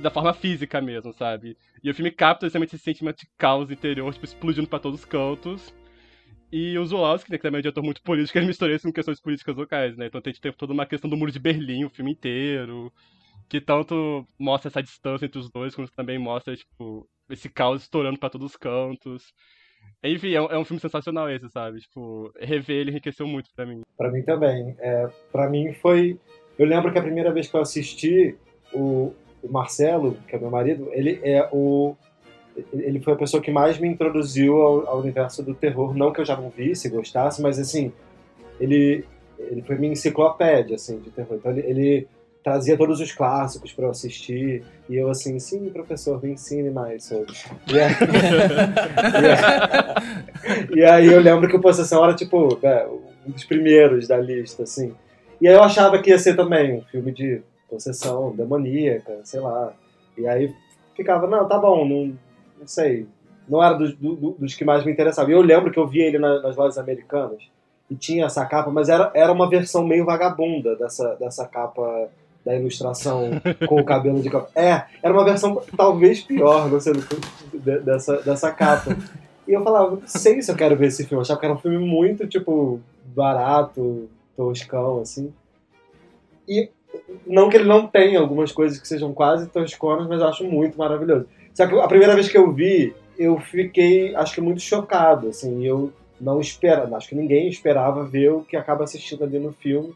da 0.00 0.10
forma 0.10 0.32
física 0.32 0.80
mesmo, 0.80 1.12
sabe? 1.12 1.56
E 1.82 1.90
o 1.90 1.94
filme 1.94 2.10
capta 2.10 2.46
justamente 2.46 2.74
esse 2.74 2.84
sentimento 2.84 3.18
de 3.18 3.28
caos 3.36 3.70
interior, 3.70 4.12
tipo, 4.12 4.24
explodindo 4.24 4.68
pra 4.68 4.78
todos 4.78 5.00
os 5.00 5.04
cantos. 5.04 5.74
E 6.50 6.78
o 6.78 6.84
Zulowski, 6.84 7.30
né, 7.30 7.36
que 7.36 7.42
também 7.42 7.58
é 7.58 7.60
um 7.60 7.62
diretor 7.62 7.82
muito 7.82 8.02
político, 8.02 8.36
ele 8.38 8.46
mistura 8.46 8.74
isso 8.74 8.86
com 8.86 8.92
questões 8.92 9.20
políticas 9.20 9.56
locais, 9.56 9.96
né? 9.96 10.06
Então 10.06 10.20
tem, 10.20 10.32
tem 10.32 10.52
toda 10.52 10.72
uma 10.72 10.86
questão 10.86 11.10
do 11.10 11.16
Muro 11.16 11.30
de 11.30 11.38
Berlim, 11.38 11.84
o 11.84 11.90
filme 11.90 12.12
inteiro, 12.12 12.92
que 13.48 13.60
tanto 13.60 14.26
mostra 14.38 14.68
essa 14.68 14.82
distância 14.82 15.26
entre 15.26 15.38
os 15.38 15.50
dois, 15.50 15.74
como 15.74 15.88
também 15.90 16.18
mostra, 16.18 16.56
tipo, 16.56 17.08
esse 17.28 17.48
caos 17.48 17.82
estourando 17.82 18.18
pra 18.18 18.30
todos 18.30 18.52
os 18.52 18.56
cantos. 18.56 19.32
Enfim, 20.02 20.32
é 20.32 20.40
um, 20.40 20.46
é 20.46 20.58
um 20.58 20.64
filme 20.64 20.80
sensacional 20.80 21.30
esse, 21.30 21.48
sabe? 21.50 21.80
Tipo, 21.80 22.32
rever 22.40 22.76
ele 22.76 22.90
enriqueceu 22.90 23.26
muito 23.26 23.50
pra 23.54 23.66
mim. 23.66 23.82
Pra 23.96 24.10
mim 24.10 24.22
também. 24.22 24.76
É, 24.78 25.08
para 25.32 25.48
mim 25.48 25.72
foi. 25.74 26.18
Eu 26.58 26.66
lembro 26.66 26.92
que 26.92 26.98
a 26.98 27.02
primeira 27.02 27.32
vez 27.32 27.48
que 27.48 27.56
eu 27.56 27.60
assisti, 27.60 28.36
o, 28.72 29.14
o 29.42 29.50
Marcelo, 29.52 30.16
que 30.26 30.34
é 30.34 30.38
meu 30.38 30.50
marido, 30.50 30.88
ele 30.92 31.20
é 31.22 31.48
o. 31.52 31.94
Ele 32.72 32.98
foi 33.00 33.12
a 33.12 33.16
pessoa 33.16 33.40
que 33.42 33.50
mais 33.52 33.78
me 33.78 33.86
introduziu 33.86 34.60
ao, 34.60 34.88
ao 34.88 34.98
universo 35.00 35.42
do 35.42 35.54
terror. 35.54 35.96
Não 35.96 36.12
que 36.12 36.20
eu 36.20 36.24
já 36.24 36.36
não 36.36 36.50
visse, 36.50 36.88
gostasse, 36.88 37.40
mas 37.40 37.56
assim, 37.58 37.92
ele, 38.60 39.04
ele 39.38 39.62
foi 39.62 39.76
minha 39.76 39.92
enciclopédia 39.92 40.74
assim, 40.74 40.98
de 40.98 41.10
terror. 41.10 41.36
Então 41.36 41.52
ele, 41.52 41.60
ele 41.60 42.08
trazia 42.42 42.76
todos 42.76 42.98
os 43.00 43.12
clássicos 43.12 43.72
para 43.72 43.84
eu 43.84 43.90
assistir. 43.90 44.64
E 44.88 44.96
eu 44.96 45.08
assim, 45.08 45.38
sim, 45.38 45.68
professor, 45.70 46.20
me 46.20 46.32
ensine 46.32 46.68
mais 46.70 47.04
sobre. 47.04 47.32
E 47.72 47.78
aí, 47.78 47.92
e 49.14 49.26
aí- 49.26 50.78
e 50.80 50.84
aí 50.84 51.06
eu 51.06 51.20
lembro 51.20 51.48
que 51.48 51.56
o 51.56 51.60
Possessão 51.60 52.02
era 52.02 52.14
tipo 52.14 52.58
né, 52.62 52.86
um 53.26 53.30
dos 53.30 53.44
primeiros 53.44 54.08
da 54.08 54.16
lista, 54.16 54.64
assim. 54.64 54.94
E 55.40 55.46
aí 55.46 55.54
eu 55.54 55.62
achava 55.62 56.00
que 56.02 56.10
ia 56.10 56.18
ser 56.18 56.34
também 56.34 56.74
um 56.78 56.82
filme 56.82 57.12
de 57.12 57.40
possessão 57.68 58.34
demoníaca, 58.34 59.20
sei 59.24 59.40
lá. 59.40 59.72
E 60.16 60.26
aí 60.26 60.54
ficava, 60.96 61.26
não, 61.26 61.46
tá 61.46 61.58
bom, 61.58 61.86
não, 61.86 62.06
não 62.58 62.66
sei. 62.66 63.06
Não 63.48 63.62
era 63.62 63.74
dos, 63.74 63.94
do- 63.94 64.36
dos 64.38 64.54
que 64.54 64.64
mais 64.64 64.84
me 64.84 64.92
interessavam. 64.92 65.30
E 65.30 65.34
eu 65.34 65.40
lembro 65.40 65.70
que 65.70 65.78
eu 65.78 65.86
vi 65.86 66.00
ele 66.00 66.18
na- 66.18 66.40
nas 66.42 66.56
lojas 66.56 66.78
americanas 66.78 67.42
e 67.90 67.94
tinha 67.94 68.26
essa 68.26 68.44
capa, 68.44 68.70
mas 68.70 68.88
era, 68.88 69.10
era 69.14 69.32
uma 69.32 69.48
versão 69.48 69.86
meio 69.86 70.04
vagabunda 70.04 70.76
dessa, 70.76 71.14
dessa 71.16 71.46
capa 71.46 72.08
da 72.44 72.54
ilustração 72.54 73.30
com 73.66 73.80
o 73.80 73.84
cabelo 73.84 74.20
de 74.22 74.28
capa. 74.30 74.50
É, 74.54 74.84
era 75.02 75.12
uma 75.12 75.24
versão 75.24 75.62
talvez 75.76 76.20
pior, 76.20 76.68
não 76.70 76.80
sei, 76.80 76.92
dessa, 77.84 78.16
dessa 78.22 78.50
capa. 78.52 78.96
E 79.46 79.52
eu 79.52 79.62
falava, 79.64 79.92
não 79.92 80.02
sei 80.06 80.42
se 80.42 80.50
eu 80.50 80.56
quero 80.56 80.76
ver 80.76 80.88
esse 80.88 81.04
filme. 81.04 81.16
Eu 81.18 81.22
achava 81.22 81.40
que 81.40 81.46
era 81.46 81.54
um 81.54 81.58
filme 81.58 81.78
muito, 81.78 82.26
tipo, 82.26 82.80
barato, 83.14 84.08
toscão, 84.36 85.00
assim. 85.00 85.32
E 86.46 86.70
não 87.26 87.48
que 87.48 87.56
ele 87.56 87.64
não 87.68 87.86
tenha 87.86 88.20
algumas 88.20 88.52
coisas 88.52 88.78
que 88.78 88.86
sejam 88.88 89.12
quase 89.12 89.48
tosconas, 89.48 90.06
mas 90.08 90.20
eu 90.20 90.28
acho 90.28 90.44
muito 90.44 90.78
maravilhoso. 90.78 91.26
Só 91.54 91.66
que 91.66 91.74
a 91.78 91.88
primeira 91.88 92.14
vez 92.14 92.28
que 92.28 92.36
eu 92.38 92.52
vi, 92.52 92.94
eu 93.18 93.38
fiquei, 93.40 94.14
acho 94.14 94.34
que 94.34 94.40
muito 94.40 94.60
chocado, 94.60 95.28
assim. 95.28 95.64
Eu 95.64 95.92
não 96.20 96.40
esperava, 96.40 96.96
acho 96.96 97.08
que 97.08 97.14
ninguém 97.14 97.48
esperava 97.48 98.04
ver 98.04 98.30
o 98.32 98.42
que 98.42 98.56
acaba 98.56 98.84
assistindo 98.84 99.24
ali 99.24 99.38
no 99.38 99.52
filme. 99.52 99.94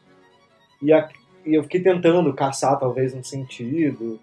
E, 0.81 0.93
a- 0.93 1.09
e 1.45 1.55
eu 1.55 1.63
fiquei 1.63 1.81
tentando 1.81 2.33
caçar, 2.33 2.79
talvez, 2.79 3.15
um 3.15 3.23
sentido. 3.23 4.19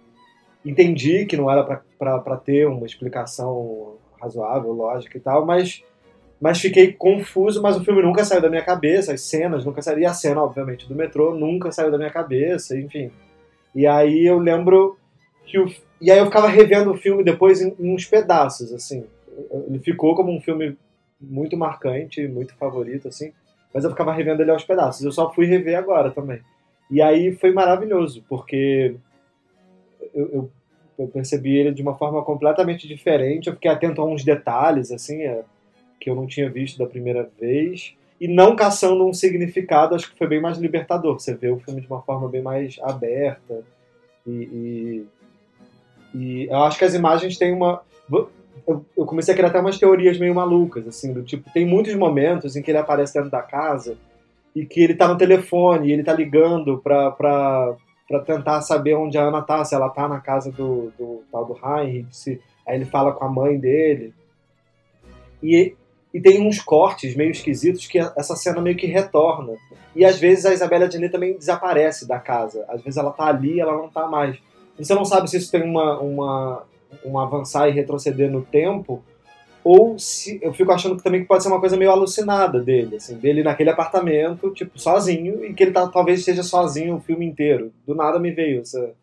Entendi 0.66 1.26
que 1.26 1.38
não 1.38 1.50
era 1.50 1.64
pra 1.64 2.38
ter 2.38 2.68
uma 2.68 2.86
explicação 2.86 3.96
razoável, 4.22 4.72
lógica 4.74 5.18
e 5.18 5.22
tal, 5.22 5.46
mas 5.46 5.82
mas 6.42 6.60
fiquei 6.60 6.94
confuso, 6.94 7.62
mas 7.62 7.76
o 7.76 7.84
filme 7.84 8.02
nunca 8.02 8.24
saiu 8.24 8.42
da 8.42 8.50
minha 8.50 8.64
cabeça, 8.64 9.14
as 9.14 9.22
cenas 9.22 9.66
nunca 9.66 9.82
saíram, 9.82 10.02
e 10.02 10.06
a 10.06 10.14
cena, 10.14 10.42
obviamente, 10.42 10.88
do 10.88 10.96
metrô 10.96 11.34
nunca 11.36 11.72
saiu 11.72 11.92
da 11.92 11.98
minha 11.98 12.10
cabeça, 12.10 12.78
enfim. 12.78 13.12
E 13.76 13.86
aí 13.86 14.26
eu 14.26 14.40
lembro 14.40 14.98
que 15.46 15.60
o, 15.60 15.68
e 16.02 16.10
aí 16.10 16.18
eu 16.18 16.26
ficava 16.26 16.48
revendo 16.48 16.92
o 16.92 16.98
filme 16.98 17.24
depois 17.24 17.62
em, 17.62 17.76
uns 17.78 18.06
pedaços, 18.06 18.72
assim. 18.72 19.04
Ele 19.68 19.80
ficou 19.80 20.16
como 20.16 20.32
um 20.32 20.40
filme 20.40 20.78
muito 21.20 21.58
marcante, 21.58 22.26
muito 22.28 22.56
favorito, 22.56 23.10
assim, 23.10 23.34
mas 23.74 23.84
eu 23.84 23.90
ficava 23.90 24.14
revendo 24.14 24.42
ele 24.42 24.52
aos 24.52 24.64
pedaços. 24.64 25.04
Eu 25.04 25.12
só 25.12 25.32
fui 25.34 25.46
rever 25.46 25.78
agora 25.78 26.10
também. 26.10 26.40
E 26.90 27.02
aí 27.02 27.34
foi 27.34 27.52
maravilhoso, 27.52 28.24
porque 28.30 28.96
eu, 30.14 30.30
eu, 30.32 30.52
eu 30.98 31.08
percebi 31.08 31.58
ele 31.58 31.74
de 31.74 31.82
uma 31.82 31.98
forma 31.98 32.24
completamente 32.24 32.88
diferente. 32.88 33.48
Eu 33.48 33.54
fiquei 33.54 33.70
atento 33.70 34.02
a 34.02 34.06
uns 34.06 34.24
detalhes, 34.24 34.92
assim, 34.92 35.22
é, 35.22 35.44
que 36.00 36.10
eu 36.10 36.16
não 36.16 36.28
tinha 36.28 36.50
visto 36.50 36.78
da 36.78 36.86
primeira 36.86 37.30
vez. 37.40 37.96
E 38.20 38.28
não 38.28 38.56
caçando 38.56 39.08
um 39.08 39.14
significado, 39.14 39.96
acho 39.96 40.12
que 40.12 40.18
foi 40.18 40.28
bem 40.28 40.42
mais 40.42 40.58
libertador. 40.58 41.20
Você 41.20 41.34
vê 41.34 41.50
o 41.50 41.60
filme 41.60 41.82
de 41.82 41.88
uma 41.88 42.02
forma 42.02 42.28
bem 42.28 42.42
mais 42.42 42.78
aberta. 42.82 43.64
E, 44.28 45.06
e, 46.14 46.18
e 46.18 46.48
eu 46.50 46.64
acho 46.64 46.78
que 46.78 46.86
as 46.86 46.94
imagens 46.94 47.38
têm 47.38 47.54
uma. 47.54 47.82
Eu, 48.68 49.06
comecei 49.06 49.34
a 49.34 49.38
criar 49.38 49.50
até 49.50 49.60
umas 49.60 49.80
teorias 49.80 50.20
meio 50.20 50.36
malucas, 50.36 50.88
assim, 50.88 51.14
do 51.14 51.24
tipo, 51.24 51.50
tem 51.52 51.66
muitos 51.66 51.96
momentos 51.96 52.56
em 52.56 52.62
que 52.62 52.70
ele 52.70 52.78
aparece 52.78 53.14
dentro 53.14 53.32
da 53.32 53.42
casa 53.42 53.98
e 54.56 54.66
que 54.66 54.82
ele 54.82 54.94
tá 54.94 55.08
no 55.08 55.18
telefone 55.18 55.88
e 55.88 55.92
ele 55.94 56.04
tá 56.04 56.14
ligando 56.14 56.78
pra, 56.80 57.10
pra, 57.10 57.76
pra 58.08 58.20
tentar 58.20 58.62
saber 58.62 58.96
onde 58.96 59.18
a 59.18 59.24
Ana 59.24 59.42
tá, 59.42 59.64
se 59.64 59.74
ela 59.74 59.90
tá 59.90 60.08
na 60.08 60.20
casa 60.20 60.52
do, 60.52 60.92
do 61.00 61.24
tal 61.32 61.46
do 61.46 61.54
Heinrich, 61.54 62.16
se, 62.16 62.42
aí 62.68 62.76
ele 62.76 62.86
fala 62.86 63.14
com 63.14 63.26
a 63.26 63.30
mãe 63.30 63.58
dele. 63.58 64.14
E, 65.42 65.74
e 66.14 66.20
tem 66.20 66.46
uns 66.46 66.60
cortes 66.60 67.16
meio 67.16 67.32
esquisitos 67.32 67.86
que 67.88 68.00
essa 68.00 68.36
cena 68.36 68.62
meio 68.62 68.76
que 68.76 68.88
retorna. 68.88 69.54
E 69.96 70.04
às 70.04 70.20
vezes 70.20 70.46
a 70.46 70.54
Isabela 70.54 70.86
Adnet 70.86 71.12
também 71.12 71.38
desaparece 71.38 72.08
da 72.08 72.20
casa. 72.20 72.66
Às 72.68 72.82
vezes 72.82 72.98
ela 72.98 73.12
tá 73.12 73.26
ali 73.26 73.60
ela 73.60 73.74
não 73.74 73.90
tá 73.90 74.08
mais. 74.08 74.38
Você 74.78 74.94
não 74.96 75.06
sabe 75.06 75.30
se 75.30 75.38
isso 75.38 75.52
tem 75.52 75.62
uma, 75.62 76.00
uma, 76.00 76.64
um 77.06 77.20
avançar 77.20 77.68
e 77.68 77.74
retroceder 77.74 78.32
no 78.32 78.42
tempo, 78.42 79.04
ou 79.64 80.00
se 80.00 80.40
eu 80.42 80.54
fico 80.54 80.72
achando 80.72 80.96
que 80.96 81.04
também 81.04 81.22
que 81.22 81.28
pode 81.28 81.44
ser 81.44 81.50
uma 81.50 81.60
coisa 81.60 81.76
meio 81.76 81.92
alucinada 81.92 82.62
dele, 82.62 82.96
assim, 82.96 83.18
dele 83.18 83.44
naquele 83.44 83.70
apartamento, 83.70 84.52
tipo, 84.52 84.80
sozinho, 84.80 85.44
e 85.44 85.54
que 85.54 85.64
ele 85.64 85.72
tá, 85.72 85.86
talvez 85.88 86.20
esteja 86.20 86.44
sozinho 86.44 86.96
o 86.96 87.02
filme 87.02 87.26
inteiro. 87.26 87.74
Do 87.86 87.94
nada 87.94 88.20
me 88.20 88.32
veio 88.32 88.62
essa 88.62 88.94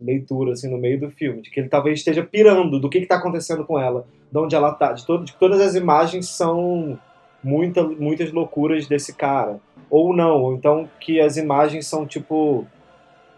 leitura, 0.00 0.52
assim, 0.52 0.70
no 0.70 0.78
meio 0.78 1.00
do 1.00 1.10
filme, 1.10 1.42
de 1.42 1.50
que 1.50 1.60
ele 1.60 1.68
talvez 1.68 1.98
esteja 1.98 2.22
pirando 2.22 2.78
do 2.78 2.88
que 2.88 2.98
está 2.98 3.16
acontecendo 3.16 3.64
com 3.64 3.78
ela, 3.78 4.06
de 4.30 4.38
onde 4.38 4.54
ela 4.54 4.72
tá, 4.72 4.92
de, 4.92 5.04
todo, 5.04 5.24
de 5.24 5.34
todas 5.34 5.60
as 5.60 5.74
imagens 5.74 6.28
são 6.28 6.98
muita, 7.42 7.82
muitas 7.82 8.32
loucuras 8.32 8.86
desse 8.86 9.14
cara. 9.14 9.58
Ou 9.90 10.14
não, 10.14 10.42
ou 10.42 10.54
então 10.54 10.88
que 11.00 11.20
as 11.20 11.36
imagens 11.36 11.86
são 11.86 12.06
tipo. 12.06 12.66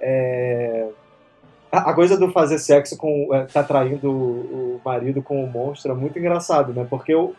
É... 0.00 0.88
A 1.70 1.94
coisa 1.94 2.18
do 2.18 2.32
fazer 2.32 2.58
sexo 2.58 2.96
com. 2.96 3.32
É, 3.32 3.44
tá 3.44 3.62
traindo 3.62 4.10
o 4.10 4.80
marido 4.84 5.22
com 5.22 5.44
o 5.44 5.48
monstro 5.48 5.92
é 5.92 5.94
muito 5.94 6.18
engraçado, 6.18 6.72
né? 6.72 6.84
Porque 6.90 7.14
o, 7.14 7.32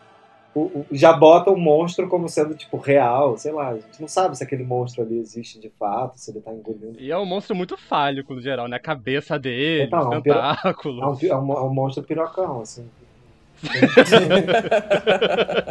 o, 0.54 0.60
o, 0.60 0.86
já 0.92 1.12
bota 1.12 1.50
o 1.50 1.56
monstro 1.56 2.08
como 2.08 2.28
sendo, 2.28 2.54
tipo, 2.54 2.76
real, 2.76 3.36
sei 3.38 3.52
lá. 3.52 3.70
A 3.70 3.74
gente 3.74 4.00
não 4.00 4.08
sabe 4.08 4.36
se 4.36 4.44
aquele 4.44 4.64
monstro 4.64 5.02
ali 5.02 5.18
existe 5.18 5.58
de 5.58 5.70
fato, 5.78 6.18
se 6.18 6.30
ele 6.30 6.40
tá 6.40 6.52
engolindo. 6.52 6.96
E 6.98 7.10
é 7.10 7.16
um 7.18 7.24
monstro 7.24 7.56
muito 7.56 7.76
fálico, 7.76 8.34
no 8.34 8.40
geral, 8.40 8.68
né? 8.68 8.76
A 8.76 8.80
cabeça 8.80 9.38
dele, 9.38 9.84
Então, 9.84 10.00
os 10.00 10.14
é 10.14 10.18
um 10.18 10.20
piro- 10.22 10.34
tentáculos. 10.36 11.02
É 11.02 11.06
um, 11.06 11.30
é 11.30 11.36
um, 11.36 11.52
é 11.52 11.62
um 11.62 11.74
monstro 11.74 12.02
pirocão, 12.02 12.60
assim. 12.60 12.84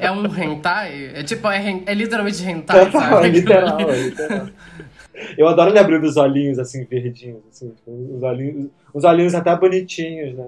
É 0.02 0.12
um 0.12 0.26
hentai? 0.26 1.12
É 1.14 1.24
tipo, 1.24 1.48
é, 1.48 1.84
é 1.86 1.94
literalmente 1.94 2.44
hentai, 2.44 2.86
Total, 2.86 3.02
sabe? 3.02 3.28
é 3.28 3.30
literal, 3.32 3.80
é 3.80 3.98
literal. 4.02 4.48
Eu 5.38 5.48
adoro 5.48 5.70
ele 5.70 5.80
abrindo 5.80 6.04
os 6.06 6.18
olhinhos, 6.18 6.58
assim, 6.58 6.86
verdinhos, 6.86 7.42
assim, 7.52 7.70
tipo, 7.70 7.92
os 8.16 8.24
olhinhos, 8.24 8.70
os 8.94 9.04
olhinhos 9.04 9.36
até 9.36 9.56
bonitinhos, 9.56 10.36
né? 10.36 10.48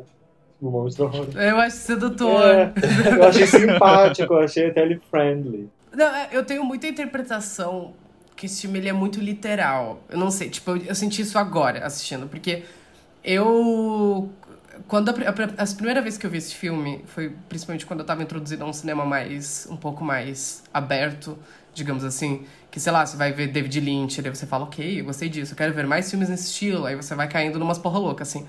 O. 0.64 0.88
Eu 1.36 1.58
acho 1.60 1.76
sedutor. 1.76 2.42
É, 2.42 2.74
eu 3.18 3.24
achei 3.26 3.46
simpático, 3.46 4.34
eu 4.34 4.40
achei 4.40 4.70
até 4.70 4.82
ele 4.82 5.02
friendly. 5.12 5.70
Não, 5.94 6.06
é, 6.06 6.30
eu 6.32 6.46
tenho 6.46 6.64
muita 6.64 6.88
interpretação 6.88 7.94
que 8.34 8.46
esse 8.46 8.62
filme 8.62 8.80
ele 8.80 8.88
é 8.88 8.94
muito 8.94 9.20
literal. 9.20 10.02
Eu 10.10 10.18
não 10.18 10.32
sei, 10.32 10.50
tipo, 10.50 10.72
eu, 10.72 10.78
eu 10.78 10.96
senti 10.96 11.22
isso 11.22 11.38
agora 11.38 11.86
assistindo, 11.86 12.28
porque 12.28 12.64
eu. 13.24 14.30
Quando 14.88 15.10
a, 15.10 15.14
a, 15.14 15.64
as 15.64 15.74
primeira 15.74 16.02
vez 16.02 16.18
que 16.18 16.26
eu 16.26 16.30
vi 16.32 16.38
esse 16.38 16.56
filme 16.56 17.04
foi 17.08 17.36
principalmente 17.50 17.86
quando 17.86 18.00
eu 18.00 18.06
tava 18.06 18.24
introduzido 18.24 18.64
a 18.64 18.68
um 18.68 18.74
cinema 18.74 19.06
mais. 19.06 19.68
um 19.70 19.76
pouco 19.76 20.02
mais 20.02 20.64
aberto, 20.74 21.38
digamos 21.74 22.06
assim. 22.06 22.46
Que, 22.72 22.80
sei 22.80 22.92
lá, 22.92 23.06
você 23.06 23.18
vai 23.18 23.34
ver 23.34 23.48
David 23.48 23.82
Lynch, 23.82 24.22
daí 24.22 24.34
você 24.34 24.48
fala, 24.48 24.64
ok, 24.64 25.02
eu 25.02 25.06
gostei 25.06 25.28
disso, 25.28 25.52
eu 25.52 25.58
quero 25.58 25.74
ver 25.74 25.86
mais 25.86 26.10
filmes 26.10 26.30
nesse 26.30 26.46
estilo, 26.46 26.86
aí 26.86 26.96
você 26.96 27.14
vai 27.14 27.28
caindo 27.28 27.60
numas 27.60 27.78
porra 27.78 28.00
louca, 28.00 28.24
assim. 28.24 28.48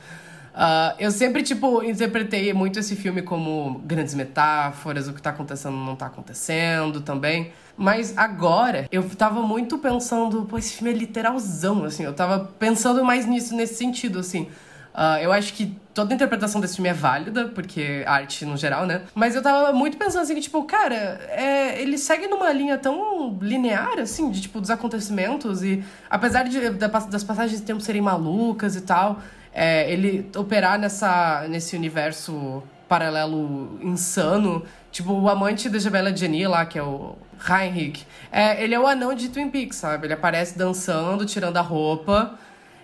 Ah, 0.57 0.95
eu 1.01 1.11
sempre, 1.11 1.43
tipo, 1.43 1.83
interpretei 1.83 2.53
muito 2.53 2.79
esse 2.79 2.95
filme 2.95 3.23
como 3.23 3.81
grandes 3.85 4.15
metáforas, 4.15 5.09
o 5.09 5.13
que 5.13 5.21
tá 5.21 5.31
acontecendo 5.31 5.77
não 5.77 5.97
tá 5.97 6.07
acontecendo 6.07 7.01
também. 7.01 7.53
Mas 7.77 8.17
agora, 8.17 8.87
eu 8.93 9.03
tava 9.11 9.43
muito 9.43 9.79
pensando, 9.79 10.45
pô, 10.45 10.57
esse 10.57 10.75
filme 10.75 10.93
é 10.93 10.97
literalzão, 10.97 11.85
assim. 11.85 12.05
Eu 12.05 12.13
tava 12.15 12.53
pensando 12.59 13.05
mais 13.05 13.27
nisso, 13.27 13.55
nesse 13.57 13.75
sentido, 13.75 14.21
assim. 14.21 14.49
Ah, 14.97 15.21
eu 15.21 15.33
acho 15.33 15.53
que 15.55 15.77
toda 15.93 16.15
interpretação 16.15 16.61
desse 16.61 16.77
filme 16.77 16.89
é 16.89 16.93
válida, 16.95 17.49
porque 17.49 18.05
arte 18.07 18.47
no 18.47 18.57
geral, 18.57 18.87
né? 18.87 19.03
Mas 19.13 19.35
eu 19.35 19.43
tava 19.43 19.73
muito 19.73 19.97
pensando 19.97 20.23
assim, 20.23 20.37
que, 20.37 20.41
tipo, 20.43 20.63
cara, 20.63 20.95
é, 21.31 21.83
ele 21.83 21.99
segue 21.99 22.29
numa 22.29 22.53
linha 22.53 22.79
tão 22.79 23.37
linear, 23.43 23.99
assim, 23.99 24.31
de, 24.31 24.43
tipo, 24.43 24.61
dos 24.61 24.71
acontecimentos. 24.71 25.65
E 25.65 25.83
apesar 26.09 26.45
de, 26.45 26.71
da- 26.71 26.87
das 26.87 27.25
passagens 27.25 27.59
de 27.59 27.67
tempo 27.67 27.81
serem 27.81 28.01
malucas 28.03 28.77
e 28.77 28.83
tal, 28.83 29.19
é, 29.55 29.91
ele 29.91 30.29
operar 30.37 30.79
nessa, 30.79 31.47
nesse 31.49 31.77
universo 31.77 32.63
paralelo 32.89 33.79
insano. 33.81 34.65
Tipo, 34.91 35.13
o 35.13 35.29
amante 35.29 35.69
da 35.69 35.77
Isabella 35.77 36.15
Jenny 36.15 36.47
lá, 36.47 36.67
que 36.67 36.79
é 36.79 36.83
o 36.83 37.17
Heinrich, 37.49 38.07
é, 38.31 38.63
ele 38.63 38.75
é 38.75 38.81
o 38.81 38.87
anão 38.87 39.15
de 39.15 39.29
Twin 39.29 39.49
Peaks, 39.49 39.77
sabe? 39.77 40.07
Ele 40.07 40.15
aparece 40.15 40.59
dançando, 40.59 41.25
tirando 41.25 41.57
a 41.57 41.61
roupa. 41.61 42.39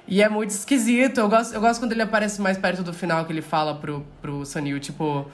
E 0.06 0.22
é 0.22 0.28
muito 0.28 0.50
esquisito. 0.50 1.18
Eu 1.18 1.28
gosto, 1.28 1.54
eu 1.54 1.60
gosto 1.60 1.80
quando 1.80 1.92
ele 1.92 2.02
aparece 2.02 2.40
mais 2.40 2.56
perto 2.56 2.82
do 2.82 2.92
final, 2.92 3.24
que 3.24 3.32
ele 3.32 3.42
fala 3.42 3.74
pro, 3.74 4.06
pro 4.22 4.46
Sunil, 4.46 4.78
tipo... 4.80 5.26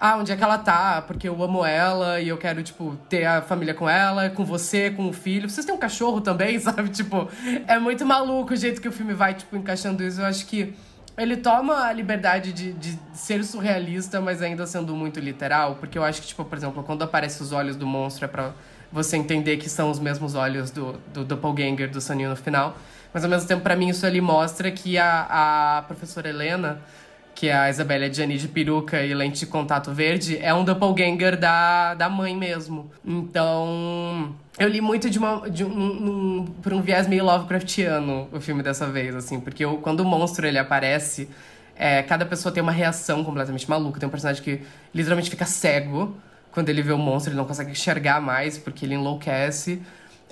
Ah, 0.00 0.16
onde 0.16 0.30
é 0.30 0.36
que 0.36 0.44
ela 0.44 0.58
tá? 0.58 1.02
Porque 1.02 1.28
eu 1.28 1.42
amo 1.42 1.64
ela 1.64 2.20
e 2.20 2.28
eu 2.28 2.36
quero, 2.36 2.62
tipo, 2.62 2.96
ter 3.08 3.24
a 3.24 3.42
família 3.42 3.74
com 3.74 3.90
ela, 3.90 4.30
com 4.30 4.44
você, 4.44 4.90
com 4.90 5.08
o 5.08 5.12
filho. 5.12 5.50
Vocês 5.50 5.66
têm 5.66 5.74
um 5.74 5.78
cachorro 5.78 6.20
também, 6.20 6.58
sabe? 6.60 6.88
Tipo, 6.88 7.28
é 7.66 7.78
muito 7.80 8.06
maluco 8.06 8.52
o 8.52 8.56
jeito 8.56 8.80
que 8.80 8.86
o 8.86 8.92
filme 8.92 9.12
vai, 9.12 9.34
tipo, 9.34 9.56
encaixando 9.56 10.04
isso. 10.04 10.20
Eu 10.20 10.26
acho 10.26 10.46
que 10.46 10.72
ele 11.16 11.36
toma 11.36 11.84
a 11.84 11.92
liberdade 11.92 12.52
de, 12.52 12.72
de 12.74 12.96
ser 13.12 13.44
surrealista, 13.44 14.20
mas 14.20 14.40
ainda 14.40 14.64
sendo 14.68 14.94
muito 14.94 15.18
literal. 15.18 15.74
Porque 15.74 15.98
eu 15.98 16.04
acho 16.04 16.22
que, 16.22 16.28
tipo, 16.28 16.44
por 16.44 16.56
exemplo, 16.56 16.84
quando 16.84 17.02
aparecem 17.02 17.44
os 17.44 17.50
olhos 17.50 17.74
do 17.74 17.84
monstro 17.86 18.24
é 18.24 18.28
pra 18.28 18.52
você 18.92 19.16
entender 19.16 19.56
que 19.56 19.68
são 19.68 19.90
os 19.90 19.98
mesmos 19.98 20.36
olhos 20.36 20.70
do, 20.70 20.92
do 21.12 21.24
doppelganger 21.24 21.90
do 21.90 22.00
Soninho 22.00 22.30
no 22.30 22.36
final. 22.36 22.76
Mas 23.12 23.24
ao 23.24 23.30
mesmo 23.30 23.48
tempo, 23.48 23.62
pra 23.62 23.74
mim, 23.74 23.88
isso 23.88 24.06
ali 24.06 24.20
mostra 24.20 24.70
que 24.70 24.96
a, 24.96 25.78
a 25.78 25.82
professora 25.82 26.28
Helena, 26.28 26.80
que 27.38 27.46
é 27.46 27.54
a 27.54 27.70
Isabelle 27.70 28.12
Gianni 28.12 28.36
de 28.36 28.48
peruca 28.48 29.00
e 29.00 29.14
lente 29.14 29.38
de 29.38 29.46
contato 29.46 29.92
verde, 29.92 30.36
é 30.42 30.52
um 30.52 30.64
doppelganger 30.64 31.38
da, 31.38 31.94
da 31.94 32.08
mãe 32.08 32.36
mesmo. 32.36 32.90
Então, 33.04 34.34
eu 34.58 34.68
li 34.68 34.80
muito 34.80 35.08
de, 35.08 35.20
uma, 35.20 35.48
de 35.48 35.64
um, 35.64 35.70
um, 35.70 36.46
por 36.60 36.72
um 36.72 36.82
viés 36.82 37.06
meio 37.06 37.24
Lovecraftiano 37.24 38.28
o 38.32 38.40
filme 38.40 38.60
dessa 38.60 38.88
vez, 38.88 39.14
assim, 39.14 39.38
porque 39.38 39.64
eu, 39.64 39.76
quando 39.76 40.00
o 40.00 40.04
monstro 40.04 40.48
ele 40.48 40.58
aparece, 40.58 41.28
é, 41.76 42.02
cada 42.02 42.26
pessoa 42.26 42.52
tem 42.52 42.60
uma 42.60 42.72
reação 42.72 43.22
completamente 43.22 43.70
maluca. 43.70 44.00
Tem 44.00 44.08
um 44.08 44.10
personagem 44.10 44.42
que 44.42 44.60
literalmente 44.92 45.30
fica 45.30 45.44
cego 45.44 46.16
quando 46.50 46.70
ele 46.70 46.82
vê 46.82 46.90
o 46.90 46.98
monstro, 46.98 47.30
ele 47.30 47.38
não 47.38 47.46
consegue 47.46 47.70
enxergar 47.70 48.20
mais 48.20 48.58
porque 48.58 48.84
ele 48.84 48.94
enlouquece. 48.94 49.80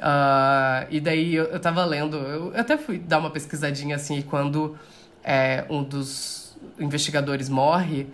Ah, 0.01 0.89
e 0.91 0.99
daí 0.99 1.37
eu, 1.37 1.45
eu 1.45 1.61
tava 1.61 1.85
lendo, 1.85 2.17
eu 2.17 2.53
até 2.57 2.77
fui 2.77 2.99
dar 2.99 3.21
uma 3.21 3.31
pesquisadinha 3.31 3.95
assim, 3.95 4.19
e 4.19 4.23
quando 4.25 4.77
é, 5.23 5.65
um 5.71 5.85
dos 5.85 6.46
investigadores 6.79 7.49
morre, 7.49 8.07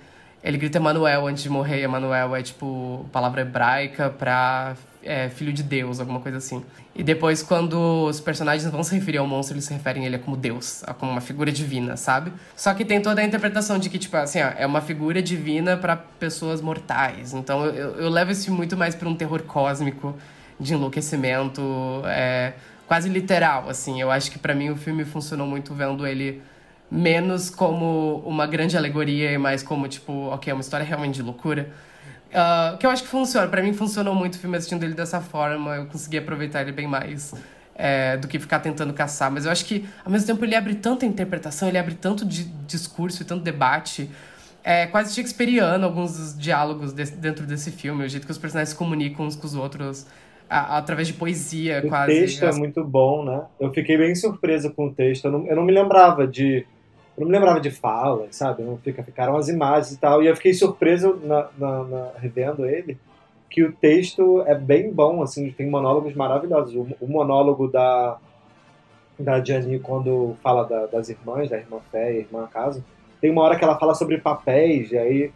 ele 0.43 0.59
grita 0.59 0.79
Emanuel 0.79 1.27
antes 1.27 1.43
de 1.43 1.49
morrer. 1.49 1.83
Emanuel 1.83 2.35
é 2.35 2.43
tipo 2.43 3.07
palavra 3.13 3.43
hebraica 3.43 4.11
pra 4.11 4.75
é, 5.03 5.29
filho 5.29 5.53
de 5.53 5.63
Deus, 5.63 6.01
alguma 6.01 6.21
coisa 6.21 6.39
assim. 6.39 6.65
E 6.95 7.03
depois, 7.03 7.43
quando 7.43 8.07
os 8.07 8.21
personagens 8.21 8.71
vão 8.71 8.83
se 8.83 8.95
referir 8.95 9.19
ao 9.19 9.27
monstro, 9.27 9.55
eles 9.55 9.65
se 9.65 9.73
referem 9.73 10.03
a 10.05 10.07
ele 10.07 10.19
como 10.19 10.37
Deus, 10.37 10.85
como 10.99 11.11
uma 11.13 11.21
figura 11.21 11.51
divina, 11.51 11.97
sabe? 11.97 12.33
Só 12.55 12.75
que 12.75 12.85
tem 12.85 13.01
toda 13.01 13.21
a 13.21 13.25
interpretação 13.25 13.79
de 13.79 13.89
que, 13.89 13.99
tipo, 13.99 14.17
assim, 14.17 14.43
ó, 14.43 14.53
é 14.57 14.67
uma 14.67 14.81
figura 14.81 15.23
divina 15.23 15.77
pra 15.77 15.97
pessoas 15.97 16.61
mortais. 16.61 17.33
Então 17.33 17.65
eu, 17.65 17.97
eu, 17.97 18.11
levo 18.11 18.35
filme 18.35 18.57
muito 18.57 18.77
mais 18.77 18.95
pra 18.95 19.09
um 19.09 19.15
terror 19.15 19.43
cósmico, 19.45 20.15
de 20.61 20.75
enlouquecimento, 20.75 21.63
é, 22.05 22.53
quase 22.87 23.09
literal, 23.09 23.69
assim. 23.71 24.01
Eu 24.01 24.11
acho 24.11 24.31
que 24.31 24.39
pra 24.39 24.55
mim 24.55 24.71
o 24.71 24.77
filme 24.77 25.05
funcionou 25.05 25.47
muito 25.47 25.73
vendo 25.75 26.07
ele 26.07 26.43
menos 26.93 27.49
como 27.49 28.19
uma 28.27 28.47
grande 28.47 28.77
alegoria 28.77 29.33
e 29.33 29.39
mais 29.39 29.63
como, 29.63 29.89
tipo, 29.89 30.13
ok, 30.27 30.51
é 30.51 30.55
uma 30.55 30.61
história 30.61 30.85
realmente 30.85 31.15
de 31.15 31.23
loucura. 31.23 31.71
Uh, 32.29 32.77
que 32.77 32.85
eu 32.85 32.91
acho 32.91 33.03
que 33.03 33.09
funciona. 33.09 33.49
Pra 33.49 33.63
mim 33.63 33.73
funcionou 33.73 34.15
muito 34.15 34.35
o 34.35 34.39
filme 34.39 34.57
assistindo 34.57 34.83
ele 34.85 34.93
dessa 34.95 35.21
forma. 35.21 35.75
Eu 35.77 35.87
consegui 35.87 36.19
aproveitar 36.19 36.61
ele 36.61 36.73
bem 36.73 36.87
mais 36.87 37.35
é, 37.75 38.17
do 38.19 38.29
que 38.29 38.39
ficar 38.39 38.61
tentando 38.61 38.93
caçar. 38.93 39.31
Mas 39.31 39.47
eu 39.47 39.53
acho 39.53 39.65
que, 39.65 39.87
ao 40.05 40.13
mesmo 40.13 40.27
tempo, 40.27 40.45
ele 40.45 40.55
abre 40.55 40.75
tanta 40.75 41.07
interpretação, 41.07 41.69
ele 41.69 41.79
abre 41.79 41.95
tanto 41.95 42.27
de 42.27 42.45
discurso 42.67 43.23
e 43.23 43.25
tanto 43.25 43.43
debate. 43.43 44.11
É 44.63 44.87
quase 44.87 45.15
shakespeariano 45.15 45.85
alguns 45.87 46.17
dos 46.17 46.39
diálogos 46.39 46.93
desse- 46.93 47.17
dentro 47.17 47.47
desse 47.47 47.71
filme. 47.71 48.05
O 48.05 48.09
jeito 48.09 48.27
que 48.27 48.33
os 48.33 48.39
personagens 48.39 48.71
se 48.71 48.77
comunicam 48.77 49.27
uns 49.27 49.35
com 49.35 49.47
os 49.47 49.55
outros 49.55 50.07
através 50.49 51.09
de 51.09 51.15
poesia, 51.15 51.81
O 51.85 51.89
quase. 51.89 52.13
texto 52.15 52.45
é 52.45 52.53
muito 52.53 52.85
bom, 52.85 53.25
né? 53.25 53.43
Eu 53.59 53.73
fiquei 53.73 53.97
bem 53.97 54.15
surpreso 54.15 54.71
com 54.75 54.87
o 54.89 54.93
texto. 54.95 55.25
Eu 55.25 55.33
não, 55.33 55.47
eu 55.47 55.57
não 55.57 55.65
me 55.65 55.73
lembrava 55.73 56.27
de. 56.27 56.67
Eu 57.17 57.23
não 57.23 57.27
me 57.29 57.33
lembrava 57.33 57.61
de 57.61 57.71
fala, 57.71 58.27
sabe? 58.31 58.63
Não 58.63 58.79
fica, 58.79 59.03
ficaram 59.03 59.37
as 59.37 59.49
imagens 59.49 59.93
e 59.93 59.99
tal. 59.99 60.23
E 60.23 60.27
eu 60.27 60.37
fiquei 60.37 60.55
surpreso 60.55 61.19
na, 61.23 61.49
na- 61.59 61.85
na- 61.85 62.13
revendo 62.19 62.65
ele 62.67 62.99
que 63.51 63.63
o 63.63 63.73
texto 63.73 64.43
é 64.47 64.55
bem 64.55 64.91
bom, 64.91 65.23
assim, 65.23 65.51
tem 65.53 65.69
monólogos 65.69 66.15
maravilhosos. 66.15 66.75
O, 66.75 66.89
o 67.05 67.07
monólogo 67.09 67.69
da 67.69 68.19
da 69.19 69.43
Gianni 69.45 69.79
quando 69.79 70.37
fala 70.43 70.65
da- 70.65 70.87
das 70.87 71.09
irmãs, 71.09 71.49
da 71.51 71.57
irmã 71.59 71.79
Fé 71.91 72.13
e 72.15 72.19
irmã 72.21 72.49
Caso, 72.53 72.85
tem 73.21 73.31
uma 73.31 73.43
hora 73.43 73.57
que 73.57 73.65
ela 73.65 73.79
fala 73.79 73.95
sobre 73.95 74.19
papéis, 74.19 74.91
e 74.91 74.99
aí 74.99 75.31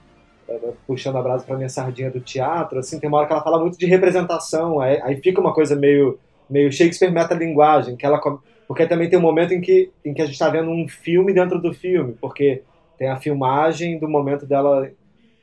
ela 0.49 0.75
puxando 0.87 1.17
a 1.17 1.23
brasa 1.23 1.45
pra 1.45 1.57
minha 1.57 1.69
sardinha 1.69 2.11
do 2.11 2.21
teatro, 2.21 2.79
assim, 2.79 2.99
tem 2.99 3.09
uma 3.09 3.19
hora 3.19 3.27
que 3.27 3.33
ela 3.33 3.43
fala 3.43 3.61
muito 3.61 3.79
de 3.79 3.87
representação, 3.87 4.81
aí, 4.81 5.01
aí 5.03 5.17
fica 5.21 5.41
uma 5.41 5.53
coisa 5.53 5.77
meio, 5.77 6.19
meio 6.49 6.73
Shakespeare 6.73 7.11
metalinguagem, 7.13 7.97
que 7.97 8.07
ela 8.07 8.21
porque 8.67 8.87
também 8.87 9.09
tem 9.09 9.19
um 9.19 9.23
momento 9.23 9.53
em 9.53 9.61
que, 9.61 9.91
em 10.05 10.13
que 10.13 10.23
a 10.23 10.25
gente 10.25 10.35
está 10.35 10.49
vendo 10.49 10.71
um 10.71 10.89
filme 10.89 11.33
dentro 11.33 11.61
do 11.61 11.73
filme, 11.73 12.15
porque 12.21 12.63
tem 12.99 13.09
a 13.09 13.17
filmagem 13.17 13.99
do 13.99 14.09
momento 14.09 14.47
dela 14.47 14.91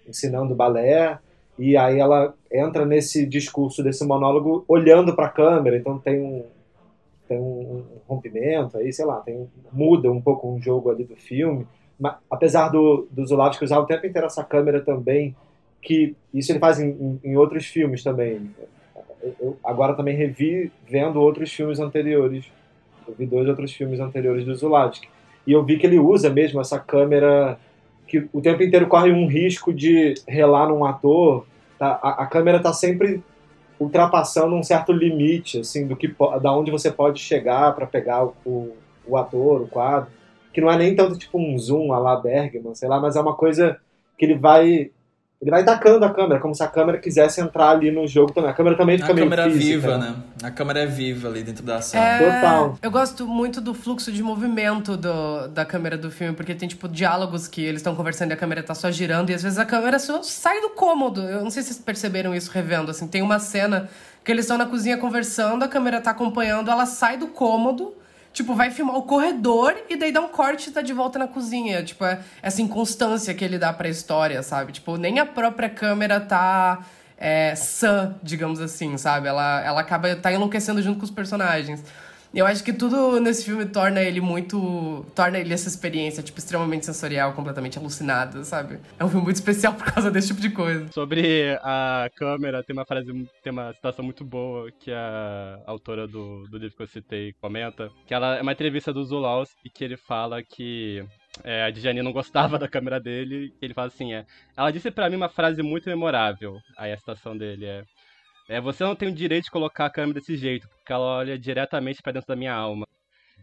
ensinando 0.07 0.55
balé, 0.55 1.19
e 1.57 1.77
aí 1.77 1.99
ela 1.99 2.33
entra 2.51 2.85
nesse 2.85 3.25
discurso, 3.25 3.83
desse 3.83 4.05
monólogo, 4.05 4.65
olhando 4.67 5.15
para 5.15 5.27
a 5.27 5.29
câmera, 5.29 5.77
então 5.77 5.99
tem 5.99 6.19
um, 6.19 6.45
tem 7.27 7.39
um 7.39 7.83
rompimento 8.07 8.77
aí, 8.77 8.91
sei 8.91 9.05
lá, 9.05 9.21
tem, 9.21 9.47
muda 9.71 10.11
um 10.11 10.21
pouco 10.21 10.51
um 10.51 10.61
jogo 10.61 10.89
ali 10.89 11.03
do 11.03 11.15
filme, 11.15 11.67
mas, 11.99 12.15
apesar 12.29 12.69
do, 12.69 13.07
do 13.11 13.25
Zulavski 13.25 13.63
usar 13.63 13.79
o 13.79 13.85
tempo 13.85 14.05
inteiro 14.05 14.27
essa 14.27 14.43
câmera 14.43 14.81
também 14.81 15.35
que 15.81 16.15
isso 16.33 16.51
ele 16.51 16.59
faz 16.59 16.79
em, 16.79 17.19
em 17.23 17.35
outros 17.35 17.65
filmes 17.65 18.03
também. 18.03 18.49
Eu, 19.21 19.35
eu 19.39 19.57
agora 19.63 19.93
também 19.93 20.15
revi 20.15 20.71
vendo 20.87 21.21
outros 21.21 21.51
filmes 21.51 21.79
anteriores. 21.79 22.45
Eu 23.07 23.15
vi 23.17 23.25
dois 23.25 23.47
outros 23.47 23.73
filmes 23.73 23.99
anteriores 23.99 24.45
do 24.45 24.55
Zulawski. 24.55 25.07
E 25.45 25.51
eu 25.51 25.63
vi 25.63 25.77
que 25.77 25.85
ele 25.85 25.99
usa 25.99 26.29
mesmo 26.29 26.61
essa 26.61 26.79
câmera 26.79 27.59
que 28.07 28.27
o 28.31 28.41
tempo 28.41 28.63
inteiro 28.63 28.87
corre 28.87 29.11
um 29.11 29.27
risco 29.27 29.73
de 29.73 30.13
relar 30.27 30.67
num 30.67 30.85
ator. 30.85 31.45
Tá? 31.77 31.99
A, 32.01 32.23
a 32.23 32.27
câmera 32.27 32.57
está 32.57 32.71
sempre 32.71 33.21
ultrapassando 33.79 34.55
um 34.55 34.63
certo 34.63 34.91
limite, 34.91 35.59
assim, 35.59 35.87
do 35.87 35.95
que 35.95 36.13
da 36.41 36.53
onde 36.53 36.71
você 36.71 36.91
pode 36.91 37.19
chegar 37.19 37.73
para 37.73 37.85
pegar 37.85 38.25
o, 38.45 38.75
o 39.05 39.17
ator, 39.17 39.61
o 39.61 39.67
quadro, 39.67 40.09
que 40.53 40.61
não 40.61 40.71
é 40.71 40.77
nem 40.77 40.95
tanto 40.95 41.17
tipo 41.17 41.37
um 41.37 41.57
zoom 41.57 41.91
a 41.91 41.99
la 41.99 42.15
Bergman, 42.15 42.75
sei 42.75 42.87
lá, 42.87 42.99
mas 42.99 43.15
é 43.15 43.21
uma 43.21 43.35
coisa 43.35 43.77
que 44.17 44.25
ele 44.25 44.35
vai 44.35 44.91
ele 45.43 45.51
vai 45.51 45.61
tacando 45.61 46.05
a 46.05 46.09
câmera, 46.09 46.39
como 46.39 46.55
se 46.55 46.63
a 46.63 46.67
câmera 46.67 46.97
quisesse 46.97 47.41
entrar 47.41 47.71
ali 47.71 47.91
no 47.91 48.07
jogo 48.07 48.31
também. 48.31 48.49
A 48.49 48.53
câmera 48.53 48.77
também 48.77 48.97
fica 48.97 49.11
a 49.11 49.13
meio 49.13 49.29
câmera 49.29 49.43
física, 49.51 49.61
viva, 49.61 49.97
né? 49.97 50.15
A 50.41 50.49
câmera 50.49 50.79
é 50.79 50.85
viva 50.85 51.27
ali 51.27 51.43
dentro 51.43 51.65
da 51.65 51.77
ação. 51.77 52.01
É, 52.01 52.17
Total. 52.17 52.79
Eu 52.81 52.89
gosto 52.89 53.27
muito 53.27 53.59
do 53.59 53.73
fluxo 53.73 54.09
de 54.09 54.23
movimento 54.23 54.95
do, 54.95 55.49
da 55.49 55.65
câmera 55.65 55.97
do 55.97 56.09
filme, 56.09 56.33
porque 56.33 56.55
tem, 56.55 56.69
tipo, 56.69 56.87
diálogos 56.87 57.45
que 57.45 57.61
eles 57.61 57.81
estão 57.81 57.93
conversando 57.93 58.31
e 58.31 58.33
a 58.33 58.37
câmera 58.37 58.63
tá 58.63 58.73
só 58.73 58.89
girando, 58.89 59.31
e 59.31 59.33
às 59.33 59.43
vezes 59.43 59.59
a 59.59 59.65
câmera 59.65 59.99
só 59.99 60.23
sai 60.23 60.61
do 60.61 60.69
cômodo. 60.69 61.21
Eu 61.23 61.43
não 61.43 61.49
sei 61.49 61.61
se 61.61 61.73
vocês 61.73 61.83
perceberam 61.83 62.33
isso 62.33 62.49
revendo, 62.49 62.89
assim. 62.89 63.05
Tem 63.05 63.21
uma 63.21 63.37
cena 63.37 63.89
que 64.23 64.31
eles 64.31 64.45
estão 64.45 64.57
na 64.57 64.65
cozinha 64.65 64.97
conversando, 64.97 65.63
a 65.63 65.67
câmera 65.67 65.99
tá 65.99 66.11
acompanhando, 66.11 66.71
ela 66.71 66.85
sai 66.85 67.17
do 67.17 67.27
cômodo 67.27 67.93
tipo, 68.33 68.55
vai 68.55 68.71
filmar 68.71 68.97
o 68.97 69.03
corredor 69.03 69.75
e 69.87 69.95
daí 69.95 70.11
dá 70.11 70.19
um 70.19 70.27
corte 70.27 70.69
e 70.69 70.73
tá 70.73 70.81
de 70.81 70.91
volta 70.91 71.19
na 71.19 71.27
cozinha. 71.27 71.83
Tipo, 71.83 72.03
é 72.03 72.19
essa 72.41 72.61
inconstância 72.61 73.33
que 73.33 73.45
ele 73.45 73.57
dá 73.57 73.71
pra 73.71 73.87
história, 73.87 74.41
sabe? 74.41 74.71
Tipo, 74.73 74.97
nem 74.97 75.19
a 75.19 75.25
própria 75.25 75.69
câmera 75.69 76.19
tá 76.19 76.83
é, 77.17 77.55
sã, 77.55 78.15
digamos 78.21 78.59
assim, 78.59 78.97
sabe? 78.97 79.27
Ela, 79.27 79.61
ela 79.61 79.81
acaba 79.81 80.13
tá 80.15 80.33
enlouquecendo 80.33 80.81
junto 80.81 80.97
com 80.97 81.05
os 81.05 81.11
personagens. 81.11 81.83
Eu 82.33 82.47
acho 82.47 82.63
que 82.63 82.73
tudo 82.73 83.19
nesse 83.19 83.45
filme 83.45 83.65
torna 83.65 84.01
ele 84.01 84.19
muito. 84.19 85.05
torna 85.13 85.37
ele 85.37 85.53
essa 85.53 85.67
experiência, 85.67 86.23
tipo, 86.23 86.39
extremamente 86.39 86.85
sensorial, 86.85 87.33
completamente 87.33 87.77
alucinada, 87.77 88.43
sabe? 88.43 88.79
É 88.97 89.05
um 89.05 89.07
filme 89.07 89.25
muito 89.25 89.35
especial 89.35 89.73
por 89.75 89.85
causa 89.85 90.09
desse 90.09 90.29
tipo 90.29 90.41
de 90.41 90.49
coisa. 90.49 90.91
Sobre 90.91 91.57
a 91.61 92.09
câmera, 92.15 92.63
tem 92.63 92.75
uma 92.75 92.85
frase, 92.85 93.11
tem 93.43 93.53
uma 93.53 93.71
citação 93.73 94.03
muito 94.03 94.25
boa 94.25 94.71
que 94.71 94.91
a 94.91 95.59
autora 95.67 96.07
do, 96.07 96.47
do 96.47 96.57
livro 96.57 96.75
que 96.75 96.83
eu 96.83 96.87
citei 96.87 97.33
comenta, 97.39 97.91
que 98.07 98.13
ela 98.13 98.37
é 98.37 98.41
uma 98.41 98.51
entrevista 98.51 98.91
do 98.91 99.05
Zulaus 99.05 99.49
e 99.63 99.69
que 99.69 99.83
ele 99.83 99.95
fala 99.95 100.41
que 100.41 101.05
é, 101.43 101.63
a 101.63 101.69
Djani 101.69 102.01
não 102.01 102.11
gostava 102.11 102.57
da 102.59 102.67
câmera 102.67 102.99
dele, 102.99 103.53
ele 103.61 103.73
fala 103.73 103.87
assim, 103.87 104.13
é, 104.13 104.25
ela 104.57 104.71
disse 104.71 104.91
para 104.91 105.09
mim 105.09 105.15
uma 105.15 105.29
frase 105.29 105.61
muito 105.61 105.89
memorável, 105.89 106.57
aí 106.77 106.91
a 106.91 106.97
citação 106.97 107.37
dele 107.37 107.65
é, 107.65 107.83
é, 108.49 108.59
você 108.61 108.83
não 108.83 108.95
tem 108.95 109.09
o 109.09 109.13
direito 109.13 109.45
de 109.45 109.51
colocar 109.51 109.85
a 109.85 109.89
câmera 109.89 110.19
desse 110.19 110.35
jeito, 110.35 110.67
porque 110.69 110.91
ela 110.91 111.03
olha 111.17 111.37
diretamente 111.37 112.01
para 112.01 112.13
dentro 112.13 112.27
da 112.27 112.35
minha 112.35 112.53
alma. 112.53 112.87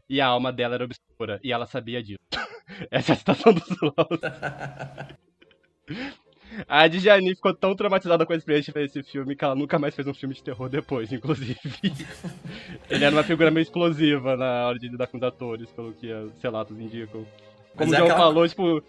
E 0.09 0.21
a 0.21 0.27
alma 0.27 0.53
dela 0.53 0.75
era 0.75 0.85
obscura, 0.85 1.39
e 1.43 1.53
ela 1.53 1.67
sabia 1.67 2.03
disso. 2.03 2.19
Essa 2.91 3.13
é 3.13 3.15
a 3.15 3.19
citação 3.19 3.53
do 3.53 3.61
Slow. 3.61 3.95
A 6.69 6.89
Djani 6.89 7.35
ficou 7.35 7.55
tão 7.55 7.77
traumatizada 7.77 8.27
com 8.27 8.33
a 8.33 8.37
experiência 8.37 8.73
de 8.73 8.75
fazer 8.75 8.87
esse 8.87 9.09
filme 9.09 9.37
que 9.37 9.45
ela 9.45 9.55
nunca 9.55 9.79
mais 9.79 9.95
fez 9.95 10.07
um 10.09 10.15
filme 10.15 10.35
de 10.35 10.43
terror 10.43 10.69
depois, 10.69 11.13
inclusive. 11.13 11.57
Ele 12.91 13.05
era 13.05 13.15
uma 13.15 13.23
figura 13.23 13.53
meio 13.53 13.63
explosiva 13.63 14.37
na 14.37 14.67
hora 14.67 14.79
de 14.79 14.89
lidar 14.89 15.07
com 15.07 15.17
os 15.17 15.23
atores, 15.23 15.71
pelo 15.71 15.93
que 15.93 16.13
os 16.13 16.43
relatos 16.43 16.77
indicam. 16.79 17.25
Como 17.77 17.91
Mas 17.91 17.93
é 17.93 17.95
o 17.95 17.99
João 17.99 18.05
aquela- 18.11 18.19
falou, 18.19 18.49
tipo, 18.49 18.83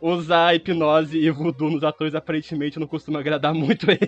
usar 0.00 0.56
hipnose 0.56 1.16
e 1.16 1.30
voodoo 1.30 1.70
nos 1.70 1.84
atores 1.84 2.16
aparentemente 2.16 2.80
não 2.80 2.86
costuma 2.88 3.20
agradar 3.20 3.54
muito 3.54 3.88
ele. 3.88 4.00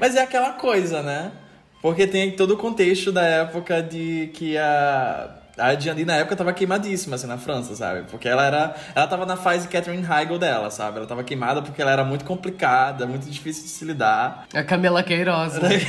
Mas 0.00 0.16
é 0.16 0.22
aquela 0.22 0.52
coisa, 0.52 1.02
né? 1.02 1.32
Porque 1.80 2.06
tem 2.06 2.32
todo 2.32 2.54
o 2.54 2.56
contexto 2.56 3.12
da 3.12 3.24
época 3.24 3.82
de 3.82 4.30
que 4.34 4.56
a. 4.58 5.37
A 5.58 5.74
Diane 5.74 6.04
na 6.04 6.16
época 6.16 6.36
tava 6.36 6.52
queimadíssima, 6.52 7.16
assim, 7.16 7.26
na 7.26 7.36
França, 7.36 7.74
sabe? 7.74 8.08
Porque 8.10 8.28
ela 8.28 8.44
era. 8.44 8.74
Ela 8.94 9.06
tava 9.06 9.26
na 9.26 9.36
fase 9.36 9.68
Catherine 9.68 10.06
Heigl 10.06 10.38
dela, 10.38 10.70
sabe? 10.70 10.98
Ela 10.98 11.06
tava 11.06 11.24
queimada 11.24 11.60
porque 11.60 11.82
ela 11.82 11.90
era 11.90 12.04
muito 12.04 12.24
complicada, 12.24 13.06
muito 13.06 13.28
difícil 13.28 13.64
de 13.64 13.70
se 13.70 13.84
lidar. 13.84 14.46
A 14.54 14.62
Camila 14.62 15.02
Queiroz, 15.02 15.58
né? 15.58 15.70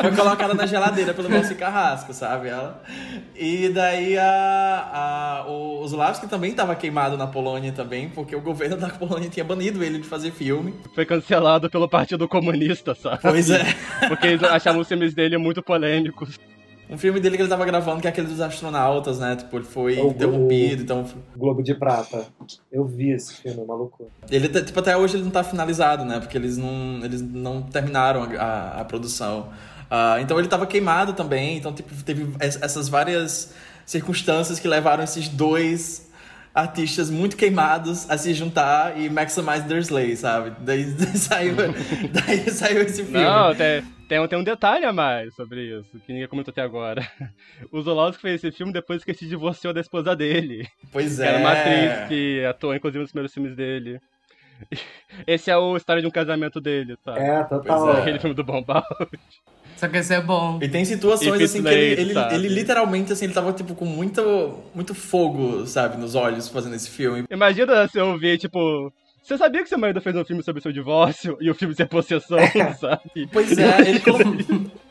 Foi 0.00 0.12
colocada 0.14 0.54
na 0.54 0.66
geladeira 0.66 1.14
pelo 1.14 1.28
Valci 1.28 1.54
Carrasco, 1.54 2.12
sabe? 2.12 2.48
Ela. 2.48 2.82
E 3.36 3.68
daí 3.68 4.18
a, 4.18 5.44
a, 5.44 5.44
o 5.48 5.86
Zulawski 5.86 6.26
também 6.26 6.52
tava 6.54 6.74
queimado 6.74 7.16
na 7.16 7.26
Polônia 7.26 7.72
também, 7.72 8.08
porque 8.08 8.34
o 8.34 8.40
governo 8.40 8.76
da 8.76 8.88
Polônia 8.88 9.28
tinha 9.28 9.44
banido 9.44 9.82
ele 9.82 9.98
de 9.98 10.08
fazer 10.08 10.32
filme. 10.32 10.74
Foi 10.94 11.06
cancelado 11.06 11.70
pelo 11.70 11.88
Partido 11.88 12.26
Comunista, 12.28 12.94
sabe? 12.94 13.18
Pois 13.22 13.50
é. 13.50 13.64
Porque 14.08 14.26
eles 14.26 14.42
achavam 14.42 14.80
os 14.80 14.88
filmes 14.88 15.14
dele 15.14 15.38
muito 15.38 15.62
polêmicos. 15.62 16.38
Um 16.90 16.96
filme 16.96 17.20
dele 17.20 17.36
que 17.36 17.42
ele 17.42 17.50
tava 17.50 17.64
gravando, 17.66 18.00
que 18.00 18.06
é 18.06 18.10
aquele 18.10 18.26
dos 18.28 18.40
astronautas, 18.40 19.18
né? 19.18 19.36
Tipo, 19.36 19.56
ele 19.58 19.64
foi 19.66 19.98
O- 20.00 20.08
interrompido, 20.10 20.82
então. 20.82 21.04
Globo 21.36 21.62
de 21.62 21.74
Prata. 21.74 22.24
Eu 22.72 22.84
vi 22.86 23.10
esse 23.10 23.34
filme, 23.34 23.60
uma 23.62 23.74
loucura. 23.74 24.08
Ele, 24.30 24.48
tá- 24.48 24.62
tipo, 24.62 24.78
até 24.80 24.96
hoje 24.96 25.16
ele 25.16 25.24
não 25.24 25.30
tá 25.30 25.44
finalizado, 25.44 26.04
né? 26.04 26.18
Porque 26.18 26.36
eles 26.38 26.56
não, 26.56 27.00
eles 27.04 27.20
não 27.20 27.60
terminaram 27.62 28.22
a, 28.22 28.42
a- 28.42 28.80
a 28.80 28.84
produção. 28.84 29.48
Ah, 29.90 30.16
então 30.20 30.38
ele 30.38 30.48
tava 30.48 30.66
queimado 30.66 31.12
também, 31.12 31.56
então 31.56 31.72
tipo, 31.72 31.94
teve 32.04 32.28
es- 32.42 32.58
essas 32.62 32.88
várias 32.88 33.52
circunstâncias 33.86 34.58
que 34.60 34.68
levaram 34.68 35.02
esses 35.02 35.28
dois 35.28 36.08
artistas 36.54 37.08
muito 37.10 37.36
queimados 37.36 38.08
a 38.10 38.18
se 38.18 38.34
juntar 38.34 38.98
e 39.00 39.08
maximize 39.08 39.62
their 39.64 39.80
slay, 39.80 40.16
sabe? 40.16 40.52
Daí, 40.60 40.84
saiu, 41.16 41.54
daí 42.12 42.50
saiu 42.50 42.82
esse 42.82 43.02
filme. 43.04 43.22
Não, 43.24 43.54
tem, 43.54 43.82
tem, 44.08 44.26
tem 44.26 44.38
um 44.38 44.44
detalhe 44.44 44.84
a 44.84 44.92
mais 44.92 45.34
sobre 45.34 45.78
isso, 45.78 45.98
que 46.04 46.12
ninguém 46.12 46.28
comentou 46.28 46.50
até 46.50 46.62
agora. 46.62 47.06
O 47.70 47.80
Zolowski 47.82 48.22
fez 48.22 48.42
esse 48.42 48.56
filme 48.56 48.72
depois 48.72 49.04
que 49.04 49.10
ele 49.10 49.18
se 49.18 49.26
divorciou 49.26 49.72
da 49.72 49.80
esposa 49.80 50.16
dele. 50.16 50.66
pois 50.92 51.16
Que 51.16 51.22
é. 51.22 51.26
era 51.26 51.38
uma 51.38 51.52
atriz 51.52 52.08
que 52.08 52.44
atuou, 52.44 52.74
inclusive, 52.74 53.02
nos 53.02 53.10
primeiros 53.10 53.34
filmes 53.34 53.54
dele. 53.54 54.00
Esse 55.26 55.50
é 55.50 55.56
o 55.56 55.76
História 55.76 56.02
de 56.02 56.08
um 56.08 56.10
Casamento 56.10 56.60
dele, 56.60 56.96
sabe? 57.04 57.20
É, 57.20 57.44
total. 57.44 57.84
Pois 57.84 57.96
é. 57.96 58.00
Aquele 58.00 58.18
filme 58.18 58.34
do 58.34 58.44
Bombal. 58.44 58.84
Só 59.76 59.86
que 59.86 59.96
esse 59.96 60.12
é 60.12 60.20
bom. 60.20 60.58
E 60.60 60.68
tem 60.68 60.84
situações 60.84 61.40
it's 61.40 61.54
assim 61.54 61.62
que 61.62 61.68
ele, 61.68 62.10
ele, 62.10 62.34
ele 62.34 62.48
literalmente 62.48 63.12
assim, 63.12 63.26
ele 63.26 63.34
tava 63.34 63.52
tipo 63.52 63.76
com 63.76 63.84
muito 63.84 64.60
muito 64.74 64.92
fogo, 64.92 65.64
sabe, 65.66 65.96
nos 65.96 66.16
olhos 66.16 66.48
fazendo 66.48 66.74
esse 66.74 66.90
filme. 66.90 67.24
Imagina 67.30 67.86
se 67.86 67.98
eu 67.98 68.08
ouvir, 68.08 68.38
tipo... 68.38 68.92
Você 69.28 69.36
sabia 69.36 69.62
que 69.62 69.68
seu 69.68 69.76
marido 69.76 70.00
fez 70.00 70.16
um 70.16 70.24
filme 70.24 70.42
sobre 70.42 70.62
seu 70.62 70.72
divórcio 70.72 71.36
e 71.38 71.50
o 71.50 71.54
filme 71.54 71.74
ser 71.74 71.84
possessão, 71.84 72.38
sabe? 72.80 73.28
Pois 73.30 73.58
é, 73.58 73.90
ele 73.90 74.00
colocou, 74.00 74.24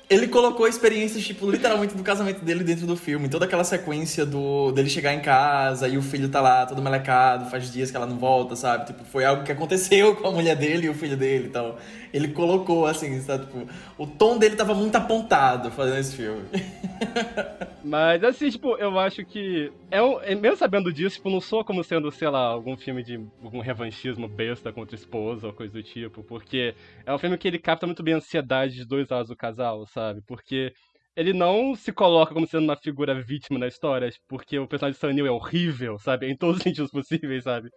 ele 0.10 0.28
colocou 0.28 0.68
experiências, 0.68 1.26
tipo, 1.26 1.50
literalmente 1.52 1.94
do 1.94 2.02
casamento 2.04 2.44
dele 2.44 2.64
dentro 2.64 2.88
do 2.88 2.96
filme. 2.96 3.28
Toda 3.28 3.46
aquela 3.46 3.64
sequência 3.66 4.26
do 4.26 4.72
dele 4.72 4.90
chegar 4.90 5.14
em 5.14 5.20
casa 5.22 5.88
e 5.88 5.98
o 5.98 6.02
filho 6.02 6.30
tá 6.30 6.40
lá 6.40 6.66
todo 6.66 6.82
melecado, 6.82 7.50
faz 7.50 7.72
dias 7.72 7.92
que 7.92 7.98
ela 7.98 8.06
não 8.06 8.18
volta, 8.18 8.56
sabe? 8.56 8.86
Tipo, 8.86 9.04
foi 9.04 9.26
algo 9.26 9.44
que 9.44 9.52
aconteceu 9.52 10.16
com 10.18 10.28
a 10.28 10.32
mulher 10.32 10.56
dele 10.56 10.88
e 10.88 10.90
o 10.90 10.94
filho 10.94 11.18
dele. 11.18 11.48
Então, 11.48 11.76
ele 12.14 12.30
colocou, 12.30 12.86
assim, 12.86 13.20
sabe? 13.22 13.46
Tipo, 13.48 13.68
o 13.98 14.08
tom 14.08 14.38
dele 14.38 14.56
tava 14.56 14.74
muito 14.74 14.96
apontado 14.96 15.72
fazendo 15.72 15.98
esse 16.00 16.16
filme. 16.16 16.46
Mas 17.82 18.24
assim, 18.24 18.50
tipo, 18.50 18.76
eu 18.78 18.98
acho 19.00 19.26
que. 19.26 19.72
É 19.90 20.02
um, 20.02 20.20
é- 20.22 20.36
mesmo 20.36 20.58
sabendo 20.58 20.92
disso, 20.92 21.16
tipo, 21.18 21.30
não 21.30 21.40
soa 21.40 21.64
como 21.64 21.84
sendo, 21.84 22.12
sei 22.12 22.28
lá, 22.30 22.40
algum 22.40 22.76
filme 22.76 23.04
de 23.04 23.16
algum 23.42 23.60
revanchismo 23.62 24.28
besta 24.28 24.74
contra 24.74 24.96
esposa 24.96 25.48
ou 25.48 25.54
coisa 25.54 25.74
do 25.74 25.84
tipo. 25.84 26.24
Porque 26.24 26.76
é 27.06 27.14
um 27.14 27.18
filme 27.20 27.38
que 27.38 27.48
ele 27.48 27.60
capta 27.60 27.86
muito 27.86 28.04
bem 28.04 28.16
a 28.16 28.18
ansiedade 28.18 28.76
de 28.76 28.86
dois 28.86 29.08
lados 29.10 29.30
do 29.30 29.36
casal, 29.36 29.86
sabe? 29.86 29.97
Porque 30.28 30.74
ele 31.16 31.34
não 31.34 31.76
se 31.76 31.92
coloca 31.92 32.34
como 32.34 32.48
sendo 32.48 32.64
uma 32.64 32.78
figura 32.78 33.20
vítima 33.22 33.60
na 33.60 33.68
história, 33.68 34.10
porque 34.28 34.60
o 34.60 34.68
personagem 34.68 34.94
de 34.94 35.00
Sam 35.00 35.14
Neill 35.14 35.28
é 35.28 35.32
horrível, 35.32 35.98
sabe? 36.00 36.30
Em 36.30 36.36
todos 36.36 36.58
os 36.58 36.64
sentidos 36.64 36.92
possíveis, 36.92 37.44
sabe? 37.44 37.70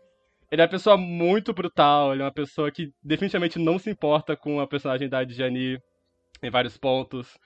Ele 0.51 0.61
é 0.63 0.65
uma 0.65 0.71
pessoa 0.71 0.97
muito 0.97 1.53
brutal, 1.53 2.13
ele 2.13 2.23
é 2.23 2.25
uma 2.25 2.33
pessoa 2.33 2.71
que 2.71 2.93
definitivamente 3.03 3.59
não 3.59 3.79
se 3.79 3.91
importa 3.91 4.37
com 4.37 4.61
a 4.61 4.67
personagem 4.67 5.09
da 5.09 5.25
Djani 5.25 5.79
em 6.43 6.51
vários 6.51 6.77
pontos. 6.77 7.39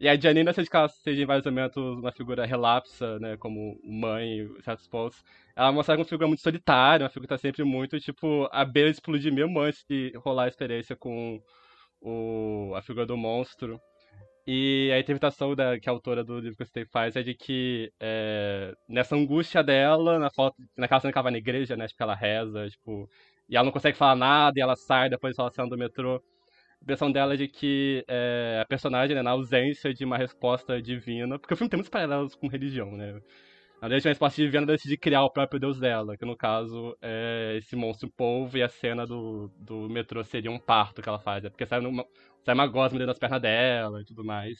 E 0.00 0.08
a 0.08 0.16
Janine, 0.18 0.44
não 0.44 0.52
sei 0.52 0.66
que 0.66 0.76
ela 0.76 0.88
seja 0.88 1.22
em 1.22 1.26
vários 1.26 1.46
momentos 1.46 1.76
uma 1.76 2.10
figura 2.12 2.44
relapsa, 2.44 3.18
né, 3.20 3.36
como 3.36 3.78
mãe 3.84 4.40
em 4.40 4.60
certos 4.62 4.88
pontos, 4.88 5.22
ela 5.54 5.70
mostra 5.70 5.96
uma 5.96 6.04
figura 6.04 6.26
muito 6.26 6.42
solitária, 6.42 7.04
uma 7.04 7.10
figura 7.10 7.28
que 7.28 7.34
tá 7.34 7.38
sempre 7.38 7.62
muito, 7.62 8.00
tipo, 8.00 8.48
à 8.50 8.64
beira 8.64 8.90
de 8.90 8.96
explodir 8.96 9.32
mesmo 9.32 9.60
antes 9.60 9.84
de 9.88 10.12
rolar 10.16 10.44
a 10.44 10.48
experiência 10.48 10.96
com 10.96 11.40
o, 12.00 12.72
a 12.74 12.82
figura 12.82 13.06
do 13.06 13.16
monstro. 13.16 13.80
E 14.46 14.90
a 14.92 14.98
interpretação 14.98 15.54
da, 15.54 15.78
que 15.78 15.88
a 15.88 15.92
autora 15.92 16.24
do 16.24 16.40
livro 16.40 16.56
que 16.56 16.64
você 16.64 16.84
faz 16.86 17.14
é 17.14 17.22
de 17.22 17.32
que 17.34 17.92
é, 18.00 18.74
nessa 18.88 19.14
angústia 19.14 19.62
dela, 19.62 20.18
na 20.18 20.30
foto, 20.30 20.56
naquela 20.76 21.00
cena 21.00 21.12
que 21.12 21.18
ela 21.18 21.22
vai 21.22 21.32
na 21.32 21.38
igreja, 21.38 21.76
né, 21.76 21.86
tipo, 21.86 22.02
ela 22.02 22.14
reza, 22.14 22.68
tipo, 22.68 23.08
e 23.48 23.56
ela 23.56 23.64
não 23.64 23.72
consegue 23.72 23.96
falar 23.96 24.16
nada, 24.16 24.58
e 24.58 24.62
ela 24.62 24.74
sai 24.74 25.08
depois 25.08 25.38
ela 25.38 25.50
sai 25.50 25.68
do 25.68 25.78
metrô, 25.78 26.16
a 26.16 26.84
impressão 26.84 27.12
dela 27.12 27.34
é 27.34 27.36
de 27.36 27.48
que 27.48 28.04
é, 28.08 28.60
a 28.62 28.66
personagem, 28.66 29.14
né, 29.14 29.22
na 29.22 29.30
ausência 29.30 29.94
de 29.94 30.04
uma 30.04 30.18
resposta 30.18 30.82
divina, 30.82 31.38
porque 31.38 31.54
o 31.54 31.56
filme 31.56 31.70
tem 31.70 31.78
muitos 31.78 31.90
paralelos 31.90 32.34
com 32.34 32.48
religião, 32.48 32.90
né? 32.96 33.20
A 33.82 33.88
Legião 33.88 34.12
Resposta 34.12 34.40
Divina 34.40 34.64
decide 34.64 34.96
criar 34.96 35.24
o 35.24 35.30
próprio 35.30 35.58
deus 35.58 35.80
dela, 35.80 36.16
que 36.16 36.24
no 36.24 36.36
caso 36.36 36.96
é 37.02 37.56
esse 37.58 37.74
monstro 37.74 38.08
polvo 38.16 38.56
e 38.56 38.62
a 38.62 38.68
cena 38.68 39.04
do, 39.04 39.50
do 39.58 39.88
metrô 39.90 40.22
seria 40.22 40.52
um 40.52 40.58
parto 40.58 41.02
que 41.02 41.08
ela 41.08 41.18
faz, 41.18 41.44
é 41.44 41.50
porque 41.50 41.66
sai 41.66 41.80
uma, 41.80 42.04
sai 42.44 42.54
uma 42.54 42.68
gosma 42.68 42.96
dentro 42.96 43.08
das 43.08 43.18
pernas 43.18 43.42
dela 43.42 44.00
e 44.00 44.04
tudo 44.04 44.24
mais. 44.24 44.56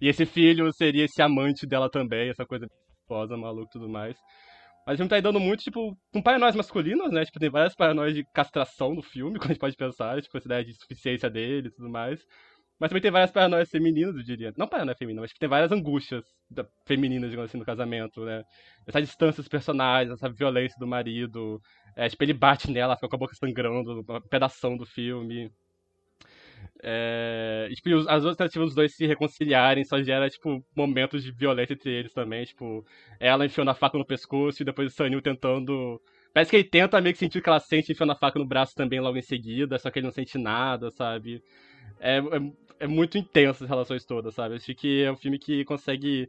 E 0.00 0.08
esse 0.08 0.24
filho 0.24 0.72
seria 0.72 1.04
esse 1.04 1.20
amante 1.20 1.66
dela 1.66 1.90
também, 1.90 2.30
essa 2.30 2.46
coisa 2.46 2.66
esposa, 3.02 3.36
maluco 3.36 3.68
e 3.68 3.72
tudo 3.72 3.86
mais. 3.86 4.16
Mas 4.86 4.94
o 4.94 4.96
filme 4.96 5.10
tá 5.10 5.16
aí 5.16 5.22
dando 5.22 5.38
muito, 5.38 5.62
tipo, 5.62 5.94
com 6.10 6.22
paranoias 6.22 6.56
masculinos, 6.56 7.12
né? 7.12 7.22
Tipo, 7.22 7.38
tem 7.38 7.50
várias 7.50 7.74
paranoias 7.74 8.14
de 8.14 8.24
castração 8.32 8.94
no 8.94 9.02
filme, 9.02 9.36
como 9.38 9.50
a 9.50 9.52
gente 9.52 9.60
pode 9.60 9.76
pensar, 9.76 10.22
tipo, 10.22 10.38
essa 10.38 10.48
ideia 10.48 10.64
de 10.64 10.72
suficiência 10.72 11.28
dele 11.28 11.68
e 11.68 11.70
tudo 11.70 11.90
mais. 11.90 12.24
Mas 12.78 12.90
também 12.90 13.00
tem 13.00 13.10
várias 13.10 13.30
paranoias 13.30 13.70
femininas, 13.70 14.16
eu 14.16 14.22
diria. 14.22 14.52
Não 14.56 14.68
paranoia 14.68 14.96
feminina, 14.96 15.22
mas 15.22 15.32
tem 15.32 15.48
várias 15.48 15.72
angústias 15.72 16.24
femininas, 16.84 17.30
digamos 17.30 17.50
assim, 17.50 17.58
no 17.58 17.64
casamento, 17.64 18.24
né? 18.24 18.44
Essa 18.86 19.00
distância 19.00 19.42
dos 19.42 19.48
personagens, 19.48 20.12
essa 20.12 20.28
violência 20.28 20.78
do 20.78 20.86
marido. 20.86 21.60
É, 21.96 22.08
tipo, 22.08 22.22
ele 22.22 22.34
bate 22.34 22.70
nela, 22.70 22.94
fica 22.94 23.08
com 23.08 23.16
a 23.16 23.18
boca 23.18 23.34
sangrando, 23.34 24.04
uma 24.06 24.20
pedação 24.20 24.76
do 24.76 24.84
filme. 24.84 25.50
É, 26.82 27.68
e, 27.70 27.74
tipo, 27.74 27.88
as 28.08 28.24
outras 28.24 28.36
tentativas 28.36 28.68
dos 28.68 28.74
dois 28.74 28.94
se 28.94 29.06
reconciliarem 29.06 29.84
só 29.84 30.02
gera, 30.02 30.28
tipo, 30.28 30.64
momentos 30.76 31.22
de 31.24 31.32
violência 31.32 31.72
entre 31.72 31.90
eles 31.90 32.12
também. 32.12 32.44
Tipo, 32.44 32.84
ela 33.18 33.46
enfiando 33.46 33.70
a 33.70 33.74
faca 33.74 33.96
no 33.96 34.04
pescoço 34.04 34.62
e 34.62 34.64
depois 34.64 34.92
o 34.92 34.94
Sanil 34.94 35.22
tentando. 35.22 36.00
Parece 36.34 36.50
que 36.50 36.56
ele 36.56 36.64
tenta 36.64 37.00
meio 37.00 37.14
que 37.14 37.18
sentir 37.18 37.38
o 37.38 37.42
que 37.42 37.48
ela 37.48 37.58
sente 37.58 37.92
enfiando 37.92 38.12
a 38.12 38.16
faca 38.16 38.38
no 38.38 38.44
braço 38.44 38.74
também 38.74 39.00
logo 39.00 39.16
em 39.16 39.22
seguida, 39.22 39.78
só 39.78 39.90
que 39.90 39.98
ele 39.98 40.06
não 40.06 40.12
sente 40.12 40.36
nada, 40.36 40.90
sabe? 40.90 41.42
É, 41.98 42.18
é, 42.18 42.22
é 42.78 42.86
muito 42.86 43.18
intenso 43.18 43.64
as 43.64 43.70
relações 43.70 44.04
todas, 44.04 44.34
sabe? 44.34 44.54
Acho 44.54 44.74
que 44.74 45.02
é 45.02 45.10
um 45.10 45.16
filme 45.16 45.38
que 45.38 45.64
consegue 45.64 46.28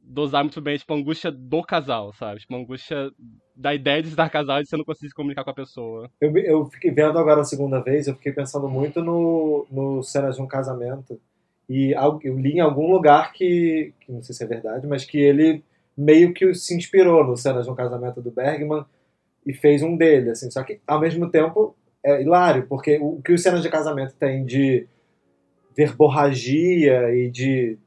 dosar 0.00 0.42
muito 0.42 0.60
bem, 0.60 0.76
tipo, 0.76 0.92
a 0.92 0.96
angústia 0.96 1.30
do 1.30 1.62
casal, 1.62 2.12
sabe? 2.12 2.40
Tipo, 2.40 2.54
a 2.54 2.58
angústia 2.58 3.10
da 3.54 3.74
ideia 3.74 4.02
de 4.02 4.08
estar 4.08 4.30
casal 4.30 4.60
e 4.60 4.66
você 4.66 4.76
não 4.76 4.84
conseguir 4.84 5.08
se 5.08 5.14
comunicar 5.14 5.44
com 5.44 5.50
a 5.50 5.54
pessoa. 5.54 6.10
Eu, 6.20 6.36
eu 6.38 6.64
fiquei 6.66 6.90
vendo 6.90 7.18
agora 7.18 7.40
a 7.40 7.44
segunda 7.44 7.80
vez, 7.80 8.06
eu 8.06 8.14
fiquei 8.14 8.32
pensando 8.32 8.68
muito 8.68 9.02
no, 9.02 9.66
no 9.70 10.02
cenas 10.02 10.36
de 10.36 10.42
um 10.42 10.46
casamento. 10.46 11.20
E 11.68 11.92
eu 12.22 12.38
li 12.38 12.54
em 12.54 12.60
algum 12.60 12.90
lugar 12.90 13.32
que, 13.32 13.92
que, 14.00 14.10
não 14.10 14.22
sei 14.22 14.34
se 14.34 14.42
é 14.42 14.46
verdade, 14.46 14.86
mas 14.86 15.04
que 15.04 15.18
ele 15.18 15.62
meio 15.96 16.32
que 16.32 16.54
se 16.54 16.74
inspirou 16.74 17.24
no 17.24 17.36
cenas 17.36 17.66
de 17.66 17.70
um 17.70 17.74
casamento 17.74 18.22
do 18.22 18.30
Bergman 18.30 18.86
e 19.44 19.52
fez 19.52 19.82
um 19.82 19.96
dele, 19.96 20.30
assim. 20.30 20.50
Só 20.50 20.62
que, 20.62 20.80
ao 20.86 21.00
mesmo 21.00 21.30
tempo, 21.30 21.76
é 22.02 22.22
hilário, 22.22 22.66
porque 22.66 22.98
o 23.02 23.20
que 23.20 23.32
os 23.32 23.42
cenas 23.42 23.62
de 23.62 23.68
casamento 23.68 24.14
tem 24.14 24.46
de 24.46 24.86
verborragia 25.78 27.14
e 27.14 27.30
de 27.30 27.78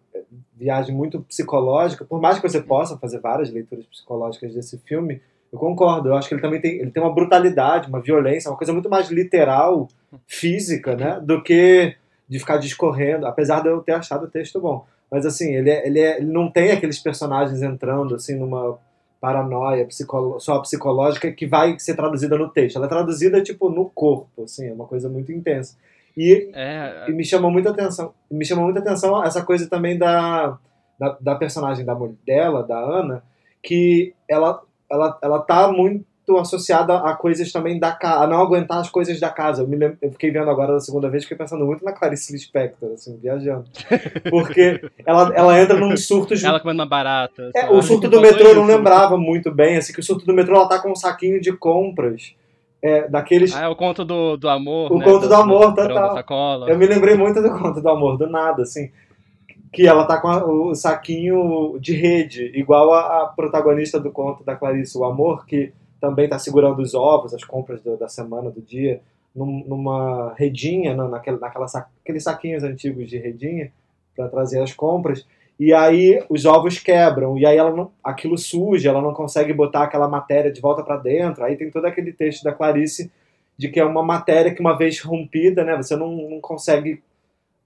viagem 0.56 0.96
muito 0.96 1.20
psicológica, 1.20 2.06
por 2.06 2.22
mais 2.22 2.40
que 2.40 2.48
você 2.48 2.62
possa 2.62 2.98
fazer 2.98 3.20
várias 3.20 3.52
leituras 3.52 3.86
psicológicas 3.86 4.54
desse 4.54 4.78
filme, 4.78 5.22
eu 5.52 5.60
concordo. 5.60 6.08
Eu 6.08 6.16
acho 6.16 6.30
que 6.30 6.34
ele 6.34 6.42
também 6.42 6.62
tem, 6.62 6.80
ele 6.80 6.90
tem 6.90 7.04
uma 7.04 7.14
brutalidade, 7.14 7.90
uma 7.90 8.00
violência, 8.00 8.50
uma 8.50 8.56
coisa 8.56 8.72
muito 8.72 8.90
mais 8.90 9.10
literal, 9.10 9.90
física, 10.26 10.96
né, 10.96 11.20
do 11.22 11.44
que 11.44 11.94
de 12.30 12.40
ficar 12.40 12.56
discorrendo. 12.56 13.28
Apesar 13.28 13.62
de 13.62 13.68
eu 13.68 13.82
ter 13.82 13.92
achado 13.92 14.24
o 14.24 14.30
texto 14.30 14.62
bom, 14.62 14.86
mas 15.12 15.26
assim, 15.26 15.54
ele, 15.54 15.70
é, 15.70 15.86
ele, 15.86 16.00
é, 16.00 16.18
ele 16.20 16.32
não 16.32 16.50
tem 16.50 16.72
aqueles 16.72 16.98
personagens 16.98 17.62
entrando 17.62 18.16
assim 18.16 18.36
numa 18.36 18.80
paranoia 19.20 19.86
psicolo 19.86 20.40
só 20.40 20.60
psicológica 20.60 21.30
que 21.32 21.46
vai 21.46 21.78
ser 21.78 21.96
traduzida 21.96 22.38
no 22.38 22.48
texto. 22.48 22.78
Ela 22.78 22.86
é 22.86 22.90
traduzida 22.90 23.44
tipo 23.44 23.70
no 23.70 23.90
corpo, 23.90 24.44
assim, 24.44 24.70
é 24.70 24.74
uma 24.74 24.86
coisa 24.86 25.10
muito 25.10 25.34
intensa. 25.34 25.76
E, 26.16 26.52
é... 26.54 27.06
e, 27.08 27.12
me 27.12 27.24
chamou 27.24 27.52
muita 27.52 27.70
atenção. 27.70 28.14
Me 28.30 28.46
chamou 28.46 28.66
muita 28.66 28.80
atenção 28.80 29.24
essa 29.24 29.44
coisa 29.44 29.70
também 29.70 29.98
da, 29.98 30.58
da, 31.00 31.18
da 31.20 31.36
personagem 31.36 31.86
da 31.86 31.98
dela, 32.26 32.64
da 32.64 32.78
Ana, 32.78 33.24
que 33.64 34.14
ela, 34.28 34.62
ela, 34.90 35.18
ela 35.22 35.40
tá 35.40 35.72
muito 35.72 36.06
associada 36.38 36.98
a 36.98 37.14
coisas 37.14 37.52
também 37.52 37.78
da 37.78 37.92
casa, 37.92 38.24
a 38.24 38.28
não 38.28 38.42
aguentar 38.42 38.80
as 38.80 38.90
coisas 38.90 39.20
da 39.20 39.30
casa. 39.30 39.64
Eu, 39.64 39.68
me 39.68 39.76
lembro, 39.76 39.98
eu 40.02 40.12
fiquei 40.12 40.32
vendo 40.32 40.50
agora 40.50 40.74
da 40.74 40.80
segunda 40.80 41.10
vez, 41.10 41.24
fiquei 41.24 41.38
pensando 41.38 41.66
muito 41.66 41.84
na 41.84 41.92
Clarice 41.92 42.32
Lispector, 42.32 42.94
assim, 42.94 43.18
viajando. 43.18 43.66
Porque 44.30 44.82
ela, 45.06 45.32
ela 45.36 45.60
entra 45.60 45.78
num 45.78 45.98
surto 45.98 46.36
de... 46.36 46.46
Ela 46.46 46.60
comendo 46.60 46.82
uma 46.82 46.88
barata. 46.88 47.52
É, 47.56 47.70
o 47.70 47.82
surto 47.82 48.08
do 48.08 48.22
metrô 48.22 48.50
eu 48.50 48.56
não 48.56 48.66
lembrava 48.66 49.18
muito 49.18 49.52
bem, 49.52 49.78
assim, 49.78 49.92
que 49.92 50.00
o 50.00 50.04
surto 50.04 50.26
do 50.26 50.34
metrô 50.34 50.56
ela 50.56 50.70
tá 50.70 50.80
com 50.80 50.92
um 50.92 50.96
saquinho 50.96 51.42
de 51.42 51.52
compras 51.52 52.36
é, 52.82 53.08
daqueles. 53.08 53.56
Ah, 53.56 53.66
é 53.66 53.68
o 53.68 53.76
conto 53.76 54.04
do, 54.04 54.36
do 54.38 54.50
amor. 54.50 54.92
O 54.92 54.98
né? 54.98 55.06
conto 55.06 55.22
do, 55.22 55.28
do 55.28 55.36
amor, 55.36 55.74
total. 55.74 56.68
Eu 56.68 56.78
me 56.78 56.88
lembrei 56.88 57.16
muito 57.16 57.42
do 57.42 57.52
conto 57.52 57.80
do 57.80 57.90
amor, 57.90 58.18
do 58.18 58.28
nada, 58.28 58.64
assim. 58.64 58.92
Que 59.72 59.88
ela 59.88 60.06
tá 60.06 60.20
com 60.20 60.28
a, 60.28 60.44
o 60.44 60.76
saquinho 60.76 61.78
de 61.80 61.94
rede, 61.94 62.52
igual 62.56 62.92
a, 62.94 63.24
a, 63.24 63.28
protagonista 63.28 64.00
do 64.00 64.12
conto 64.12 64.44
da 64.44 64.56
Clarice, 64.56 64.98
o 64.98 65.06
amor, 65.06 65.46
que 65.46 65.72
também 66.00 66.28
tá 66.28 66.40
segurando 66.40 66.82
os 66.82 66.94
ovos, 66.94 67.34
as 67.34 67.44
compras 67.44 67.82
do, 67.82 67.96
da 67.96 68.10
semana, 68.10 68.50
do 68.50 68.62
dia, 68.62 69.02
num, 69.34 69.64
numa 69.66 70.34
redinha, 70.36 70.96
naquela, 70.96 71.38
naquela 71.38 71.68
sa, 71.68 71.88
aqueles 72.04 72.24
saquinhos 72.24 72.64
antigos 72.64 73.08
de 73.08 73.18
redinha, 73.18 73.72
para 74.16 74.28
trazer 74.28 74.62
as 74.62 74.74
compras. 74.74 75.26
E 75.62 75.72
aí 75.76 76.20
os 76.28 76.44
ovos 76.44 76.80
quebram, 76.80 77.38
e 77.38 77.46
aí 77.46 77.56
ela 77.56 77.70
não, 77.70 77.92
aquilo 78.04 78.36
suja, 78.36 78.90
ela 78.90 79.00
não 79.00 79.14
consegue 79.14 79.54
botar 79.54 79.84
aquela 79.84 80.08
matéria 80.08 80.52
de 80.52 80.60
volta 80.60 80.82
para 80.82 80.98
dentro. 80.98 81.44
Aí 81.44 81.56
tem 81.56 81.70
todo 81.70 81.86
aquele 81.86 82.12
texto 82.12 82.44
da 82.44 82.52
Clarice 82.52 83.12
de 83.56 83.70
que 83.70 83.80
é 83.80 83.86
uma 83.86 84.02
matéria 84.02 84.52
que 84.52 84.60
uma 84.60 84.76
vez 84.76 85.00
rompida, 85.02 85.64
né, 85.64 85.78
você 85.78 85.96
não, 85.96 86.10
não 86.32 86.42
consegue, 86.42 87.04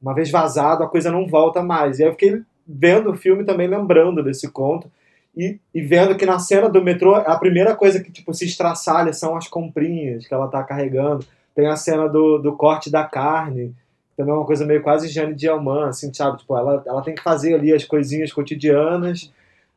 uma 0.01 0.13
vez 0.13 0.29
vazado, 0.29 0.83
a 0.83 0.89
coisa 0.89 1.09
não 1.09 1.25
volta 1.25 1.63
mais. 1.63 1.97
E 1.97 2.03
aí 2.03 2.09
eu 2.09 2.11
fiquei 2.11 2.41
vendo 2.67 3.11
o 3.11 3.15
filme 3.15 3.45
também 3.45 3.65
lembrando 3.65 4.21
desse 4.21 4.51
conto 4.51 4.91
e, 5.33 5.57
e 5.73 5.81
vendo 5.81 6.17
que 6.17 6.25
na 6.25 6.37
cena 6.37 6.67
do 6.67 6.83
metrô 6.83 7.15
a 7.15 7.39
primeira 7.39 7.73
coisa 7.77 8.03
que 8.03 8.11
tipo 8.11 8.33
se 8.33 8.43
estraçalha 8.43 9.13
são 9.13 9.37
as 9.37 9.47
comprinhas 9.47 10.27
que 10.27 10.33
ela 10.33 10.49
tá 10.49 10.61
carregando. 10.65 11.25
Tem 11.55 11.67
a 11.67 11.77
cena 11.77 12.09
do, 12.09 12.39
do 12.39 12.57
corte 12.57 12.91
da 12.91 13.05
carne, 13.05 13.73
também 14.15 14.33
é 14.33 14.37
uma 14.37 14.45
coisa 14.45 14.65
meio 14.65 14.81
quase 14.81 15.09
Jane 15.09 15.35
Diamant, 15.35 15.89
assim, 15.89 16.13
sabe? 16.13 16.37
Tipo, 16.37 16.57
ela, 16.57 16.83
ela 16.85 17.01
tem 17.01 17.15
que 17.15 17.23
fazer 17.23 17.53
ali 17.53 17.73
as 17.73 17.83
coisinhas 17.83 18.31
cotidianas, 18.31 19.31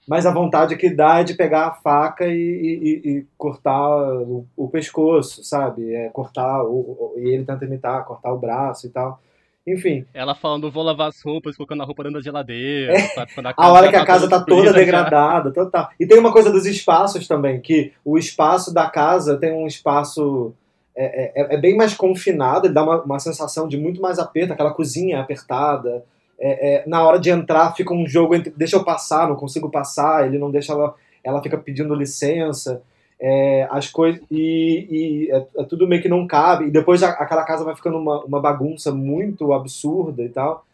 mas 0.09 0.24
a 0.24 0.33
vontade 0.33 0.77
que 0.77 0.88
dá 0.88 1.20
é 1.20 1.24
de 1.24 1.35
pegar 1.35 1.66
a 1.66 1.74
faca 1.74 2.27
e, 2.27 2.33
e, 2.33 3.11
e 3.11 3.27
cortar 3.37 4.14
o, 4.22 4.46
o, 4.57 4.68
pescoço, 4.68 5.44
sabe? 5.44 5.94
É, 5.94 6.09
cortar, 6.09 6.62
o, 6.64 7.14
e 7.18 7.29
ele 7.29 7.44
tenta 7.44 7.64
imitar, 7.64 8.05
cortar 8.05 8.33
o 8.33 8.38
braço 8.38 8.87
e 8.87 8.90
tal. 8.90 9.20
Enfim. 9.66 10.07
Ela 10.14 10.35
falando, 10.35 10.70
vou 10.70 10.83
lavar 10.83 11.09
as 11.09 11.20
roupas, 11.20 11.57
colocando 11.57 11.83
a 11.83 11.85
roupa 11.85 12.05
dentro 12.05 12.18
da 12.18 12.24
geladeira. 12.24 12.94
É. 12.94 13.01
Sabe? 13.09 13.33
A, 13.44 13.66
a, 13.66 13.72
hora 13.72 13.88
que 13.90 13.96
a 13.96 14.01
tá 14.01 14.07
casa 14.07 14.29
tá 14.29 14.40
toda 14.40 14.72
degradada, 14.72 15.53
total. 15.53 15.90
E 16.01 16.07
tem 16.07 16.18
uma 16.18 16.33
coisa 16.33 16.51
dos 16.51 16.64
espaços 16.64 17.29
também, 17.29 17.61
que 17.61 17.92
o 18.05 18.16
espaço 18.16 18.72
da 18.72 18.88
casa 18.88 19.37
tem 19.37 19.53
um 19.53 19.66
espaço 19.66 20.55
é, 21.00 21.32
é, 21.42 21.54
é, 21.54 21.56
bem 21.56 21.76
mais 21.76 21.94
confinado, 21.94 22.66
ele 22.66 22.74
dá 22.74 22.82
uma, 22.82 23.00
uma 23.02 23.20
sensação 23.20 23.68
de 23.68 23.76
muito 23.76 24.02
mais 24.02 24.18
aperto, 24.18 24.52
aquela 24.52 24.74
cozinha 24.74 25.20
apertada. 25.20 26.04
É, 26.40 26.74
é, 26.74 26.88
na 26.88 27.04
hora 27.04 27.20
de 27.20 27.30
entrar 27.30 27.74
fica 27.74 27.94
um 27.94 28.06
jogo 28.06 28.34
entre 28.34 28.50
deixa 28.50 28.76
eu 28.76 28.84
passar, 28.84 29.28
não 29.28 29.37
consigo 29.37 29.70
passar, 29.70 30.26
ele 30.26 30.38
não 30.38 30.50
deixa 30.50 30.72
ela, 30.72 30.94
ela 31.22 31.42
fica 31.42 31.56
pedindo 31.56 31.94
licença. 31.94 32.82
É, 33.20 33.66
as 33.70 33.88
coisas 33.88 34.20
e, 34.30 34.87
e 34.90 35.30
é, 35.32 35.64
tudo 35.64 35.88
meio 35.88 36.00
que 36.00 36.08
não 36.08 36.24
cabe 36.24 36.66
e 36.66 36.70
depois 36.70 37.02
a, 37.02 37.11
aquela 37.11 37.42
casa 37.42 37.64
vai 37.64 37.74
ficando 37.74 37.98
uma, 37.98 38.24
uma 38.24 38.40
bagunça 38.40 38.92
muito 38.92 39.52
absurda 39.52 40.22
e 40.22 40.28
tal 40.28 40.64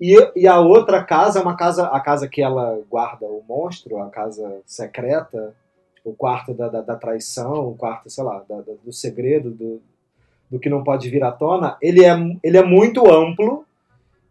e, 0.00 0.16
e 0.36 0.46
a 0.46 0.60
outra 0.60 1.02
casa 1.02 1.40
é 1.40 1.42
uma 1.42 1.56
casa 1.56 1.88
a 1.88 1.98
casa 1.98 2.28
que 2.28 2.40
ela 2.40 2.78
guarda 2.88 3.26
o 3.26 3.42
monstro 3.48 4.00
a 4.00 4.08
casa 4.08 4.60
secreta 4.64 5.56
o 6.06 6.14
quarto 6.14 6.54
da, 6.54 6.68
da, 6.68 6.80
da 6.82 6.94
traição, 6.94 7.68
o 7.68 7.74
quarto, 7.74 8.08
sei 8.08 8.22
lá, 8.22 8.42
da, 8.48 8.62
do 8.84 8.92
segredo, 8.92 9.50
do, 9.50 9.82
do 10.48 10.58
que 10.58 10.70
não 10.70 10.84
pode 10.84 11.10
vir 11.10 11.24
à 11.24 11.32
tona, 11.32 11.76
ele 11.82 12.04
é, 12.04 12.16
ele 12.42 12.56
é 12.56 12.62
muito 12.62 13.10
amplo 13.10 13.64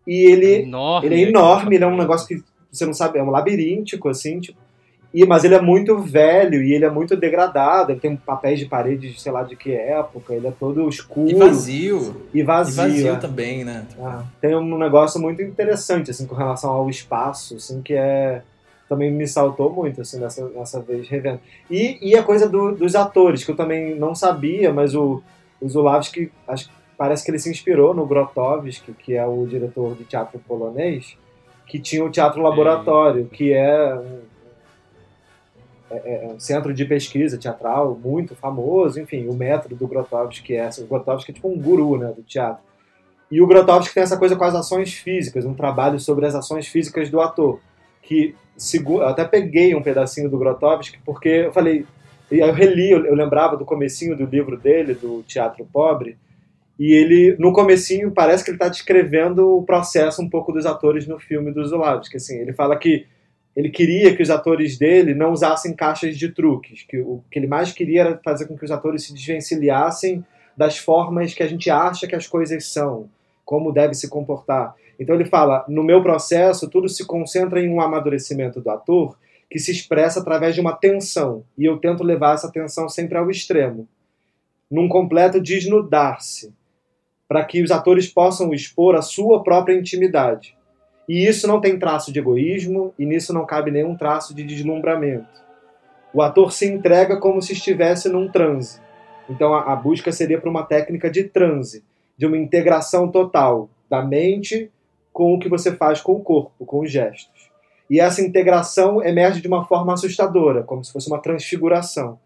e 0.08 0.32
ele 0.32 0.46
é 0.46 0.62
enorme, 0.62 1.08
ele 1.08 1.16
é, 1.16 1.28
enorme, 1.28 1.76
ele 1.76 1.84
é 1.84 1.88
um 1.88 1.98
negócio 1.98 2.28
que 2.28 2.42
você 2.72 2.86
não 2.86 2.94
sabe, 2.94 3.20
é 3.20 3.24
um 3.24 3.30
labiríntico, 3.30 4.08
assim, 4.08 4.40
tipo, 4.40 4.58
e, 5.14 5.26
mas 5.26 5.44
ele 5.44 5.56
é 5.56 5.62
muito 5.62 5.98
velho 6.00 6.62
e 6.62 6.74
ele 6.74 6.86
é 6.86 6.90
muito 6.90 7.16
degradado, 7.16 7.92
ele 7.92 8.00
tem 8.00 8.16
papéis 8.16 8.60
de 8.60 8.66
parede 8.66 9.14
de 9.14 9.22
sei 9.22 9.32
lá 9.32 9.44
de 9.44 9.56
que 9.56 9.74
época, 9.74 10.34
ele 10.34 10.48
é 10.48 10.52
todo 10.52 10.88
escuro. 10.90 11.30
E 11.30 11.34
vazio. 11.34 12.22
E 12.34 12.44
vazio. 12.44 12.84
E 12.84 12.88
vazio 12.88 13.14
é. 13.14 13.16
também, 13.16 13.64
né? 13.64 13.86
Ah, 14.00 14.24
tem 14.42 14.56
um 14.56 14.78
negócio 14.78 15.22
muito 15.22 15.42
interessante, 15.42 16.12
assim, 16.12 16.26
com 16.26 16.36
relação 16.36 16.70
ao 16.70 16.90
espaço, 16.90 17.56
assim, 17.56 17.82
que 17.82 17.94
é 17.94 18.42
também 18.88 19.12
me 19.12 19.28
saltou 19.28 19.72
muito, 19.72 20.02
assim, 20.02 20.20
nessa, 20.20 20.48
nessa 20.50 20.80
vez 20.80 21.08
revendo. 21.08 21.40
E, 21.70 21.98
e 22.02 22.16
a 22.16 22.24
coisa 22.24 22.48
do, 22.48 22.74
dos 22.74 22.96
atores, 22.96 23.44
que 23.44 23.52
eu 23.52 23.56
também 23.56 23.96
não 23.96 24.14
sabia, 24.14 24.72
mas 24.72 24.94
o, 24.94 25.22
o 25.60 25.68
Zulawski, 25.68 26.32
acho, 26.48 26.70
parece 26.98 27.24
que 27.24 27.32
ele 27.32 27.40
se 27.40 27.50
inspirou 27.50 27.94
no 27.94 28.06
Grotowski, 28.06 28.94
que 28.94 29.16
é 29.16 29.26
o 29.26 29.46
diretor 29.48 29.96
de 29.96 30.04
teatro 30.04 30.40
polonês, 30.40 31.18
que 31.66 31.80
tinha 31.80 32.06
o 32.06 32.12
Teatro 32.12 32.42
Laboratório, 32.44 33.26
que 33.26 33.52
é 33.52 33.96
um, 33.96 34.20
é, 35.90 36.26
é 36.26 36.28
um 36.28 36.40
centro 36.40 36.72
de 36.72 36.86
pesquisa 36.86 37.40
teatral 37.40 38.00
muito 38.02 38.36
famoso, 38.36 39.00
enfim, 39.00 39.28
o 39.28 39.34
método 39.34 39.76
do 39.76 39.88
Grotowski 39.88 40.56
é, 40.56 40.66
assim, 40.66 40.84
o 40.84 40.88
Grotowski 40.88 41.32
é 41.32 41.34
tipo 41.34 41.50
um 41.50 41.60
guru, 41.60 41.98
né, 41.98 42.14
do 42.16 42.22
teatro. 42.22 42.64
E 43.32 43.42
o 43.42 43.48
Grotowski 43.48 43.96
tem 43.96 44.04
essa 44.04 44.18
coisa 44.18 44.36
com 44.36 44.44
as 44.44 44.54
ações 44.54 44.94
físicas, 44.94 45.44
um 45.44 45.56
trabalho 45.56 46.00
sobre 46.00 46.28
as 46.28 46.36
ações 46.36 46.68
físicas 46.68 47.10
do 47.10 47.20
ator 47.20 47.60
que 48.06 48.36
segu- 48.56 49.02
eu 49.02 49.08
até 49.08 49.26
peguei 49.26 49.76
um 49.76 49.82
pedacinho 49.82 50.30
do 50.30 50.38
Grotowski 50.38 51.00
porque 51.04 51.30
eu 51.30 51.52
falei, 51.52 51.86
eu 52.32 52.54
reli, 52.54 52.92
eu, 52.92 53.06
eu 53.06 53.16
lembrava 53.16 53.58
do 53.58 53.66
comecinho 53.66 54.16
do 54.16 54.26
livro 54.26 54.58
dele, 54.58 54.94
do 54.94 55.24
Teatro 55.24 55.68
Pobre, 55.72 56.18
e 56.78 56.92
ele 56.94 57.36
no 57.40 57.52
comecinho 57.52 58.12
parece 58.12 58.44
que 58.44 58.52
ele 58.52 58.56
está 58.56 58.70
descrevendo 58.70 59.58
o 59.58 59.64
processo 59.64 60.22
um 60.22 60.30
pouco 60.30 60.52
dos 60.52 60.66
atores 60.66 61.08
no 61.08 61.20
filme 61.20 61.52
do 61.52 61.66
Zulavski, 61.66 62.18
assim, 62.18 62.38
ele 62.40 62.54
fala 62.54 62.78
que 62.78 63.06
ele 63.56 63.70
queria 63.70 64.14
que 64.16 64.22
os 64.22 64.30
atores 64.30 64.78
dele 64.78 65.14
não 65.14 65.32
usassem 65.32 65.74
caixas 65.74 66.18
de 66.18 66.30
truques, 66.30 66.84
que 66.84 66.98
o 67.00 67.24
que 67.32 67.40
ele 67.40 67.48
mais 67.48 67.72
queria 67.72 68.02
era 68.02 68.22
fazer 68.24 68.48
com 68.48 68.58
que 68.58 68.66
os 68.66 68.72
atores 68.72 69.04
se 69.04 69.14
desvencilhassem 69.14 70.26
das 70.58 70.78
formas 70.78 71.34
que 71.34 71.42
a 71.42 71.48
gente 71.48 71.70
acha 71.70 72.06
que 72.06 72.16
as 72.16 72.28
coisas 72.28 72.66
são, 72.68 73.10
como 73.46 73.72
deve 73.72 73.94
se 73.94 74.10
comportar. 74.10 74.76
Então 75.00 75.16
ele 75.16 75.26
fala, 75.26 75.64
no 75.70 75.84
meu 75.84 76.02
processo, 76.02 76.70
tudo 76.70 76.90
se 76.90 77.06
concentra 77.06 77.62
em 77.62 77.70
um 77.70 77.80
amadurecimento 77.80 78.60
do 78.60 78.70
ator 78.70 79.18
que 79.50 79.60
se 79.60 79.72
expressa 79.72 80.20
através 80.20 80.56
de 80.56 80.62
uma 80.62 80.76
tensão, 80.76 81.46
e 81.58 81.66
eu 81.66 81.78
tento 81.78 82.04
levar 82.04 82.34
essa 82.34 82.52
tensão 82.52 82.90
sempre 82.90 83.18
ao 83.18 83.30
extremo, 83.30 83.88
num 84.70 84.90
completo 84.90 85.40
desnudar-se, 85.40 86.54
para 87.28 87.46
que 87.46 87.62
os 87.62 87.72
atores 87.72 88.08
possam 88.08 88.54
expor 88.54 88.96
a 88.96 89.02
sua 89.02 89.44
própria 89.44 89.76
intimidade. 89.76 90.58
E 91.08 91.26
isso 91.26 91.48
não 91.48 91.62
tem 91.62 91.78
traço 91.78 92.12
de 92.12 92.20
egoísmo, 92.20 92.94
e 92.98 93.06
nisso 93.06 93.32
não 93.34 93.46
cabe 93.46 93.70
nenhum 93.70 93.96
traço 93.96 94.34
de 94.34 94.44
deslumbramento. 94.44 95.46
O 96.12 96.22
ator 96.22 96.52
se 96.52 96.66
entrega 96.66 97.18
como 97.18 97.42
se 97.42 97.54
estivesse 97.54 98.10
num 98.10 98.28
transe. 98.28 98.80
Então 99.30 99.54
a, 99.54 99.74
a 99.74 99.76
busca 99.76 100.12
seria 100.12 100.40
para 100.40 100.50
uma 100.50 100.64
técnica 100.64 101.10
de 101.10 101.26
transe, 101.26 101.84
de 102.18 102.26
uma 102.26 102.38
integração 102.38 103.10
total 103.10 103.70
da 103.90 104.02
mente 104.02 104.72
com 105.12 105.34
o 105.34 105.40
que 105.40 105.50
você 105.50 105.76
faz 105.76 106.02
com 106.02 106.14
o 106.14 106.20
corpo, 106.20 106.66
com 106.66 106.82
os 106.82 106.92
gestos. 106.92 107.50
E 107.90 108.00
essa 108.00 108.22
integração 108.22 109.04
emerge 109.04 109.42
de 109.42 109.48
uma 109.48 109.66
forma 109.66 109.94
assustadora, 109.94 110.64
como 110.64 110.84
se 110.84 110.92
fosse 110.92 111.08
uma 111.08 111.22
transfiguração. 111.22 112.20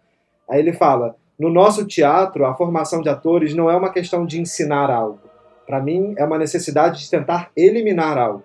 Aí 0.50 0.60
ele 0.60 0.74
fala: 0.74 1.16
no 1.38 1.50
nosso 1.50 1.86
teatro, 1.86 2.46
a 2.46 2.56
formação 2.56 3.02
de 3.02 3.10
atores 3.10 3.54
não 3.54 3.70
é 3.70 3.76
uma 3.76 3.92
questão 3.92 4.26
de 4.26 4.40
ensinar 4.40 4.90
algo. 4.90 5.20
Para 5.68 5.82
mim, 5.82 6.14
é 6.18 6.24
uma 6.24 6.38
necessidade 6.38 7.02
de 7.02 7.10
tentar 7.10 7.52
eliminar 7.56 8.18
algo. 8.18 8.44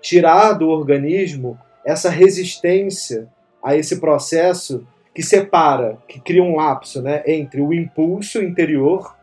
Tirar 0.00 0.52
do 0.52 0.68
organismo 0.68 1.58
essa 1.84 2.08
resistência 2.08 3.28
a 3.62 3.76
esse 3.76 4.00
processo 4.00 4.86
que 5.14 5.22
separa, 5.22 5.98
que 6.08 6.20
cria 6.20 6.42
um 6.42 6.56
lapso 6.56 7.02
né, 7.02 7.22
entre 7.26 7.60
o 7.60 7.72
impulso 7.72 8.42
interior 8.42 9.14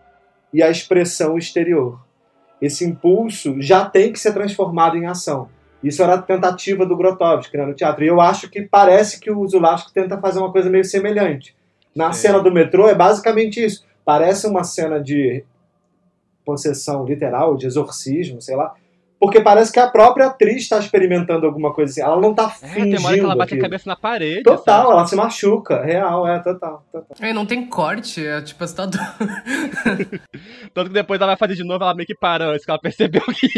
e 0.53 0.61
a 0.63 0.69
expressão 0.69 1.37
exterior. 1.37 1.99
Esse 2.61 2.85
impulso 2.85 3.61
já 3.61 3.85
tem 3.85 4.11
que 4.11 4.19
ser 4.19 4.33
transformado 4.33 4.97
em 4.97 5.05
ação. 5.05 5.49
Isso 5.83 6.03
era 6.03 6.15
a 6.15 6.21
tentativa 6.21 6.85
do 6.85 6.97
Grotowski 6.97 7.57
né, 7.57 7.65
no 7.65 7.73
teatro. 7.73 8.03
E 8.03 8.07
eu 8.07 8.19
acho 8.19 8.49
que 8.49 8.61
parece 8.61 9.19
que 9.19 9.31
o 9.31 9.47
Zulavski 9.47 9.93
tenta 9.93 10.19
fazer 10.19 10.39
uma 10.39 10.51
coisa 10.51 10.69
meio 10.69 10.83
semelhante. 10.83 11.55
Na 11.95 12.11
Sim. 12.11 12.21
cena 12.21 12.39
do 12.39 12.51
metrô 12.51 12.87
é 12.87 12.95
basicamente 12.95 13.63
isso. 13.63 13.85
Parece 14.03 14.45
uma 14.45 14.63
cena 14.63 15.01
de 15.01 15.43
possessão 16.45 17.05
literal, 17.05 17.55
de 17.55 17.65
exorcismo, 17.65 18.41
sei 18.41 18.55
lá. 18.55 18.73
Porque 19.19 19.41
parece 19.41 19.71
que 19.71 19.79
a 19.79 19.87
própria 19.87 20.27
atriz 20.27 20.61
está 20.61 20.79
experimentando 20.79 21.45
alguma 21.45 21.73
coisa 21.73 21.91
assim. 21.91 22.01
Ela 22.01 22.19
não 22.21 22.31
está 22.31 22.45
É, 22.61 22.67
fingindo. 22.67 22.89
tem 22.91 22.99
uma 22.99 23.07
hora 23.09 23.17
que 23.17 23.23
ela 23.25 23.35
bate 23.35 23.53
aquilo. 23.53 23.59
a 23.65 23.69
cabeça 23.69 23.89
na 23.89 23.95
parede. 23.95 24.43
Total, 24.43 24.83
sabe? 24.83 24.91
ela 24.93 25.07
se 25.07 25.15
machuca. 25.15 25.83
Real, 25.83 26.25
é, 26.27 26.39
total. 26.39 26.85
total. 26.91 27.17
É, 27.19 27.33
não 27.33 27.45
tem 27.45 27.65
corte, 27.67 28.25
é 28.25 28.41
tipo 28.41 28.63
assustador. 28.63 28.99
Tanto 30.73 30.87
que 30.87 30.93
depois 30.93 31.19
ela 31.19 31.27
vai 31.31 31.37
fazer 31.37 31.55
de 31.55 31.63
novo, 31.63 31.83
ela 31.83 31.93
meio 31.93 32.07
que 32.07 32.15
para 32.15 32.45
antes, 32.45 32.63
que 32.65 32.71
ela 32.71 32.79
percebeu 32.79 33.21
que 33.33 33.49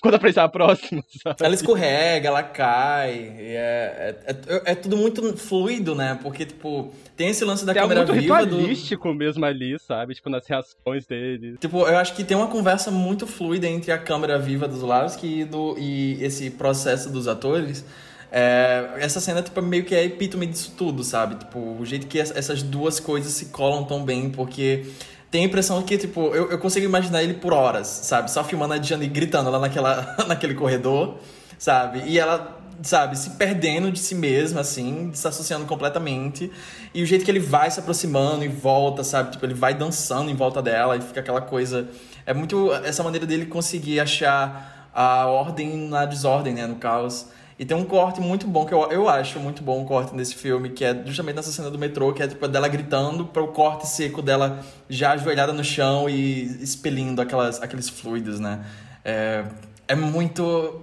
quando 0.00 0.14
aparecer 0.14 0.40
a 0.40 0.48
próxima, 0.48 1.02
sabe? 1.22 1.36
Ela 1.42 1.54
escorrega, 1.54 2.28
ela 2.28 2.42
cai. 2.42 3.12
e 3.38 3.54
É, 3.56 4.16
é, 4.26 4.30
é, 4.54 4.72
é 4.72 4.74
tudo 4.74 4.96
muito 4.96 5.36
fluido, 5.36 5.94
né? 5.94 6.18
Porque, 6.22 6.44
tipo, 6.46 6.92
tem 7.16 7.28
esse 7.28 7.44
lance 7.44 7.64
da 7.64 7.72
Tem 7.72 7.82
câmera 7.82 8.00
muito 8.06 8.12
viva 8.20 8.44
do. 8.46 8.56
ritualístico 8.56 9.12
mesmo 9.14 9.44
ali, 9.44 9.76
sabe? 9.78 10.14
Tipo, 10.14 10.30
nas 10.30 10.46
reações 10.46 11.06
dele. 11.06 11.56
Tipo, 11.58 11.80
eu 11.86 11.96
acho 11.98 12.14
que 12.14 12.24
tem 12.24 12.36
uma 12.36 12.46
conversa 12.48 12.90
muito 12.90 13.26
fluida 13.26 13.66
entre 13.66 13.92
a 13.92 13.98
câmera 13.98 14.38
viva 14.38 14.66
dos 14.68 14.82
Lavski 14.86 15.40
e, 15.40 15.44
do, 15.44 15.76
e 15.78 16.22
esse 16.24 16.50
processo 16.50 17.10
dos 17.10 17.28
atores. 17.28 17.84
É, 18.30 18.88
essa 18.98 19.20
cena, 19.20 19.40
tipo, 19.42 19.60
meio 19.62 19.84
que 19.84 19.94
é 19.94 20.04
epítome 20.04 20.46
disso 20.46 20.74
tudo, 20.76 21.04
sabe? 21.04 21.36
Tipo, 21.36 21.58
o 21.80 21.84
jeito 21.86 22.06
que 22.06 22.18
es- 22.18 22.34
essas 22.34 22.62
duas 22.62 22.98
coisas 22.98 23.32
se 23.32 23.46
colam 23.46 23.84
tão 23.84 24.04
bem, 24.04 24.30
porque 24.30 24.84
tem 25.30 25.42
a 25.42 25.46
impressão 25.46 25.80
que, 25.82 25.96
tipo, 25.96 26.20
eu, 26.34 26.50
eu 26.50 26.58
consigo 26.58 26.84
imaginar 26.84 27.22
ele 27.22 27.34
por 27.34 27.52
horas, 27.52 27.86
sabe? 27.86 28.30
Só 28.30 28.42
filmando 28.42 28.74
a 28.74 28.78
Diane 28.78 29.06
gritando 29.06 29.48
lá 29.50 29.58
naquela, 29.58 30.16
naquele 30.26 30.54
corredor, 30.54 31.18
sabe? 31.58 32.02
E 32.06 32.18
ela, 32.18 32.58
sabe, 32.82 33.16
se 33.16 33.30
perdendo 33.30 33.90
de 33.92 33.98
si 33.98 34.14
mesma, 34.14 34.60
assim, 34.60 35.10
se 35.14 35.26
associando 35.26 35.64
completamente. 35.64 36.50
E 36.92 37.02
o 37.02 37.06
jeito 37.06 37.24
que 37.24 37.30
ele 37.30 37.40
vai 37.40 37.70
se 37.70 37.78
aproximando 37.80 38.44
e 38.44 38.48
volta, 38.48 39.04
sabe? 39.04 39.30
Tipo, 39.30 39.46
ele 39.46 39.54
vai 39.54 39.72
dançando 39.72 40.30
em 40.30 40.34
volta 40.34 40.60
dela 40.60 40.96
e 40.96 41.00
fica 41.00 41.20
aquela 41.20 41.40
coisa. 41.40 41.88
É 42.26 42.34
muito 42.34 42.72
essa 42.72 43.02
maneira 43.04 43.24
dele 43.24 43.46
conseguir 43.46 44.00
achar 44.00 44.74
a 44.96 45.26
ordem 45.26 45.88
na 45.88 46.04
desordem, 46.06 46.54
né? 46.54 46.66
No 46.66 46.76
caos. 46.76 47.26
E 47.58 47.64
tem 47.64 47.76
um 47.76 47.84
corte 47.84 48.20
muito 48.20 48.46
bom, 48.46 48.66
que 48.66 48.74
eu, 48.74 48.82
eu 48.92 49.08
acho 49.08 49.40
muito 49.40 49.62
bom 49.62 49.82
o 49.82 49.86
corte 49.86 50.14
nesse 50.14 50.34
filme, 50.34 50.70
que 50.70 50.84
é 50.84 51.02
justamente 51.06 51.36
nessa 51.36 51.50
cena 51.52 51.70
do 51.70 51.78
metrô, 51.78 52.12
que 52.12 52.22
é 52.22 52.28
tipo 52.28 52.46
dela 52.48 52.68
gritando 52.68 53.24
para 53.26 53.42
o 53.42 53.48
corte 53.48 53.86
seco 53.86 54.20
dela 54.20 54.60
já 54.90 55.12
ajoelhada 55.12 55.52
no 55.54 55.64
chão 55.64 56.08
e 56.08 56.42
expelindo 56.62 57.22
aquelas, 57.22 57.62
aqueles 57.62 57.88
fluidos, 57.88 58.38
né? 58.40 58.64
É, 59.04 59.44
é 59.88 59.94
muito. 59.94 60.82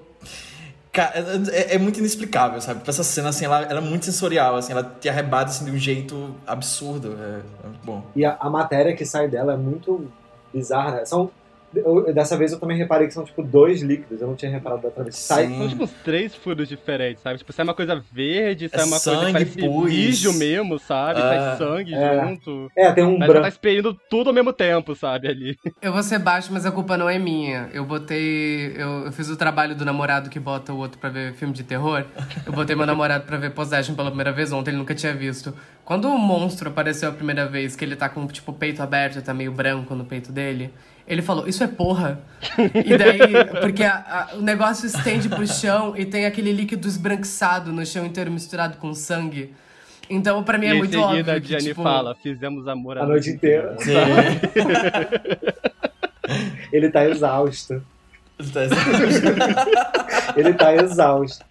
Ca- 0.91 1.13
É, 1.51 1.75
é 1.75 1.77
muito 1.77 1.99
inexplicável, 1.99 2.61
sabe? 2.61 2.81
Essa 2.87 3.03
cena, 3.03 3.29
assim, 3.29 3.45
ela, 3.45 3.61
ela 3.63 3.79
é 3.79 3.81
muito 3.81 4.05
sensorial, 4.05 4.55
assim, 4.55 4.71
ela 4.73 4.83
te 4.83 5.09
arrebata 5.09 5.51
assim, 5.51 5.65
de 5.65 5.71
um 5.71 5.77
jeito 5.77 6.35
absurdo. 6.45 7.17
É, 7.19 7.41
é 7.65 7.67
muito 7.67 7.83
bom. 7.85 8.03
E 8.15 8.23
a, 8.25 8.37
a 8.39 8.49
matéria 8.49 8.95
que 8.95 9.05
sai 9.05 9.27
dela 9.27 9.53
é 9.53 9.57
muito 9.57 10.11
bizarra, 10.53 10.91
né? 10.97 11.05
São, 11.05 11.31
eu- 11.75 12.13
dessa 12.13 12.37
vez 12.37 12.51
eu 12.51 12.59
também 12.59 12.77
reparei 12.77 13.07
que 13.07 13.13
são, 13.13 13.23
tipo, 13.23 13.41
dois 13.43 13.81
líquidos. 13.81 14.21
Eu 14.21 14.27
não 14.27 14.35
tinha 14.35 14.51
reparado 14.51 14.81
da 14.81 14.87
outra 14.89 15.03
vez. 15.03 15.15
Sai. 15.15 15.47
São 15.47 15.67
tipo 15.69 15.83
uns 15.83 15.91
três 16.03 16.35
furos 16.35 16.67
diferentes, 16.67 17.21
sabe? 17.23 17.37
Tipo, 17.37 17.53
sai 17.53 17.63
uma 17.63 17.73
coisa 17.73 18.01
verde, 18.11 18.69
sai 18.69 18.81
É 18.81 18.83
uma 18.83 18.99
coisa 18.99 19.19
sangue, 19.19 19.25
que 19.25 19.31
parece 19.33 19.57
pus. 19.59 19.89
mijo 19.91 20.33
mesmo, 20.33 20.79
sabe? 20.79 21.19
Ah. 21.21 21.55
Sai 21.57 21.57
sangue 21.67 21.93
É. 21.93 22.27
junto. 22.27 22.71
É, 22.77 22.91
tem 22.91 23.03
um 23.03 23.11
Mas 23.17 23.21
ela 23.21 23.27
tá 23.27 23.33
branco. 23.41 23.47
expelindo 23.47 23.93
tudo 24.09 24.27
ao 24.29 24.33
mesmo 24.33 24.53
tempo, 24.53 24.95
sabe? 24.95 25.27
Ali. 25.27 25.57
Eu 25.81 25.91
vou 25.93 26.03
ser 26.03 26.19
baixo, 26.19 26.49
mas 26.51 26.65
a 26.65 26.71
culpa 26.71 26.97
não 26.97 27.09
é 27.09 27.17
minha. 27.19 27.69
Eu 27.73 27.85
botei. 27.85 28.73
Eu, 28.77 29.05
eu 29.05 29.11
fiz 29.11 29.29
o 29.29 29.35
trabalho 29.37 29.75
do 29.75 29.85
namorado 29.85 30.29
que 30.29 30.39
bota 30.39 30.73
o 30.73 30.77
outro 30.77 30.97
pra 30.99 31.09
ver 31.09 31.33
filme 31.33 31.53
de 31.53 31.63
terror. 31.63 32.03
Eu 32.45 32.53
botei 32.53 32.75
meu 32.75 32.85
namorado 32.85 33.25
pra 33.25 33.37
ver 33.37 33.51
Possession 33.51 33.95
pela 33.95 34.09
primeira 34.09 34.31
vez 34.31 34.51
ontem, 34.51 34.71
ele 34.71 34.77
nunca 34.77 34.93
tinha 34.95 35.13
visto. 35.13 35.53
Quando 35.85 36.07
o 36.07 36.17
monstro 36.17 36.69
apareceu 36.69 37.09
a 37.09 37.11
primeira 37.11 37.45
vez, 37.45 37.75
que 37.75 37.83
ele 37.83 37.95
tá 37.95 38.07
com 38.09 38.25
tipo 38.27 38.51
o 38.51 38.53
peito 38.53 38.81
aberto, 38.81 39.21
tá 39.21 39.33
meio 39.33 39.51
branco 39.51 39.93
no 39.95 40.05
peito 40.05 40.31
dele, 40.31 40.73
ele 41.07 41.21
falou: 41.21 41.47
Isso 41.47 41.63
é 41.63 41.67
porra. 41.67 42.19
E 42.85 42.97
daí, 42.97 43.19
porque 43.61 43.83
a- 43.83 44.29
a- 44.31 44.35
o 44.35 44.41
negócio 44.41 44.85
estende 44.87 45.29
pro 45.29 45.45
chão 45.47 45.95
e 45.97 46.05
tem 46.05 46.25
aquele 46.25 46.51
líquido 46.51 46.87
esbranquiçado 46.87 47.71
no 47.71 47.85
chão 47.85 48.05
inteiro 48.05 48.31
misturado 48.31 48.77
com 48.77 48.93
sangue. 48.93 49.53
Então, 50.09 50.43
pra 50.43 50.57
mim, 50.57 50.65
e 50.65 50.69
é 50.69 50.73
em 50.73 50.77
muito 50.77 50.91
seguida 50.91 51.07
óbvio. 51.19 51.35
a 51.35 51.41
que, 51.41 51.47
Jenny 51.47 51.63
tipo, 51.69 51.83
fala, 51.83 52.13
fizemos 52.15 52.67
amor 52.67 52.97
A 52.97 53.05
noite 53.05 53.29
inteira. 53.29 53.75
Sim. 53.79 53.93
Ele 56.71 56.89
tá 56.89 57.05
exausto. 57.07 57.81
Tá- 58.51 58.61
Ele 60.35 60.53
tá 60.53 60.75
exausto. 60.75 61.45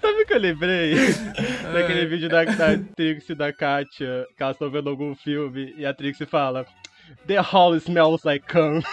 Sabe 0.00 0.22
o 0.22 0.26
que 0.26 0.34
eu 0.34 0.38
lembrei? 0.38 0.94
Daquele 1.72 2.06
vídeo 2.06 2.28
da, 2.28 2.44
da 2.44 2.78
Trix 2.96 3.28
e 3.28 3.34
da 3.34 3.52
Katia, 3.52 4.26
que 4.36 4.42
elas 4.42 4.54
estão 4.56 4.70
vendo 4.70 4.88
algum 4.88 5.14
filme, 5.14 5.74
e 5.76 5.84
a 5.84 5.92
Trix 5.92 6.18
fala 6.30 6.64
The 7.26 7.40
hall 7.40 7.78
smells 7.80 8.24
like 8.24 8.46
cum. 8.48 8.82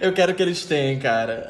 Eu 0.00 0.12
quero 0.12 0.34
que 0.34 0.42
eles 0.42 0.64
tenham, 0.64 1.00
cara. 1.00 1.48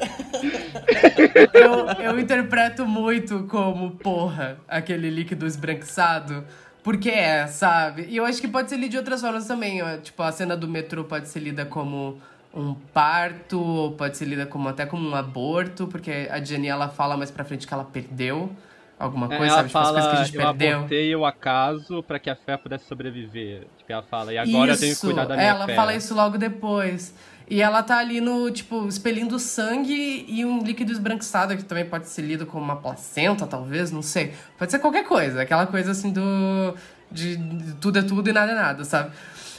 eu, 1.53 2.03
eu 2.03 2.19
interpreto 2.19 2.85
muito 2.85 3.43
como, 3.43 3.91
porra, 3.91 4.57
aquele 4.67 5.09
líquido 5.09 5.45
esbranquiçado. 5.45 6.43
Porque 6.83 7.09
é, 7.09 7.45
sabe? 7.47 8.07
E 8.09 8.17
eu 8.17 8.25
acho 8.25 8.41
que 8.41 8.47
pode 8.47 8.69
ser 8.69 8.77
lido 8.77 8.91
de 8.91 8.97
outras 8.97 9.21
formas 9.21 9.45
também. 9.45 9.81
ó. 9.81 9.97
Tipo, 9.97 10.23
a 10.23 10.31
cena 10.31 10.57
do 10.57 10.67
metrô 10.67 11.03
pode 11.03 11.29
ser 11.29 11.39
lida 11.39 11.65
como 11.65 12.19
um 12.53 12.73
parto, 12.73 13.61
ou 13.61 13.91
pode 13.91 14.17
ser 14.17 14.25
lida 14.25 14.45
como 14.45 14.67
até 14.67 14.85
como 14.85 15.07
um 15.07 15.15
aborto, 15.15 15.87
porque 15.87 16.27
a 16.31 16.43
Jenny 16.43 16.67
ela 16.67 16.89
fala 16.89 17.15
mais 17.15 17.29
pra 17.29 17.45
frente 17.45 17.67
que 17.67 17.73
ela 17.73 17.83
perdeu 17.83 18.49
alguma 18.99 19.27
coisa, 19.27 19.45
ela 19.45 19.55
sabe? 19.55 19.67
Tipo, 19.69 19.77
as 19.79 19.85
fala, 19.85 19.93
coisas 19.93 20.11
que 20.11 20.17
a 20.17 20.23
gente 20.25 20.35
eu 20.35 20.41
perdeu. 20.41 20.77
abortei 20.77 21.15
o 21.15 21.25
acaso 21.25 22.03
pra 22.03 22.19
que 22.19 22.29
a 22.29 22.35
fé 22.35 22.57
pudesse 22.57 22.85
sobreviver. 22.85 23.61
Tipo, 23.77 23.91
ela 23.93 24.03
fala, 24.03 24.33
e 24.33 24.37
agora 24.37 24.73
eu 24.73 24.77
tenho 24.77 24.91
que 24.91 24.97
Isso, 24.97 25.07
cuidar 25.07 25.25
da 25.25 25.35
minha 25.35 25.47
ela 25.47 25.65
fé. 25.65 25.75
fala 25.75 25.95
isso 25.95 26.13
logo 26.13 26.37
depois. 26.37 27.13
E 27.49 27.61
ela 27.63 27.81
tá 27.81 27.97
ali 27.97 28.21
no, 28.21 28.51
tipo, 28.51 28.87
expelindo 28.87 29.39
sangue 29.39 30.25
e 30.27 30.45
um 30.45 30.61
líquido 30.63 30.91
esbranquiçado, 30.91 31.57
que 31.57 31.63
também 31.63 31.83
pode 31.85 32.07
ser 32.07 32.21
lido 32.21 32.45
como 32.45 32.63
uma 32.63 32.75
placenta, 32.75 33.47
talvez, 33.47 33.89
não 33.91 34.03
sei. 34.03 34.33
Pode 34.57 34.69
ser 34.69 34.77
qualquer 34.77 35.03
coisa, 35.05 35.41
aquela 35.41 35.65
coisa 35.65 35.91
assim 35.91 36.11
do. 36.11 36.75
de, 37.11 37.37
de 37.37 37.73
tudo 37.75 37.97
é 37.97 38.03
tudo 38.03 38.29
e 38.29 38.33
nada 38.33 38.51
é 38.51 38.55
nada, 38.55 38.85
sabe? 38.85 39.11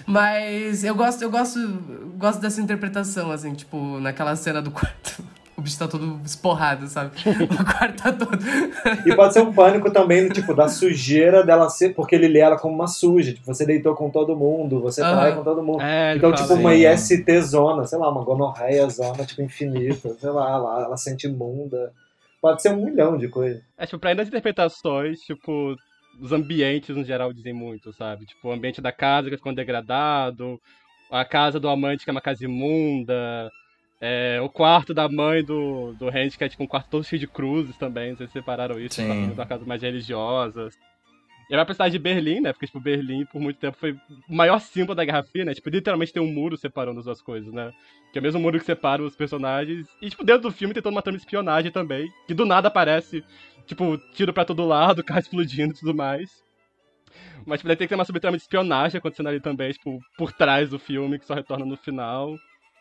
Mas 0.06 0.84
eu 0.84 0.94
gosto, 0.94 1.22
eu 1.22 1.30
gosto, 1.30 1.58
gosto 2.16 2.40
dessa 2.40 2.60
interpretação, 2.60 3.32
assim, 3.32 3.54
tipo, 3.54 3.98
naquela 3.98 4.36
cena 4.36 4.62
do 4.62 4.70
quarto. 4.70 5.22
O 5.60 5.62
bicho 5.62 5.78
tá 5.78 5.86
todo 5.86 6.18
esporrado, 6.24 6.86
sabe? 6.86 7.10
O 7.44 7.64
quarto 7.64 8.02
tá 8.02 8.10
todo. 8.10 8.38
E 9.06 9.14
pode 9.14 9.34
ser 9.34 9.42
um 9.42 9.52
pânico 9.52 9.92
também, 9.92 10.26
tipo, 10.30 10.54
da 10.54 10.68
sujeira 10.70 11.44
dela 11.44 11.68
ser, 11.68 11.94
porque 11.94 12.14
ele 12.14 12.28
lê 12.28 12.38
ela 12.38 12.58
como 12.58 12.74
uma 12.74 12.86
suja. 12.86 13.34
Tipo, 13.34 13.44
você 13.44 13.66
deitou 13.66 13.94
com 13.94 14.08
todo 14.08 14.34
mundo, 14.34 14.80
você 14.80 15.02
Aham. 15.02 15.12
trai 15.12 15.34
com 15.36 15.44
todo 15.44 15.62
mundo. 15.62 15.82
É, 15.82 16.16
Então, 16.16 16.32
tipo, 16.32 16.54
uma. 16.54 16.74
IST 16.74 17.40
zona, 17.42 17.84
sei 17.84 17.98
lá, 17.98 18.10
uma 18.10 18.24
gonorreia 18.24 18.88
zona, 18.88 19.22
tipo, 19.26 19.42
infinita, 19.42 20.14
sei 20.18 20.30
lá, 20.30 20.50
ela, 20.50 20.84
ela 20.84 20.96
sente 20.96 21.26
imunda. 21.26 21.92
Pode 22.40 22.62
ser 22.62 22.70
um 22.70 22.82
milhão 22.86 23.18
de 23.18 23.28
coisas. 23.28 23.62
É, 23.76 23.84
tipo, 23.84 23.98
pra 23.98 24.14
das 24.14 24.28
interpretações, 24.28 25.20
tipo, 25.20 25.76
os 26.18 26.32
ambientes 26.32 26.96
no 26.96 27.04
geral 27.04 27.34
dizem 27.34 27.52
muito, 27.52 27.92
sabe? 27.92 28.24
Tipo, 28.24 28.48
o 28.48 28.52
ambiente 28.52 28.80
da 28.80 28.92
casa 28.92 29.28
que 29.28 29.36
ficou 29.36 29.54
degradado, 29.54 30.58
a 31.10 31.22
casa 31.22 31.60
do 31.60 31.68
amante 31.68 32.04
que 32.04 32.10
é 32.10 32.12
uma 32.12 32.20
casa 32.22 32.46
imunda, 32.46 33.50
é, 34.00 34.40
o 34.40 34.48
quarto 34.48 34.94
da 34.94 35.08
mãe 35.08 35.44
do, 35.44 35.92
do 35.92 36.08
Randy, 36.08 36.38
que 36.38 36.44
é 36.44 36.48
tipo 36.48 36.62
um 36.62 36.66
quarto 36.66 36.88
todo 36.88 37.04
cheio 37.04 37.20
de 37.20 37.26
cruzes 37.26 37.76
também, 37.76 38.10
não 38.10 38.16
sei 38.16 38.26
se 38.26 38.32
separaram 38.32 38.80
isso, 38.80 38.96
Sim. 38.96 39.32
uma 39.32 39.46
casa 39.46 39.64
mais 39.66 39.82
religiosa. 39.82 40.70
E 41.50 41.56
vai 41.56 41.64
pra 41.64 41.74
cidade 41.74 41.92
de 41.92 41.98
Berlim, 41.98 42.40
né? 42.40 42.52
Porque, 42.52 42.66
tipo, 42.66 42.78
Berlim, 42.78 43.26
por 43.26 43.40
muito 43.40 43.58
tempo, 43.58 43.76
foi 43.76 43.90
o 44.28 44.34
maior 44.34 44.60
símbolo 44.60 44.94
da 44.94 45.04
Guerra 45.04 45.24
Fria, 45.24 45.44
né? 45.44 45.52
Tipo, 45.52 45.68
literalmente 45.68 46.12
tem 46.12 46.22
um 46.22 46.32
muro 46.32 46.56
separando 46.56 47.00
as 47.00 47.06
duas 47.06 47.20
coisas, 47.20 47.52
né? 47.52 47.72
Que 48.12 48.18
é 48.18 48.20
o 48.20 48.22
mesmo 48.22 48.40
muro 48.40 48.56
que 48.56 48.64
separa 48.64 49.02
os 49.02 49.16
personagens. 49.16 49.88
E, 50.00 50.08
tipo, 50.08 50.24
dentro 50.24 50.42
do 50.42 50.52
filme 50.52 50.72
tem 50.72 50.80
toda 50.80 50.94
uma 50.94 51.02
trama 51.02 51.18
de 51.18 51.24
espionagem 51.24 51.72
também. 51.72 52.08
Que 52.28 52.34
do 52.34 52.46
nada 52.46 52.68
aparece, 52.68 53.24
tipo, 53.66 53.98
tiro 54.14 54.32
pra 54.32 54.44
todo 54.44 54.64
lado, 54.64 55.02
carro 55.04 55.18
explodindo 55.18 55.74
e 55.74 55.76
tudo 55.76 55.92
mais. 55.92 56.30
Mas, 57.44 57.58
tipo, 57.58 57.66
daí 57.66 57.76
tem 57.76 57.88
que 57.88 57.88
ter 57.88 57.96
uma 57.96 58.04
subtrama 58.04 58.36
de 58.36 58.44
espionagem 58.44 58.98
acontecendo 58.98 59.28
ali 59.28 59.40
também, 59.40 59.72
tipo, 59.72 59.98
por 60.16 60.32
trás 60.32 60.70
do 60.70 60.78
filme, 60.78 61.18
que 61.18 61.26
só 61.26 61.34
retorna 61.34 61.66
no 61.66 61.76
final. 61.76 62.36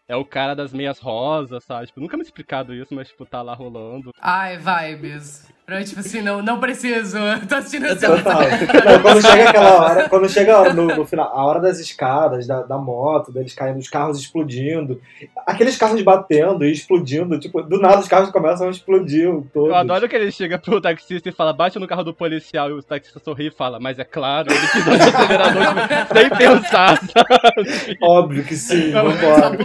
É 0.09 0.15
o 0.15 0.25
cara 0.25 0.55
das 0.55 0.73
meias 0.73 0.97
rosas, 0.97 1.63
sabe? 1.63 1.85
Tipo, 1.85 2.01
nunca 2.01 2.17
me 2.17 2.23
explicado 2.23 2.73
isso, 2.73 2.95
mas, 2.95 3.09
tipo, 3.09 3.27
tá 3.27 3.43
lá 3.43 3.53
rolando. 3.53 4.11
Ai, 4.19 4.57
vibes. 4.57 5.47
Pra, 5.69 5.83
tipo 5.83 5.99
assim, 5.99 6.23
não, 6.23 6.41
não 6.41 6.59
preciso. 6.59 7.19
Tô 7.47 7.53
assistindo 7.53 7.85
esse 7.85 8.03
Total. 8.03 8.41
Não, 8.41 9.01
quando 9.03 9.21
chega 9.21 9.49
aquela 9.49 9.79
hora, 9.79 10.09
quando 10.09 10.27
chega 10.27 10.55
a 10.55 10.59
hora 10.61 10.73
no, 10.73 10.87
no 10.87 11.05
final, 11.05 11.27
a 11.31 11.45
hora 11.45 11.59
das 11.59 11.79
escadas, 11.79 12.47
da, 12.47 12.63
da 12.63 12.75
moto, 12.75 13.31
deles 13.31 13.53
caindo, 13.53 13.77
os 13.77 13.87
carros 13.87 14.17
explodindo, 14.17 14.99
aqueles 15.45 15.77
carros 15.77 16.01
batendo 16.01 16.65
e 16.65 16.71
explodindo, 16.71 17.39
tipo, 17.39 17.61
do 17.61 17.79
nada 17.79 17.99
os 17.99 18.07
carros 18.07 18.31
começam 18.31 18.67
a 18.67 18.71
explodir 18.71 19.29
todos. 19.53 19.69
Eu 19.69 19.75
adoro 19.75 20.09
que 20.09 20.15
ele 20.15 20.31
chega 20.31 20.57
pro 20.57 20.81
taxista 20.81 21.29
e 21.29 21.31
fala, 21.31 21.53
bate 21.53 21.77
no 21.77 21.87
carro 21.87 22.03
do 22.03 22.15
policial, 22.15 22.71
e 22.71 22.73
o 22.73 22.81
taxista 22.81 23.19
sorri 23.19 23.49
e 23.49 23.51
fala, 23.51 23.79
mas 23.79 23.99
é 23.99 24.03
claro, 24.03 24.47
ele 24.51 24.83
dá 24.83 24.91
o 24.91 24.95
acelerador 24.95 25.63
sem 26.11 26.29
pensar, 26.31 26.97
sabe? 26.97 27.97
Óbvio 28.01 28.43
que 28.43 28.55
sim, 28.55 28.89
vambora. 28.89 29.55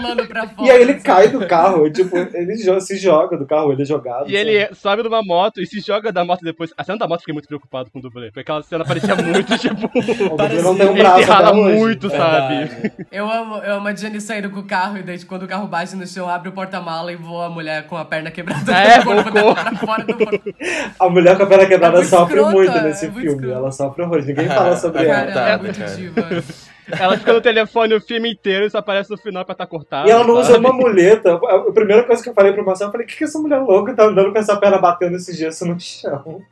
E 0.62 0.70
aí 0.70 0.82
ele 0.82 0.94
cai 0.96 1.28
do 1.28 1.46
carro, 1.46 1.90
tipo, 1.90 2.14
ele 2.14 2.56
se 2.82 2.98
joga 2.98 3.38
do 3.38 3.46
carro, 3.46 3.72
ele 3.72 3.80
é 3.80 3.86
jogado. 3.86 4.30
E 4.30 4.36
ele 4.36 4.68
sobe 4.74 5.02
numa 5.02 5.22
moto 5.22 5.62
e 5.62 5.66
se 5.66 5.80
joga 5.80 5.93
da 6.00 6.24
moto 6.24 6.42
depois. 6.42 6.72
A 6.76 6.84
cena 6.84 6.98
da 6.98 7.06
moto 7.06 7.18
eu 7.18 7.20
fiquei 7.20 7.34
muito 7.34 7.48
preocupado 7.48 7.90
com 7.90 7.98
o 7.98 8.02
dublê, 8.02 8.26
porque 8.26 8.40
aquela 8.40 8.62
cena 8.62 8.84
parecia 8.84 9.14
muito, 9.22 9.58
tipo. 9.58 9.86
O 9.86 10.36
Dublê 10.36 10.62
não 10.62 10.76
tem 10.76 10.86
um 10.86 10.90
ele 10.92 11.02
braço 11.02 11.18
se 11.24 11.30
rala 11.30 11.52
muito, 11.54 12.10
sabe? 12.10 12.54
Verdade. 12.66 12.92
Eu 13.10 13.30
amo, 13.30 13.56
eu 13.56 13.74
amo 13.76 13.88
a 13.88 13.94
Jenny 13.94 14.20
saindo 14.20 14.50
com 14.50 14.60
o 14.60 14.64
carro 14.64 14.98
e 14.98 15.02
daí 15.02 15.22
quando 15.24 15.44
o 15.44 15.48
carro 15.48 15.66
bate 15.66 15.94
no 15.96 16.06
chão, 16.06 16.28
abre 16.28 16.48
o 16.48 16.52
porta-mala 16.52 17.12
e 17.12 17.16
voa 17.16 17.46
a 17.46 17.50
mulher 17.50 17.86
com 17.86 17.96
a 17.96 18.04
perna 18.04 18.30
quebrada 18.30 18.72
É, 18.72 18.98
do 18.98 19.04
corpo 19.04 19.76
fora 19.86 20.04
do 20.04 20.14
A 20.98 21.08
mulher 21.10 21.36
com 21.36 21.42
a 21.42 21.46
perna 21.46 21.66
quebrada 21.66 21.96
É 21.96 21.98
muito 22.00 22.10
sofre 22.10 22.34
escrota, 22.36 22.52
muito 22.56 22.72
é 22.78 22.82
nesse 22.82 23.06
muito 23.08 23.20
filme. 23.20 23.34
escrota. 23.36 23.58
Ela 23.58 23.72
sofre 23.72 24.02
horrores. 24.02 24.26
Ninguém 24.26 24.48
fala 24.48 24.76
sobre 24.76 25.04
Cara, 25.06 25.20
ela. 25.22 25.32
Cara, 25.32 25.50
é 25.50 25.56
muito 25.58 25.78
cara. 25.78 25.94
diva. 25.96 26.44
Ela 26.90 27.16
fica 27.16 27.32
no 27.32 27.40
telefone 27.40 27.94
o 27.94 28.00
filme 28.00 28.32
inteiro 28.32 28.66
e 28.66 28.70
só 28.70 28.78
aparece 28.78 29.10
no 29.10 29.16
final 29.16 29.44
pra 29.44 29.52
estar 29.52 29.66
cortada. 29.66 30.08
E 30.08 30.10
ela 30.10 30.24
não 30.24 30.34
usa 30.34 30.58
uma 30.58 30.72
muleta. 30.72 31.34
A 31.34 31.72
primeira 31.72 32.04
coisa 32.04 32.22
que 32.22 32.28
eu 32.28 32.34
falei 32.34 32.52
pro 32.52 32.64
Marcelo, 32.64 32.88
eu 32.88 32.92
falei, 32.92 33.06
o 33.06 33.08
que, 33.08 33.16
que 33.16 33.24
essa 33.24 33.38
mulher 33.38 33.58
louca 33.60 33.94
tá 33.94 34.04
andando 34.04 34.32
com 34.32 34.38
essa 34.38 34.56
perna 34.56 34.78
batendo 34.78 35.16
esse 35.16 35.34
gesso 35.34 35.66
no 35.66 35.78
chão? 35.80 36.42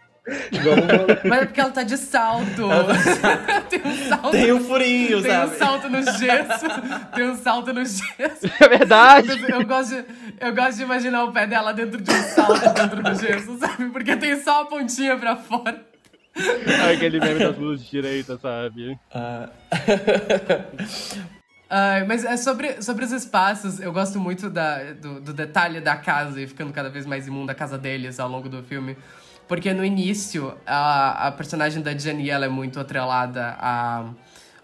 Mas 1.25 1.43
é 1.43 1.47
porque 1.47 1.61
ela 1.61 1.71
tá 1.71 1.83
de 1.83 1.97
salto. 1.97 2.69
tem 3.69 3.81
um 3.85 4.09
salto. 4.09 4.31
Tem 4.31 4.53
um 4.53 4.61
furinho, 4.61 5.21
tem 5.21 5.33
um 5.33 5.35
sabe? 5.35 5.57
salto 5.57 5.89
no 5.89 6.03
gesso. 6.03 6.67
Tem 7.15 7.25
um 7.29 7.37
salto 7.37 7.73
no 7.73 7.85
gesso. 7.85 8.47
É 8.61 8.69
verdade. 8.69 9.45
Eu 9.51 9.67
gosto, 9.67 9.97
de, 9.97 10.05
eu 10.41 10.55
gosto 10.55 10.77
de 10.77 10.83
imaginar 10.85 11.25
o 11.25 11.33
pé 11.33 11.47
dela 11.47 11.73
dentro 11.73 12.01
de 12.01 12.11
um 12.11 12.23
salto 12.23 12.73
dentro 12.73 13.03
do 13.03 13.15
gesso, 13.17 13.59
sabe? 13.59 13.87
Porque 13.91 14.15
tem 14.17 14.41
só 14.41 14.63
a 14.63 14.65
pontinha 14.67 15.17
pra 15.17 15.35
fora. 15.35 15.92
Aquele 16.93 17.21
meme 17.21 17.39
das 17.39 17.57
luzes 17.57 17.87
direitas, 17.87 18.41
sabe? 18.41 18.99
Ah, 19.13 19.51
mas 22.07 22.25
é 22.25 22.37
sobre, 22.37 22.83
sobre 22.83 23.05
os 23.05 23.13
espaços, 23.13 23.81
eu 23.81 23.93
gosto 23.93 24.19
muito 24.19 24.49
da, 24.49 24.93
do, 24.95 25.21
do 25.21 25.33
detalhe 25.33 25.81
da 25.81 25.97
casa 25.97 26.41
e 26.41 26.47
ficando 26.47 26.73
cada 26.73 26.89
vez 26.89 27.07
mais 27.07 27.27
imunda 27.27 27.53
a 27.53 27.55
casa 27.55 27.77
deles 27.79 28.19
ao 28.19 28.29
longo 28.29 28.49
do 28.49 28.63
filme. 28.63 28.97
Porque 29.47 29.73
no 29.75 29.85
início, 29.85 30.57
a, 30.67 31.29
a 31.29 31.33
personagem 31.33 31.83
da 31.83 31.97
Jenny, 31.97 32.31
ela 32.31 32.47
é 32.47 32.49
muito 32.49 32.81
atrelada 32.81 33.57
a... 33.59 34.11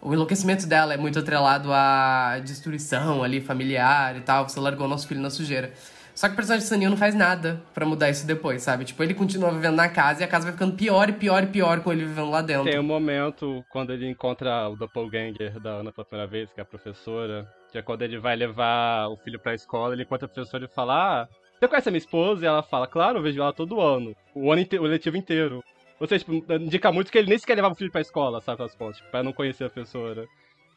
O 0.00 0.14
enlouquecimento 0.14 0.64
dela 0.66 0.94
é 0.94 0.96
muito 0.96 1.18
atrelado 1.18 1.72
à 1.72 2.38
destruição 2.42 3.22
ali, 3.22 3.40
familiar 3.40 4.16
e 4.16 4.20
tal. 4.20 4.48
Você 4.48 4.60
largou 4.60 4.86
nosso 4.86 5.08
filho 5.08 5.20
na 5.20 5.28
sujeira. 5.28 5.72
Só 6.18 6.26
que 6.26 6.32
o 6.32 6.36
personagem 6.36 6.64
de 6.64 6.68
Sanil 6.68 6.90
não 6.90 6.96
faz 6.96 7.14
nada 7.14 7.62
pra 7.72 7.86
mudar 7.86 8.10
isso 8.10 8.26
depois, 8.26 8.60
sabe? 8.60 8.84
Tipo, 8.84 9.04
ele 9.04 9.14
continua 9.14 9.52
vivendo 9.52 9.76
na 9.76 9.88
casa 9.88 10.20
e 10.20 10.24
a 10.24 10.26
casa 10.26 10.46
vai 10.46 10.52
ficando 10.52 10.74
pior 10.74 11.08
e 11.08 11.12
pior 11.12 11.44
e 11.44 11.46
pior 11.46 11.80
com 11.80 11.92
ele 11.92 12.04
vivendo 12.04 12.28
lá 12.28 12.42
dentro. 12.42 12.64
Tem 12.64 12.80
um 12.80 12.82
momento 12.82 13.64
quando 13.70 13.92
ele 13.92 14.10
encontra 14.10 14.68
o 14.68 14.74
doppelganger 14.74 15.60
da 15.60 15.70
Ana 15.74 15.92
pela 15.92 16.04
primeira 16.04 16.28
vez, 16.28 16.52
que 16.52 16.58
é 16.58 16.64
a 16.64 16.66
professora, 16.66 17.46
que 17.70 17.78
é 17.78 17.82
quando 17.82 18.02
ele 18.02 18.18
vai 18.18 18.34
levar 18.34 19.06
o 19.06 19.16
filho 19.18 19.38
pra 19.38 19.54
escola, 19.54 19.94
ele 19.94 20.02
encontra 20.02 20.26
a 20.26 20.28
professora 20.28 20.64
e 20.64 20.74
fala, 20.74 21.22
ah, 21.22 21.28
você 21.56 21.68
conhece 21.68 21.88
a 21.88 21.92
minha 21.92 21.98
esposa? 21.98 22.44
E 22.44 22.48
ela 22.48 22.64
fala, 22.64 22.88
claro, 22.88 23.18
eu 23.18 23.22
vejo 23.22 23.40
ela 23.40 23.52
todo 23.52 23.80
ano, 23.80 24.12
o 24.34 24.50
ano 24.50 24.60
inte- 24.60 24.76
o 24.76 24.82
letivo 24.82 25.16
inteiro. 25.16 25.62
Ou 26.00 26.06
seja, 26.08 26.24
tipo, 26.24 26.52
indica 26.52 26.90
muito 26.90 27.12
que 27.12 27.18
ele 27.18 27.28
nem 27.28 27.38
sequer 27.38 27.54
levava 27.54 27.74
o 27.74 27.78
filho 27.78 27.92
pra 27.92 28.00
escola, 28.00 28.40
sabe, 28.40 28.60
as 28.64 28.74
contas, 28.74 28.96
tipo, 28.96 29.08
pra 29.12 29.22
não 29.22 29.32
conhecer 29.32 29.66
a 29.66 29.70
professora. 29.70 30.24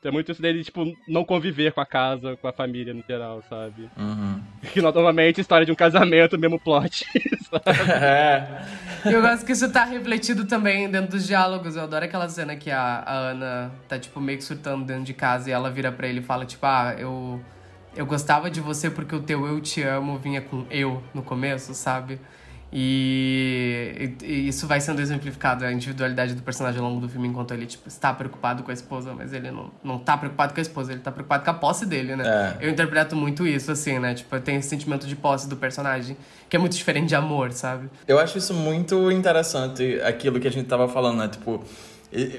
Tem 0.02 0.12
muito 0.12 0.32
isso 0.32 0.42
dele, 0.42 0.64
tipo, 0.64 0.84
não 1.08 1.24
conviver 1.24 1.72
com 1.74 1.80
a 1.80 1.86
casa, 1.86 2.36
com 2.36 2.48
a 2.48 2.52
família 2.52 2.92
no 2.92 3.04
geral, 3.08 3.44
sabe? 3.48 3.88
uhum. 3.96 4.42
Que 4.74 4.82
normalmente 4.82 5.40
história 5.40 5.64
de 5.66 5.72
um 5.72 5.76
casamento, 5.76 6.40
mesmo 6.40 6.60
plot. 6.60 7.06
sabe? 7.46 7.64
É. 7.92 8.66
Eu 9.06 9.22
gosto 9.22 9.46
que 9.46 9.52
isso 9.52 9.72
tá 9.72 9.84
refletido 9.84 10.46
também 10.46 10.90
dentro 10.90 11.12
dos 11.12 11.28
diálogos. 11.28 11.76
Eu 11.76 11.84
adoro 11.84 12.06
aquela 12.06 12.28
cena 12.30 12.56
que 12.56 12.72
a, 12.72 12.82
a 13.06 13.14
Ana 13.14 13.72
tá, 13.88 14.00
tipo, 14.00 14.20
meio 14.20 14.40
que 14.40 14.44
surtando 14.44 14.86
dentro 14.86 15.04
de 15.04 15.14
casa 15.14 15.50
e 15.50 15.54
ela 15.54 15.70
vira 15.70 15.92
pra 15.92 16.08
ele 16.08 16.20
e 16.20 16.24
fala, 16.24 16.46
tipo, 16.46 16.66
ah, 16.66 16.96
eu, 16.98 17.40
eu 17.96 18.06
gostava 18.06 18.50
de 18.50 18.60
você 18.60 18.90
porque 18.90 19.16
o 19.16 19.22
teu 19.22 19.46
eu 19.46 19.62
te 19.62 19.84
amo 19.84 20.18
vinha 20.18 20.42
com 20.42 20.66
eu 20.72 21.04
no 21.14 21.22
começo, 21.22 21.74
sabe? 21.76 22.20
E, 22.74 24.16
e- 24.22 24.26
e 24.26 24.48
isso 24.48 24.66
vai 24.68 24.80
sendo 24.80 25.02
exemplificado, 25.02 25.66
a 25.66 25.72
individualidade 25.72 26.34
do 26.34 26.42
personagem 26.42 26.80
ao 26.82 26.88
longo 26.88 27.02
do 27.02 27.10
filme, 27.10 27.28
enquanto 27.28 27.54
ele, 27.54 27.66
tipo, 27.66 27.88
está 27.88 28.14
preocupado 28.14 28.64
com 28.64 28.72
a 28.72 28.74
esposa, 28.74 29.14
mas 29.14 29.34
ele 29.34 29.52
não, 29.52 29.72
não 29.84 30.00
tá 30.00 30.18
preocupado 30.18 30.54
com 30.54 30.60
a 30.60 30.62
esposa, 30.62 30.92
ele 30.94 31.02
tá 31.02 31.12
preocupado 31.12 31.44
com 31.44 31.52
a 31.52 31.54
posse 31.54 31.86
dele, 31.86 32.16
né? 32.16 32.24
É. 32.60 32.66
Eu 32.66 32.70
interpreto 32.70 33.16
muito 33.16 33.46
isso, 33.46 33.72
assim, 33.72 34.00
né? 34.00 34.14
Tipo, 34.14 34.40
tem 34.40 34.56
esse 34.56 34.70
sentimento 34.70 35.06
de 35.06 35.16
posse 35.16 35.48
do 35.50 35.58
personagem, 35.58 36.16
que 36.50 36.56
é 36.56 36.60
muito 36.60 36.76
diferente 36.76 37.08
de 37.10 37.16
amor, 37.16 37.52
sabe? 37.52 37.90
Eu 38.08 38.18
acho 38.20 38.38
isso 38.38 38.54
muito 38.54 39.12
interessante, 39.12 40.00
aquilo 40.04 40.40
que 40.40 40.48
a 40.48 40.52
gente 40.52 40.68
tava 40.68 40.88
falando, 40.88 41.18
né? 41.20 41.28
Tipo, 41.28 41.64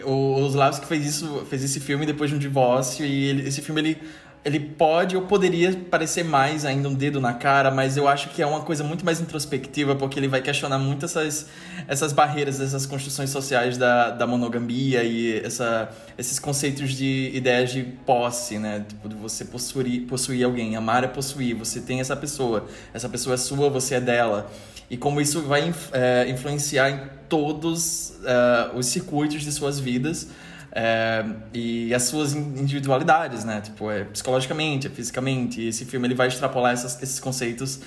o 0.05 0.43
o 0.43 0.47
Slavski 0.49 0.87
fez 0.87 1.07
isso, 1.07 1.47
fez 1.49 1.63
esse 1.65 1.81
filme 1.81 2.05
depois 2.07 2.31
de 2.31 2.37
um 2.37 2.39
divórcio 2.39 3.05
e 3.07 3.25
ele- 3.27 3.49
esse 3.49 3.63
filme 3.63 3.81
ele 3.81 4.03
ele 4.45 4.59
pode 4.59 5.17
ou 5.17 5.23
poderia 5.23 5.73
parecer 5.89 6.25
mais 6.25 6.65
ainda 6.65 6.89
um 6.89 6.95
dedo 6.95 7.21
na 7.21 7.33
cara, 7.33 7.71
mas 7.71 7.97
eu 7.97 8.09
acho 8.09 8.29
que 8.31 8.43
é 8.43 8.47
uma 8.47 8.63
coisa 8.63 8.83
muito 8.83 9.05
mais 9.05 9.21
introspectiva, 9.21 9.95
porque 9.95 10.19
ele 10.19 10.27
vai 10.27 10.43
questionar 10.43 10.79
muito 10.81 11.05
essas, 11.05 11.47
essas 11.87 12.13
barreiras, 12.13 12.61
essas 12.61 12.85
construções 12.85 13.31
sociais 13.31 13.79
da, 13.79 14.11
da 14.11 14.27
monogamia 14.27 15.05
e 15.05 15.39
essa, 15.45 15.89
esses 16.19 16.41
conceitos 16.41 16.93
de 16.93 17.31
ideias 17.33 17.71
de 17.71 17.85
posse, 18.05 18.59
né? 18.59 18.85
Tipo, 18.89 19.09
de 19.09 19.15
você 19.15 19.45
possuir, 19.45 20.07
possuir 20.09 20.45
alguém, 20.45 20.75
amar 20.75 21.05
é 21.05 21.09
possuir, 21.09 21.55
você 21.55 21.81
tem 21.81 22.01
essa 22.01 22.17
pessoa, 22.17 22.67
essa 22.93 23.09
pessoa 23.09 23.35
é 23.35 23.37
sua, 23.37 23.71
você 23.71 23.95
é 23.95 24.01
dela. 24.01 24.51
E 24.91 24.97
como 24.97 25.21
isso 25.21 25.41
vai 25.43 25.73
é, 25.93 26.29
influenciar 26.29 26.91
em 26.91 27.01
todos 27.29 28.15
é, 28.25 28.77
os 28.77 28.87
circuitos 28.87 29.43
de 29.43 29.53
suas 29.53 29.79
vidas 29.79 30.29
é, 30.75 31.25
e 31.53 31.95
as 31.95 32.05
suas 32.05 32.35
in- 32.35 32.59
individualidades, 32.61 33.45
né? 33.45 33.61
Tipo, 33.61 33.91
é 33.91 34.05
psicologicamente, 34.05 34.87
é 34.87 34.91
fisicamente. 34.91 35.61
E 35.61 35.69
esse 35.69 35.85
filme 35.85 36.07
ele 36.07 36.15
vai 36.15 36.29
extrapolar 36.29 36.73
essas- 36.73 37.03
esses 37.03 37.21
conceitos 37.21 37.81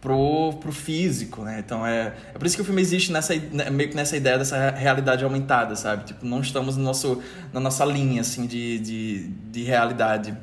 pro, 0.00 0.54
pro 0.54 0.72
físico, 0.72 1.42
né? 1.42 1.58
Então 1.64 1.86
é, 1.86 2.14
é 2.34 2.38
por 2.38 2.46
isso 2.46 2.56
que 2.56 2.62
o 2.62 2.64
filme 2.64 2.80
existe 2.80 3.12
nessa, 3.12 3.34
né, 3.34 3.68
meio 3.68 3.90
que 3.90 3.96
nessa 3.96 4.16
ideia 4.16 4.38
dessa 4.38 4.70
realidade 4.70 5.22
aumentada, 5.22 5.76
sabe? 5.76 6.04
Tipo, 6.04 6.24
não 6.24 6.40
estamos 6.40 6.76
no 6.78 6.82
nosso, 6.84 7.22
na 7.52 7.60
nossa 7.60 7.84
linha, 7.84 8.22
assim, 8.22 8.46
de, 8.46 8.78
de, 8.78 9.28
de 9.50 9.62
realidade. 9.64 10.34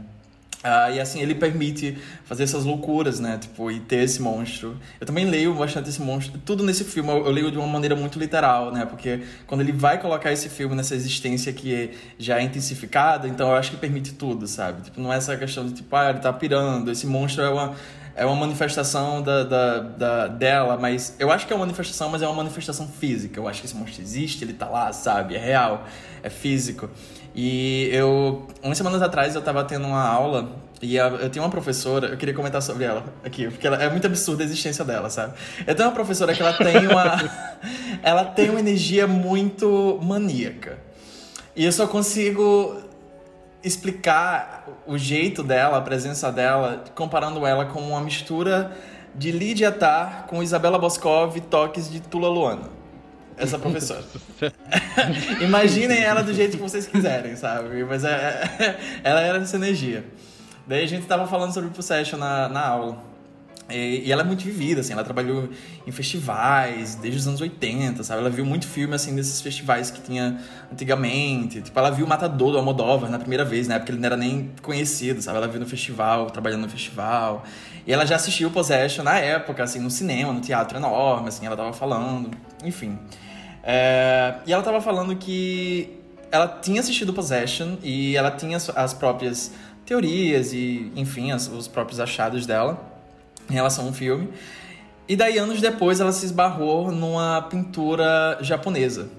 Uh, 0.63 0.91
e 0.95 0.99
assim, 0.99 1.21
ele 1.21 1.35
permite 1.35 1.97
fazer 2.25 2.43
essas 2.43 2.65
loucuras, 2.65 3.19
né? 3.19 3.37
Tipo, 3.37 3.69
e 3.69 3.79
ter 3.79 4.03
esse 4.03 4.19
monstro. 4.19 4.75
Eu 4.99 5.05
também 5.05 5.25
leio 5.25 5.53
bastante 5.53 5.89
esse 5.89 6.01
monstro. 6.01 6.39
Tudo 6.43 6.63
nesse 6.63 6.83
filme 6.83 7.09
eu, 7.09 7.25
eu, 7.25 7.31
leio 7.31 7.51
de 7.51 7.57
uma 7.57 7.67
maneira 7.67 7.95
muito 7.95 8.17
literal, 8.17 8.71
né? 8.71 8.85
Porque 8.85 9.21
quando 9.45 9.61
ele 9.61 9.71
vai 9.71 10.01
colocar 10.01 10.31
esse 10.31 10.49
filme 10.49 10.75
nessa 10.75 10.95
existência 10.95 11.53
que 11.53 11.91
já 12.17 12.39
é 12.39 12.41
intensificada, 12.41 13.27
então 13.27 13.49
eu 13.49 13.55
acho 13.55 13.69
que 13.71 13.77
permite 13.77 14.13
tudo, 14.13 14.47
sabe? 14.47 14.81
Tipo, 14.81 14.99
não 14.99 15.13
é 15.13 15.17
essa 15.17 15.37
questão 15.37 15.65
de 15.65 15.73
tipo, 15.73 15.95
ah, 15.95 16.09
ele 16.09 16.19
tá 16.19 16.33
pirando. 16.33 16.91
Esse 16.91 17.05
monstro 17.05 17.43
é 17.43 17.49
uma, 17.49 17.75
é 18.15 18.25
uma 18.25 18.35
manifestação 18.35 19.21
da, 19.21 19.43
da, 19.43 19.79
da, 19.79 20.27
dela, 20.27 20.75
mas 20.75 21.15
eu 21.19 21.31
acho 21.31 21.45
que 21.45 21.53
é 21.53 21.55
uma 21.55 21.65
manifestação, 21.65 22.09
mas 22.09 22.23
é 22.23 22.25
uma 22.25 22.35
manifestação 22.35 22.87
física. 22.87 23.39
Eu 23.39 23.47
acho 23.47 23.61
que 23.61 23.67
esse 23.67 23.75
monstro 23.75 24.01
existe, 24.01 24.43
ele 24.43 24.53
tá 24.53 24.67
lá, 24.67 24.91
sabe? 24.91 25.35
É 25.35 25.39
real, 25.39 25.85
é 26.23 26.31
físico. 26.31 26.89
E 27.39 27.87
eu, 27.91 28.47
umas 28.63 28.75
semanas 28.79 28.99
atrás, 28.99 29.35
eu 29.35 29.41
tava 29.43 29.63
tendo 29.63 29.85
uma 29.85 30.03
aula 30.03 30.49
e 30.81 30.95
eu 30.95 31.29
tenho 31.29 31.45
uma 31.45 31.51
professora, 31.51 32.07
eu 32.07 32.17
queria 32.17 32.33
comentar 32.33 32.63
sobre 32.63 32.83
ela 32.83 33.03
aqui, 33.23 33.47
porque 33.47 33.67
ela, 33.67 33.77
é 33.77 33.87
muito 33.91 34.07
absurda 34.07 34.41
a 34.41 34.45
existência 34.45 34.83
dela, 34.83 35.07
sabe? 35.07 35.33
Eu 35.65 35.75
tenho 35.75 35.87
uma 35.87 35.93
professora 35.93 36.33
que 36.33 36.41
ela 36.41 36.53
tem 36.53 36.87
uma. 36.87 37.15
ela 38.01 38.25
tem 38.25 38.49
uma 38.49 38.59
energia 38.59 39.05
muito 39.05 39.99
maníaca. 40.01 40.79
E 41.55 41.63
eu 41.63 41.71
só 41.71 41.85
consigo 41.85 42.75
explicar 43.63 44.67
o 44.87 44.97
jeito 44.97 45.43
dela, 45.43 45.77
a 45.77 45.81
presença 45.81 46.31
dela, 46.31 46.85
comparando 46.95 47.45
ela 47.45 47.65
com 47.65 47.81
uma 47.81 48.01
mistura 48.01 48.75
de 49.13 49.31
Lídia 49.31 49.71
Tar 49.71 50.25
com 50.27 50.41
Isabela 50.41 50.79
Boscov 50.79 51.37
e 51.37 51.41
toques 51.41 51.87
de 51.87 51.99
Tula 51.99 52.29
Luana. 52.29 52.76
Essa 53.37 53.59
professora. 53.59 54.03
Imaginem 55.41 56.01
ela 56.01 56.23
do 56.23 56.33
jeito 56.33 56.57
que 56.57 56.63
vocês 56.63 56.87
quiserem, 56.87 57.35
sabe? 57.35 57.83
Mas 57.83 58.03
é, 58.03 58.09
é, 58.59 58.79
ela 59.03 59.21
era 59.21 59.37
essa 59.37 59.55
energia. 59.55 60.03
Daí 60.65 60.83
a 60.83 60.87
gente 60.87 61.05
tava 61.05 61.27
falando 61.27 61.53
sobre 61.53 61.69
Possession 61.69 62.17
na, 62.17 62.49
na 62.49 62.67
aula. 62.67 63.07
E, 63.69 64.03
e, 64.05 64.11
ela 64.11 64.21
é 64.21 64.25
muito 64.25 64.43
vivida, 64.45 64.79
assim, 64.79 64.93
ela 64.93 65.03
trabalhou 65.03 65.49
em 65.85 65.91
festivais 65.91 66.95
desde 66.95 67.19
os 67.19 67.27
anos 67.27 67.41
80, 67.41 68.01
sabe? 68.03 68.21
Ela 68.21 68.29
viu 68.29 68.45
muito 68.45 68.65
filme, 68.65 68.95
assim, 68.95 69.13
desses 69.13 69.41
festivais 69.41 69.91
que 69.91 70.01
tinha 70.01 70.39
antigamente. 70.71 71.61
Tipo, 71.61 71.77
ela 71.77 71.89
viu 71.89 72.05
o 72.05 72.09
Matador 72.09 72.51
do 72.51 72.57
Almodóvar 72.57 73.09
na 73.09 73.19
primeira 73.19 73.43
vez, 73.43 73.67
na 73.67 73.75
época 73.75 73.91
ele 73.91 73.99
não 73.99 74.05
era 74.05 74.17
nem 74.17 74.51
conhecido, 74.61 75.21
sabe? 75.21 75.37
Ela 75.37 75.47
viu 75.47 75.59
no 75.59 75.65
festival, 75.65 76.29
trabalhando 76.29 76.61
no 76.61 76.69
festival. 76.69 77.43
E 77.85 77.91
ela 77.91 78.05
já 78.05 78.15
assistiu 78.15 78.49
Possession 78.49 79.03
na 79.03 79.17
época, 79.17 79.63
assim, 79.63 79.79
no 79.79 79.91
cinema, 79.91 80.31
no 80.31 80.39
teatro 80.39 80.77
enorme, 80.77 81.27
assim, 81.27 81.45
ela 81.45 81.57
tava 81.57 81.73
falando, 81.73 82.31
enfim. 82.63 82.97
É, 83.69 84.35
e 84.45 84.53
ela 84.53 84.63
tava 84.63 84.79
falando 84.79 85.13
que 85.17 85.99
ela 86.31 86.47
tinha 86.47 86.79
assistido 86.79 87.11
Possession 87.11 87.75
e 87.83 88.15
ela 88.15 88.31
tinha 88.31 88.55
as 88.55 88.93
próprias 88.93 89.51
teorias 89.85 90.53
e, 90.53 90.89
enfim, 90.95 91.33
as, 91.33 91.49
os 91.49 91.67
próprios 91.67 91.99
achados 91.99 92.45
dela 92.45 92.79
em 93.49 93.53
relação 93.53 93.85
ao 93.85 93.91
filme. 93.91 94.29
E 95.05 95.17
daí, 95.17 95.37
anos 95.37 95.59
depois, 95.59 95.99
ela 95.99 96.13
se 96.13 96.25
esbarrou 96.25 96.91
numa 96.91 97.41
pintura 97.41 98.37
japonesa. 98.39 99.09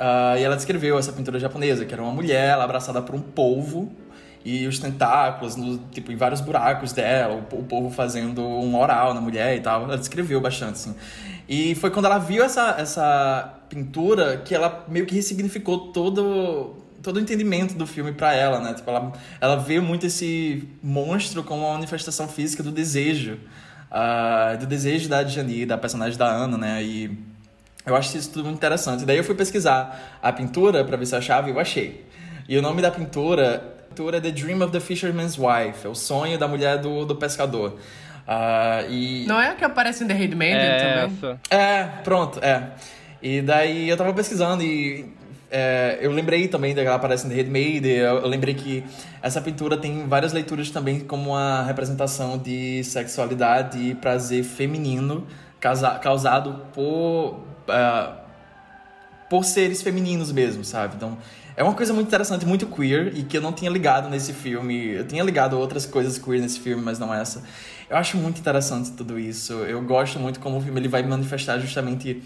Uh, 0.00 0.38
e 0.38 0.42
ela 0.42 0.56
descreveu 0.56 0.98
essa 0.98 1.12
pintura 1.12 1.38
japonesa, 1.38 1.84
que 1.84 1.92
era 1.92 2.02
uma 2.02 2.12
mulher 2.12 2.58
abraçada 2.58 3.02
por 3.02 3.14
um 3.14 3.20
polvo 3.20 3.92
e 4.42 4.66
os 4.66 4.78
tentáculos, 4.78 5.56
no, 5.56 5.76
tipo, 5.90 6.10
em 6.10 6.16
vários 6.16 6.40
buracos 6.40 6.92
dela, 6.92 7.34
o, 7.34 7.56
o 7.58 7.64
povo 7.64 7.90
fazendo 7.90 8.42
um 8.42 8.78
oral 8.78 9.12
na 9.12 9.20
mulher 9.20 9.56
e 9.56 9.60
tal. 9.60 9.84
Ela 9.84 9.98
descreveu 9.98 10.40
bastante, 10.40 10.72
assim. 10.72 10.94
E 11.50 11.74
foi 11.74 11.90
quando 11.90 12.04
ela 12.04 12.18
viu 12.18 12.44
essa, 12.44 12.76
essa 12.78 13.54
pintura 13.68 14.40
que 14.44 14.54
ela 14.54 14.84
meio 14.86 15.04
que 15.04 15.16
ressignificou 15.16 15.88
todo, 15.92 16.76
todo 17.02 17.16
o 17.16 17.20
entendimento 17.20 17.74
do 17.74 17.88
filme 17.88 18.12
para 18.12 18.32
ela, 18.32 18.60
né? 18.60 18.72
Tipo, 18.72 18.88
ela, 18.88 19.12
ela 19.40 19.56
vê 19.56 19.80
muito 19.80 20.06
esse 20.06 20.68
monstro 20.80 21.42
como 21.42 21.62
uma 21.64 21.72
manifestação 21.72 22.28
física 22.28 22.62
do 22.62 22.70
desejo, 22.70 23.36
uh, 23.90 24.56
do 24.58 24.64
desejo 24.64 25.08
da 25.08 25.18
Adjani, 25.18 25.66
da 25.66 25.76
personagem 25.76 26.16
da 26.16 26.28
Ana, 26.28 26.56
né? 26.56 26.84
E 26.84 27.18
eu 27.84 27.96
acho 27.96 28.16
isso 28.16 28.30
tudo 28.30 28.44
muito 28.44 28.58
interessante. 28.58 29.04
Daí 29.04 29.16
eu 29.16 29.24
fui 29.24 29.34
pesquisar 29.34 30.20
a 30.22 30.32
pintura 30.32 30.84
para 30.84 30.96
ver 30.96 31.04
se 31.04 31.16
eu 31.16 31.18
achava 31.18 31.48
e 31.48 31.52
eu 31.52 31.58
achei. 31.58 32.06
E 32.48 32.56
o 32.56 32.62
nome 32.62 32.80
da 32.80 32.92
pintura, 32.92 33.76
pintura 33.88 34.18
é 34.18 34.20
The 34.20 34.30
Dream 34.30 34.62
of 34.62 34.70
the 34.70 34.78
Fisherman's 34.78 35.36
Wife, 35.36 35.84
é 35.84 35.88
o 35.88 35.96
sonho 35.96 36.38
da 36.38 36.46
mulher 36.46 36.78
do, 36.78 37.04
do 37.04 37.16
pescador. 37.16 37.76
Uh, 38.26 38.90
e... 38.90 39.24
Não 39.26 39.40
é 39.40 39.50
a 39.50 39.54
que 39.54 39.64
aparece 39.64 40.04
em 40.04 40.06
The 40.06 40.14
Handmaiden 40.14 40.60
é 40.60 40.78
também? 40.78 41.18
Essa. 41.18 41.40
É, 41.50 41.84
pronto, 42.04 42.38
é. 42.42 42.70
E 43.22 43.42
daí 43.42 43.88
eu 43.88 43.96
tava 43.96 44.12
pesquisando 44.14 44.62
e 44.62 45.12
é, 45.50 45.98
eu 46.00 46.12
lembrei 46.12 46.46
também 46.46 46.74
dela 46.74 46.94
aparece 46.94 47.26
no 47.26 47.34
Handmaid, 47.34 47.86
eu, 47.86 48.18
eu 48.18 48.28
lembrei 48.28 48.54
que 48.54 48.84
essa 49.20 49.40
pintura 49.40 49.76
tem 49.76 50.06
várias 50.06 50.32
leituras 50.32 50.70
também 50.70 51.00
como 51.00 51.30
uma 51.30 51.64
representação 51.64 52.38
de 52.38 52.84
sexualidade 52.84 53.78
e 53.78 53.94
prazer 53.96 54.44
feminino 54.44 55.26
causa, 55.58 55.90
causado 55.98 56.66
por, 56.72 57.40
uh, 57.68 58.14
por 59.28 59.44
seres 59.44 59.82
femininos 59.82 60.30
mesmo, 60.30 60.64
sabe? 60.64 60.94
Então, 60.96 61.18
é 61.56 61.64
uma 61.64 61.74
coisa 61.74 61.92
muito 61.92 62.06
interessante, 62.06 62.46
muito 62.46 62.66
queer, 62.66 63.12
e 63.14 63.24
que 63.24 63.36
eu 63.36 63.40
não 63.42 63.52
tinha 63.52 63.70
ligado 63.70 64.08
nesse 64.08 64.32
filme. 64.32 64.94
Eu 64.94 65.06
tinha 65.06 65.22
ligado 65.22 65.58
outras 65.58 65.84
coisas 65.84 66.16
queer 66.16 66.40
nesse 66.40 66.60
filme, 66.60 66.82
mas 66.82 66.98
não 66.98 67.12
essa. 67.12 67.42
Eu 67.90 67.96
acho 67.96 68.16
muito 68.16 68.38
interessante 68.38 68.92
tudo 68.92 69.18
isso. 69.18 69.52
Eu 69.52 69.82
gosto 69.82 70.20
muito 70.20 70.38
como 70.38 70.58
o 70.58 70.60
filme 70.60 70.78
ele 70.78 70.86
vai 70.86 71.02
manifestar 71.02 71.58
justamente 71.58 72.22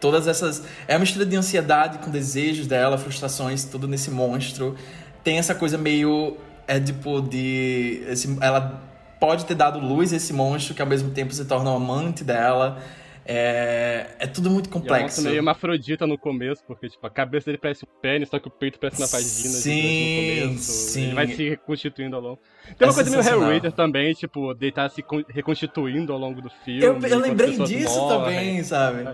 todas 0.00 0.26
essas. 0.26 0.64
É 0.88 0.94
uma 0.94 1.00
mistura 1.00 1.26
de 1.26 1.36
ansiedade 1.36 1.98
com 1.98 2.10
desejos 2.10 2.66
dela, 2.66 2.96
frustrações, 2.96 3.62
tudo 3.64 3.86
nesse 3.86 4.10
monstro. 4.10 4.74
Tem 5.22 5.36
essa 5.36 5.54
coisa 5.54 5.76
meio. 5.76 6.38
É 6.66 6.80
tipo 6.80 7.20
de. 7.20 8.02
Esse, 8.08 8.38
ela 8.40 8.82
pode 9.20 9.44
ter 9.44 9.54
dado 9.54 9.78
luz 9.78 10.14
a 10.14 10.16
esse 10.16 10.32
monstro 10.32 10.74
que 10.74 10.80
ao 10.80 10.88
mesmo 10.88 11.10
tempo 11.10 11.34
se 11.34 11.44
torna 11.44 11.70
um 11.70 11.76
amante 11.76 12.24
dela. 12.24 12.82
É, 13.24 14.06
é 14.18 14.26
tudo 14.26 14.50
muito 14.50 14.68
complexo. 14.68 15.22
E 15.22 15.26
é 15.26 15.30
meio 15.30 15.48
afrodita 15.50 16.06
no 16.06 16.18
começo, 16.18 16.62
porque 16.66 16.88
tipo, 16.88 17.06
a 17.06 17.10
cabeça 17.10 17.46
dele 17.46 17.58
parece 17.58 17.84
um 17.84 18.00
pênis, 18.00 18.28
só 18.28 18.38
que 18.38 18.48
o 18.48 18.50
peito 18.50 18.78
parece 18.78 19.00
uma 19.00 19.06
vagina. 19.06 19.54
Sim, 19.54 20.40
no 20.40 20.46
começo. 20.48 20.72
sim. 20.72 21.04
Ele 21.04 21.14
vai 21.14 21.26
se 21.28 21.48
reconstituindo 21.48 22.16
ao 22.16 22.22
longo. 22.22 22.38
Tem 22.78 22.86
uma 22.86 22.92
é 22.92 22.94
coisa 22.94 23.10
meio 23.10 23.28
Hellraiser 23.28 23.72
também, 23.72 24.14
tipo, 24.14 24.54
deitar 24.54 24.88
se 24.90 25.04
reconstituindo 25.28 26.12
ao 26.12 26.18
longo 26.18 26.40
do 26.40 26.50
filme. 26.64 26.82
Eu, 26.82 26.98
eu 26.98 27.18
lembrei 27.18 27.58
disso 27.58 27.98
morrem. 27.98 28.18
também, 28.18 28.64
sabe? 28.64 29.04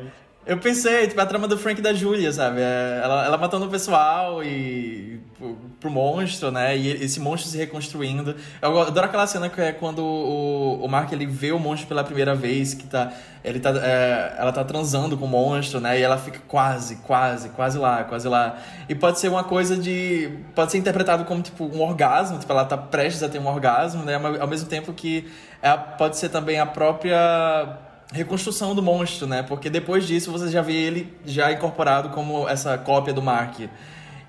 Eu 0.47 0.59
pensei, 0.59 1.09
tipo, 1.09 1.21
a 1.21 1.27
trama 1.27 1.49
do 1.49 1.59
Frank 1.59 1.81
e 1.81 1.83
da 1.83 1.93
Julia, 1.93 2.33
sabe? 2.33 2.61
É, 2.61 3.01
ela, 3.03 3.27
ela 3.27 3.37
matando 3.37 3.67
o 3.67 3.69
pessoal 3.69 4.45
e 4.45 5.21
pro, 5.37 5.57
pro, 5.81 5.91
monstro, 5.91 6.53
né? 6.53 6.77
E 6.77 6.89
esse 7.03 7.19
monstro 7.19 7.51
se 7.51 7.59
reconstruindo. 7.59 8.37
Eu 8.63 8.81
adoro 8.81 9.07
aquela 9.07 9.27
cena 9.27 9.49
que 9.49 9.61
é 9.61 9.73
quando 9.73 10.05
o, 10.05 10.85
o 10.85 10.89
Mark 10.89 11.11
ele 11.11 11.27
vê 11.27 11.51
o 11.51 11.59
monstro 11.59 11.89
pela 11.89 12.05
primeira 12.05 12.33
vez, 12.33 12.75
que 12.75 12.87
tá. 12.87 13.13
Ele 13.43 13.59
tá 13.59 13.71
é, 13.71 14.37
ela 14.39 14.53
tá 14.53 14.63
transando 14.63 15.19
com 15.19 15.25
o 15.25 15.29
monstro, 15.29 15.81
né? 15.81 15.99
E 15.99 16.03
ela 16.03 16.17
fica 16.17 16.39
quase, 16.47 16.97
quase, 16.99 17.49
quase 17.49 17.77
lá, 17.77 18.05
quase 18.05 18.29
lá. 18.29 18.57
E 18.89 18.95
pode 18.95 19.19
ser 19.19 19.29
uma 19.29 19.43
coisa 19.43 19.77
de. 19.77 20.31
Pode 20.55 20.71
ser 20.71 20.79
interpretado 20.79 21.25
como, 21.25 21.43
tipo, 21.43 21.65
um 21.65 21.83
orgasmo, 21.83 22.39
tipo, 22.39 22.53
ela 22.53 22.65
tá 22.65 22.79
prestes 22.79 23.21
a 23.25 23.29
ter 23.29 23.41
um 23.41 23.49
orgasmo, 23.49 24.05
né? 24.05 24.15
Ao 24.15 24.47
mesmo 24.47 24.69
tempo 24.69 24.93
que 24.93 25.29
é, 25.61 25.77
pode 25.77 26.17
ser 26.17 26.29
também 26.29 26.61
a 26.61 26.67
própria 26.67 27.85
reconstrução 28.13 28.75
do 28.75 28.83
monstro, 28.83 29.27
né? 29.27 29.43
Porque 29.43 29.69
depois 29.69 30.07
disso 30.07 30.31
você 30.31 30.51
já 30.51 30.63
vê 30.63 30.75
ele 30.75 31.13
já 31.25 31.53
incorporado 31.53 32.11
como 32.11 32.49
essa 32.49 32.77
cópia 32.79 33.13
do 33.13 33.23
Mark. 33.23 33.61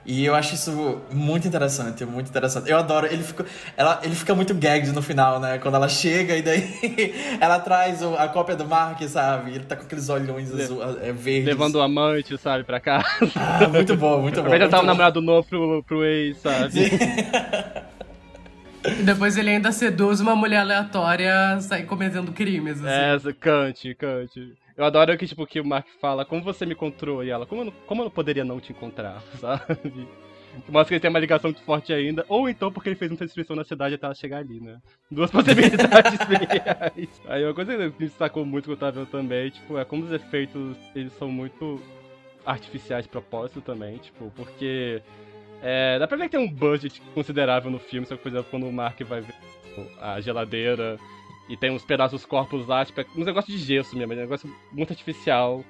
E 0.07 0.23
eu 0.25 0.33
acho 0.33 0.55
isso 0.55 1.01
muito 1.11 1.49
interessante, 1.49 2.05
muito 2.05 2.29
interessante. 2.29 2.71
Eu 2.71 2.77
adoro, 2.77 3.07
ele 3.07 3.21
fica, 3.21 3.45
ela, 3.75 3.99
ele 4.01 4.15
fica 4.15 4.33
muito 4.33 4.53
gagged 4.53 4.93
no 4.93 5.01
final, 5.01 5.37
né? 5.37 5.57
Quando 5.57 5.75
ela 5.75 5.89
chega 5.89 6.37
e 6.37 6.41
daí 6.41 6.63
ela 7.41 7.59
traz 7.59 8.01
o, 8.01 8.15
a 8.15 8.29
cópia 8.29 8.55
do 8.55 8.65
Mark, 8.65 9.01
sabe? 9.03 9.51
Ele 9.51 9.65
tá 9.65 9.75
com 9.75 9.83
aqueles 9.83 10.07
olhões 10.07 10.49
azul, 10.53 10.81
é, 10.81 11.11
verdes. 11.11 11.45
Levando 11.45 11.75
o 11.75 11.81
amante, 11.81 12.37
sabe, 12.37 12.63
pra 12.63 12.79
casa. 12.79 13.05
Ah, 13.35 13.67
muito 13.67 13.97
bom, 13.97 14.21
muito 14.21 14.39
bom. 14.41 14.47
Vai 14.47 14.59
já 14.59 14.69
tá 14.69 14.79
um 14.79 14.85
namorado 14.85 15.21
novo 15.21 15.45
pro, 15.45 15.83
pro 15.83 16.05
ex, 16.05 16.37
sabe? 16.37 16.71
E 18.87 19.03
depois 19.03 19.37
ele 19.37 19.49
ainda 19.49 19.71
seduz 19.71 20.19
uma 20.19 20.35
mulher 20.35 20.59
aleatória 20.59 21.59
sair 21.61 21.85
cometendo 21.85 22.31
crimes. 22.31 22.83
Assim. 22.83 23.27
É, 23.27 23.33
cante, 23.33 23.95
cante. 23.95 24.53
Eu 24.77 24.85
adoro 24.85 25.17
que, 25.17 25.25
tipo, 25.25 25.45
que 25.47 25.59
o 25.59 25.65
Mark 25.65 25.87
fala, 25.99 26.23
como 26.23 26.43
você 26.43 26.65
me 26.65 26.73
encontrou? 26.73 27.23
E 27.23 27.29
ela, 27.29 27.45
como 27.45 27.61
eu 27.61 27.65
não, 27.65 27.73
como 27.87 28.01
eu 28.01 28.05
não 28.05 28.11
poderia 28.11 28.45
não 28.45 28.59
te 28.59 28.71
encontrar, 28.71 29.21
sabe? 29.41 30.07
Mostra 30.69 30.85
que 30.85 30.93
ele 30.95 30.99
tem 30.99 31.09
uma 31.09 31.19
ligação 31.19 31.51
muito 31.51 31.63
forte 31.63 31.93
ainda, 31.93 32.25
ou 32.27 32.49
então 32.49 32.71
porque 32.71 32.89
ele 32.89 32.95
fez 32.95 33.11
muita 33.11 33.25
inscrição 33.25 33.55
na 33.55 33.63
cidade 33.63 33.95
até 33.95 34.05
ela 34.05 34.15
chegar 34.15 34.37
ali, 34.37 34.59
né? 34.59 34.79
Duas 35.09 35.29
possibilidades 35.31 36.19
reais. 36.27 37.21
Aí 37.27 37.43
uma 37.43 37.53
coisa 37.53 37.75
que 37.75 37.83
me 37.83 38.07
destacou 38.07 38.45
muito 38.45 38.65
que 38.65 38.71
eu 38.71 38.77
tava 38.77 39.05
também, 39.05 39.49
tipo, 39.49 39.77
é 39.77 39.85
como 39.85 40.03
os 40.03 40.11
efeitos, 40.11 40.77
eles 40.95 41.13
são 41.13 41.29
muito 41.29 41.81
artificiais 42.45 43.05
de 43.05 43.09
propósito 43.09 43.61
também, 43.61 43.97
tipo, 43.97 44.31
porque 44.35 45.01
é, 45.61 45.97
dá 45.97 46.07
pra 46.07 46.17
ver 46.17 46.25
que 46.25 46.37
tem 46.37 46.39
um 46.39 46.51
budget 46.51 47.01
considerável 47.13 47.71
no 47.71 47.79
filme, 47.79 48.05
só 48.05 48.15
que, 48.15 48.23
por 48.23 48.29
exemplo, 48.29 48.47
quando 48.49 48.67
o 48.67 48.73
Mark 48.73 48.99
vai 49.03 49.21
ver 49.21 49.33
a 49.99 50.19
geladeira 50.19 50.97
e 51.49 51.55
tem 51.55 51.71
uns 51.71 51.85
pedaços 51.85 52.25
corpos 52.25 52.67
lá, 52.67 52.83
tipo, 52.85 52.99
é 52.99 53.05
um 53.15 53.23
negócio 53.23 53.51
de 53.51 53.59
gesso 53.59 53.95
mesmo, 53.97 54.13
é 54.13 54.15
um 54.17 54.19
negócio 54.19 54.53
muito 54.71 54.91
artificial. 54.91 55.63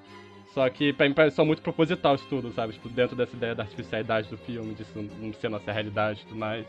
Só 0.53 0.67
que 0.69 0.91
pra 0.91 1.07
mim 1.07 1.13
parece 1.13 1.35
só 1.35 1.45
muito 1.45 1.61
proposital 1.61 2.15
isso 2.15 2.25
tudo, 2.27 2.51
sabe? 2.51 2.73
Tipo, 2.73 2.89
dentro 2.89 3.15
dessa 3.15 3.35
ideia 3.35 3.53
da 3.53 3.61
artificialidade 3.63 4.27
do 4.27 4.37
filme, 4.37 4.73
disso 4.73 4.91
não 4.95 5.31
ser 5.33 5.49
nossa 5.49 5.71
realidade 5.71 6.21
e 6.21 6.25
tudo 6.25 6.37
mais. 6.39 6.65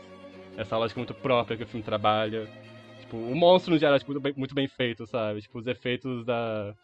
essa 0.55 0.77
lógica 0.77 0.99
muito 0.99 1.13
própria 1.13 1.57
que 1.57 1.63
o 1.63 1.67
filme 1.67 1.83
trabalha. 1.83 2.47
Tipo, 2.99 3.17
o 3.17 3.35
monstro 3.35 3.73
no 3.73 3.79
geral 3.79 3.95
é 3.95 3.99
tipo, 3.99 4.11
muito, 4.11 4.21
bem, 4.21 4.33
muito 4.37 4.53
bem 4.53 4.67
feito, 4.67 5.07
sabe? 5.07 5.41
Tipo, 5.41 5.57
os 5.57 5.65
efeitos 5.65 6.23
da, 6.23 6.75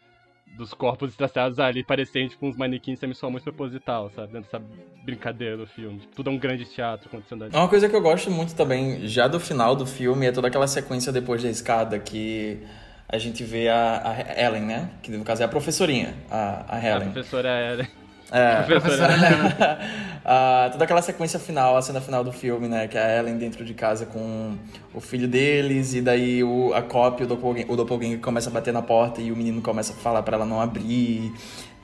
dos 0.58 0.74
corpos 0.74 1.12
estraçados 1.12 1.60
ali 1.60 1.84
parecem 1.84 2.28
tipo 2.28 2.48
uns 2.48 2.56
manequins 2.56 3.00
semi 3.00 3.14
muito 3.24 3.44
proposital, 3.44 4.10
sabe? 4.16 4.34
Dentro 4.34 4.52
dessa 4.52 4.64
brincadeira 5.04 5.58
do 5.58 5.68
filme. 5.68 6.00
Tipo, 6.00 6.16
tudo 6.16 6.30
é 6.30 6.34
um 6.34 6.38
grande 6.38 6.66
teatro 6.66 7.08
acontecendo 7.08 7.44
ali. 7.44 7.56
Uma 7.56 7.68
coisa 7.68 7.90
que 7.90 7.96
eu 7.96 8.02
gosto 8.02 8.32
muito 8.32 8.56
também, 8.56 9.08
já 9.08 9.28
do 9.28 9.40
final 9.40 9.76
do 9.76 9.86
filme, 9.86 10.26
é 10.26 10.32
toda 10.32 10.48
aquela 10.48 10.68
sequência 10.68 11.12
depois 11.12 11.44
da 11.44 11.50
escada 11.50 12.00
que 12.00 12.62
a 13.08 13.18
gente 13.18 13.44
vê 13.44 13.68
a, 13.70 14.02
a 14.12 14.42
Ellen, 14.42 14.64
né? 14.64 14.90
Que 15.02 15.12
no 15.12 15.24
caso 15.24 15.42
é 15.42 15.46
a 15.46 15.50
professorinha, 15.50 16.16
a, 16.30 16.76
a 16.76 16.80
Helen. 16.80 17.10
A 17.10 17.12
professora 17.12 17.74
Ellen. 17.74 17.88
É, 18.32 18.64
Professora 18.68 19.14
Helena. 19.14 19.80
Ah, 20.28 20.70
toda 20.72 20.84
aquela 20.86 21.04
sequência 21.04 21.40
final, 21.40 21.78
a 21.78 21.82
cena 21.84 22.02
final 22.02 22.24
do 22.24 22.32
filme, 22.32 22.68
né? 22.68 22.88
Que 22.88 22.98
é 22.98 23.04
a 23.04 23.20
Ellen 23.20 23.38
dentro 23.38 23.64
de 23.64 23.76
casa 23.76 24.08
com 24.08 24.58
o 24.92 25.00
filho 25.00 25.28
deles, 25.28 25.94
e 25.94 26.02
daí 26.02 26.44
o, 26.44 26.74
a 26.74 26.82
cópia, 26.82 27.26
o 27.26 27.30
doppelganger, 27.30 27.72
o 27.72 27.76
doppelganger 27.76 28.20
começa 28.20 28.50
a 28.50 28.52
bater 28.52 28.74
na 28.74 28.82
porta 28.82 29.22
e 29.22 29.32
o 29.32 29.36
menino 29.36 29.62
começa 29.62 29.94
a 29.94 29.96
falar 29.96 30.24
pra 30.24 30.38
ela 30.38 30.46
não 30.46 30.60
abrir. 30.60 31.32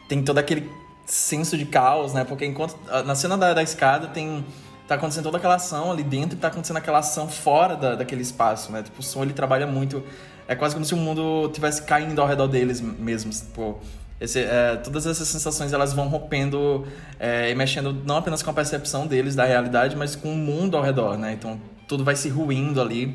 Tem 0.09 0.23
todo 0.23 0.39
aquele 0.39 0.67
senso 1.05 1.55
de 1.55 1.65
caos, 1.65 2.13
né? 2.13 2.23
Porque 2.23 2.43
enquanto. 2.43 2.75
Na 3.05 3.13
cena 3.13 3.37
da, 3.37 3.53
da 3.53 3.61
escada 3.61 4.07
tem. 4.07 4.43
Tá 4.87 4.95
acontecendo 4.95 5.25
toda 5.25 5.37
aquela 5.37 5.55
ação 5.55 5.91
ali 5.91 6.03
dentro 6.03 6.35
e 6.35 6.41
tá 6.41 6.47
acontecendo 6.47 6.77
aquela 6.77 6.97
ação 6.97 7.29
fora 7.29 7.75
da, 7.75 7.95
daquele 7.95 8.23
espaço, 8.23 8.71
né? 8.71 8.81
Tipo, 8.81 9.01
o 9.01 9.03
som 9.03 9.21
ele 9.21 9.33
trabalha 9.33 9.67
muito. 9.67 10.03
É 10.47 10.55
quase 10.55 10.73
como 10.73 10.83
se 10.83 10.95
o 10.95 10.97
mundo 10.97 11.49
tivesse 11.53 11.83
caindo 11.83 12.19
ao 12.19 12.27
redor 12.27 12.47
deles 12.47 12.81
mesmos. 12.81 13.41
Tipo, 13.41 13.79
esse, 14.21 14.39
é, 14.39 14.75
todas 14.77 15.07
essas 15.07 15.27
sensações 15.27 15.73
elas 15.73 15.93
vão 15.93 16.07
rompendo 16.07 16.87
é, 17.19 17.49
e 17.49 17.55
mexendo 17.55 17.91
não 17.91 18.17
apenas 18.17 18.43
com 18.43 18.51
a 18.51 18.53
percepção 18.53 19.07
deles 19.07 19.35
da 19.35 19.45
realidade, 19.45 19.95
mas 19.95 20.15
com 20.15 20.31
o 20.31 20.37
mundo 20.37 20.77
ao 20.77 20.83
redor, 20.83 21.17
né? 21.17 21.33
Então 21.33 21.59
tudo 21.87 22.03
vai 22.03 22.15
se 22.15 22.29
ruindo 22.29 22.79
ali. 22.79 23.07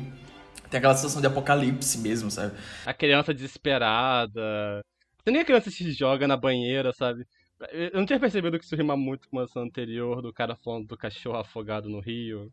Tem 0.69 0.79
aquela 0.79 0.93
sensação 0.95 1.21
de 1.21 1.27
apocalipse 1.27 1.97
mesmo, 1.99 2.29
sabe? 2.29 2.53
A 2.85 2.93
criança 2.93 3.33
desesperada. 3.33 4.81
Nem 5.25 5.41
a 5.41 5.45
criança 5.45 5.71
se 5.71 5.89
joga 5.93 6.27
na 6.27 6.35
banheira, 6.35 6.91
sabe? 6.91 7.25
Eu 7.71 7.91
não 7.93 8.05
tinha 8.05 8.19
percebido 8.19 8.59
que 8.59 8.65
isso 8.65 8.75
rima 8.75 8.97
muito 8.97 9.29
com 9.29 9.39
a 9.39 9.45
anterior 9.55 10.21
do 10.21 10.33
cara 10.33 10.57
falando 10.57 10.87
do 10.87 10.97
cachorro 10.97 11.37
afogado 11.37 11.87
no 11.87 12.01
rio. 12.01 12.51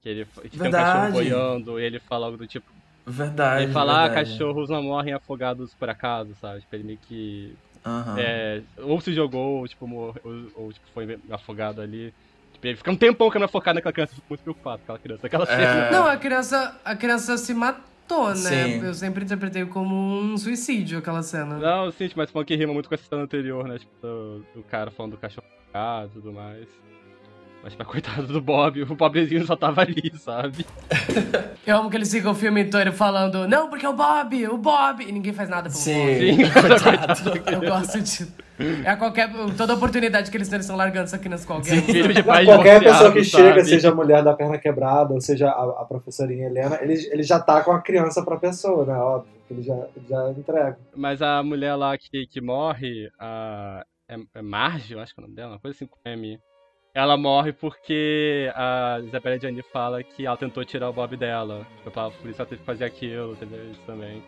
Que 0.00 0.08
ele 0.08 0.24
que 0.24 0.58
tem 0.58 0.68
um 0.68 0.70
cachorro 0.70 1.12
boiando 1.12 1.78
e 1.78 1.84
ele 1.84 2.00
fala 2.00 2.26
algo 2.26 2.38
do 2.38 2.46
tipo. 2.46 2.66
Verdade. 3.06 3.64
ele 3.64 3.72
fala, 3.72 4.04
ah, 4.04 4.08
verdade. 4.08 4.30
cachorros 4.30 4.70
não 4.70 4.82
morrem 4.82 5.12
afogados 5.12 5.74
por 5.74 5.90
acaso, 5.90 6.34
sabe? 6.36 6.60
Tipo, 6.60 6.76
ele 6.76 6.84
meio 6.84 6.98
que. 6.98 7.54
Aham. 7.84 8.16
é, 8.18 8.62
ou 8.78 9.00
se 9.00 9.12
jogou, 9.14 9.58
ou, 9.60 9.68
tipo, 9.68 9.86
morreu, 9.86 10.20
ou, 10.24 10.64
ou, 10.66 10.72
tipo, 10.72 10.86
foi 10.92 11.18
afogado 11.30 11.80
ali. 11.80 12.12
Tipo, 12.52 12.66
ele 12.66 12.76
fica 12.76 12.90
um 12.90 12.96
tempão 12.96 13.30
que 13.30 13.38
não 13.38 13.46
é 13.46 13.48
focado 13.48 13.76
naquela 13.76 13.92
criança, 13.92 14.14
muito 14.28 14.42
preocupado 14.42 14.78
com 14.78 14.92
aquela 14.92 14.98
criança. 14.98 15.26
Aquela 15.26 15.44
É. 15.44 15.46
cena. 15.46 15.90
Não, 15.90 16.06
a 16.06 16.16
criança, 16.16 16.80
a 16.84 16.94
criança 16.94 17.38
se 17.38 17.54
matou, 17.54 18.28
né? 18.28 18.34
Sim. 18.34 18.84
Eu 18.84 18.92
sempre 18.94 19.24
interpretei 19.24 19.64
como 19.64 19.94
um 19.94 20.36
suicídio 20.36 20.98
aquela 20.98 21.22
cena. 21.22 21.56
Não, 21.58 21.90
sim, 21.90 22.10
mas 22.14 22.30
falando 22.30 22.46
que 22.46 22.54
rima 22.56 22.72
muito 22.74 22.88
com 22.88 22.94
a 22.94 22.98
cena 22.98 23.22
anterior, 23.22 23.66
né? 23.66 23.78
Tipo, 23.78 23.92
do, 24.02 24.44
do 24.56 24.62
cara 24.64 24.90
falando 24.90 25.12
do 25.12 25.18
cachorro 25.18 25.46
e 25.72 26.08
tudo 26.12 26.32
mais. 26.32 26.66
Mas, 27.62 27.72
tipo, 27.72 27.84
coitado 27.84 28.26
do 28.26 28.40
Bob, 28.40 28.82
o 28.82 28.96
pobrezinho 28.96 29.44
só 29.44 29.54
tava 29.54 29.82
ali, 29.82 30.10
sabe? 30.16 30.64
Eu 31.66 31.76
amo 31.76 31.90
que 31.90 31.96
eles 31.96 32.10
ficam 32.10 32.32
o 32.32 32.34
filme 32.34 32.62
inteiro 32.62 32.90
falando, 32.90 33.46
não, 33.46 33.68
porque 33.68 33.84
é 33.84 33.88
o 33.88 33.92
Bob, 33.92 34.48
o 34.48 34.56
Bob. 34.56 35.02
E 35.02 35.12
ninguém 35.12 35.32
faz 35.32 35.48
nada 35.48 35.68
pelo 35.68 35.74
Sim. 35.74 35.94
Bob. 35.94 37.16
Sim, 37.16 37.42
Eu 37.52 37.60
gosto 37.60 38.00
disso. 38.00 38.32
É 38.84 38.90
a 38.90 38.96
qualquer. 38.96 39.30
Toda 39.56 39.74
oportunidade 39.74 40.30
que 40.30 40.36
eles 40.36 40.48
têm, 40.48 40.56
eles 40.56 40.66
estão 40.66 40.76
largando 40.76 41.06
isso 41.06 41.16
aqui 41.16 41.28
nas 41.28 41.40
de 41.42 42.22
pai 42.22 42.44
qualquer 42.44 42.80
pessoa 42.82 43.12
que 43.12 43.20
divorciado, 43.20 43.24
chega, 43.24 43.60
sabe? 43.60 43.70
seja 43.70 43.90
a 43.90 43.94
mulher 43.94 44.22
da 44.22 44.34
perna 44.34 44.58
quebrada, 44.58 45.14
ou 45.14 45.20
seja 45.20 45.48
a, 45.48 45.82
a 45.82 45.84
professorinha 45.84 46.46
Helena, 46.46 46.78
ele, 46.82 46.94
ele 47.10 47.22
já 47.22 47.38
tá 47.40 47.62
com 47.62 47.72
a 47.72 47.80
criança 47.80 48.22
pra 48.22 48.36
pessoa, 48.36 48.84
né? 48.84 48.94
Óbvio. 48.94 49.32
que 49.48 49.54
Ele 49.54 49.62
já, 49.62 49.86
já 50.08 50.30
entrega. 50.30 50.78
Mas 50.94 51.22
a 51.22 51.42
mulher 51.42 51.74
lá 51.74 51.96
que, 51.96 52.26
que 52.26 52.40
morre, 52.40 53.10
a. 53.18 53.84
É, 54.08 54.16
é 54.34 54.42
Marge, 54.42 54.94
eu 54.94 55.00
acho 55.00 55.14
que 55.14 55.20
é 55.20 55.22
o 55.22 55.26
nome 55.26 55.36
dela, 55.36 55.52
uma 55.52 55.60
coisa 55.60 55.76
assim 55.76 55.86
com 55.86 55.96
M. 56.04 56.38
Ela 56.92 57.16
morre 57.16 57.52
porque 57.52 58.50
a 58.54 59.00
Isabelle 59.04 59.40
Gianni 59.40 59.62
fala 59.72 60.02
que 60.02 60.26
ela 60.26 60.36
tentou 60.36 60.64
tirar 60.64 60.90
o 60.90 60.92
Bob 60.92 61.16
dela. 61.16 61.66
Tipo, 61.84 61.98
ela- 62.00 62.10
por 62.10 62.28
isso 62.30 62.40
ela 62.40 62.48
teve 62.48 62.60
que 62.60 62.66
fazer 62.66 62.84
aquilo, 62.84 63.32
entendeu? 63.32 63.70
Isso 63.70 63.80
também. 63.86 64.22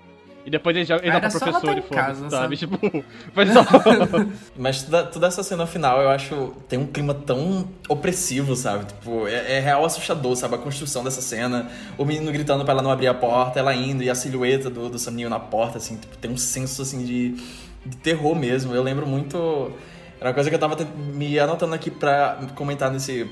E 0.45 0.51
depois 0.51 0.77
ele 0.77 0.85
dá 0.87 1.21
pra 1.21 1.31
só 1.31 1.39
ela 1.47 1.61
professor 1.61 1.79
e 1.79 1.83
foda, 1.83 1.95
casa, 1.95 2.31
sabe? 2.31 2.57
sabe? 2.57 2.57
Tipo, 2.57 2.79
foi 3.33 3.47
só. 3.47 3.65
Mas 4.59 4.83
toda, 4.83 5.05
toda 5.05 5.27
essa 5.29 5.43
cena 5.43 5.67
final, 5.67 6.01
eu 6.03 6.09
acho, 6.11 6.53
tem 6.69 6.79
um 6.81 6.87
clima 6.87 7.15
tão 7.15 7.69
opressivo, 7.89 8.57
sabe? 8.57 8.87
Tipo, 8.87 9.29
é, 9.29 9.55
é 9.59 9.61
real 9.61 9.85
assustador, 9.85 10.35
sabe? 10.35 10.57
A 10.57 10.59
construção 10.59 11.05
dessa 11.05 11.21
cena, 11.23 11.71
o 11.97 12.05
menino 12.05 12.31
gritando 12.33 12.65
pra 12.65 12.73
ela 12.75 12.83
não 12.83 12.91
abrir 12.91 13.07
a 13.07 13.15
porta, 13.15 13.61
ela 13.61 13.73
indo, 13.73 14.03
e 14.03 14.11
a 14.11 14.17
silhueta 14.17 14.69
do, 14.69 14.89
do 14.89 14.99
Sam 14.99 15.13
Neill 15.13 15.31
na 15.31 15.39
porta, 15.39 15.79
assim, 15.79 15.97
tipo, 15.97 16.17
tem 16.19 16.31
um 16.31 16.37
senso, 16.37 16.83
assim, 16.83 17.05
de, 17.05 17.37
de 17.87 17.97
terror 17.99 18.35
mesmo. 18.35 18.75
Eu 18.75 18.83
lembro 18.83 19.07
muito... 19.07 19.73
Era 20.23 20.29
uma 20.29 20.35
coisa 20.35 20.49
que 20.49 20.55
eu 20.55 20.61
tava 20.61 20.77
me 20.97 21.37
anotando 21.37 21.75
aqui 21.75 21.91
pra 21.91 22.39
comentar 22.55 22.89
nesse 22.93 23.29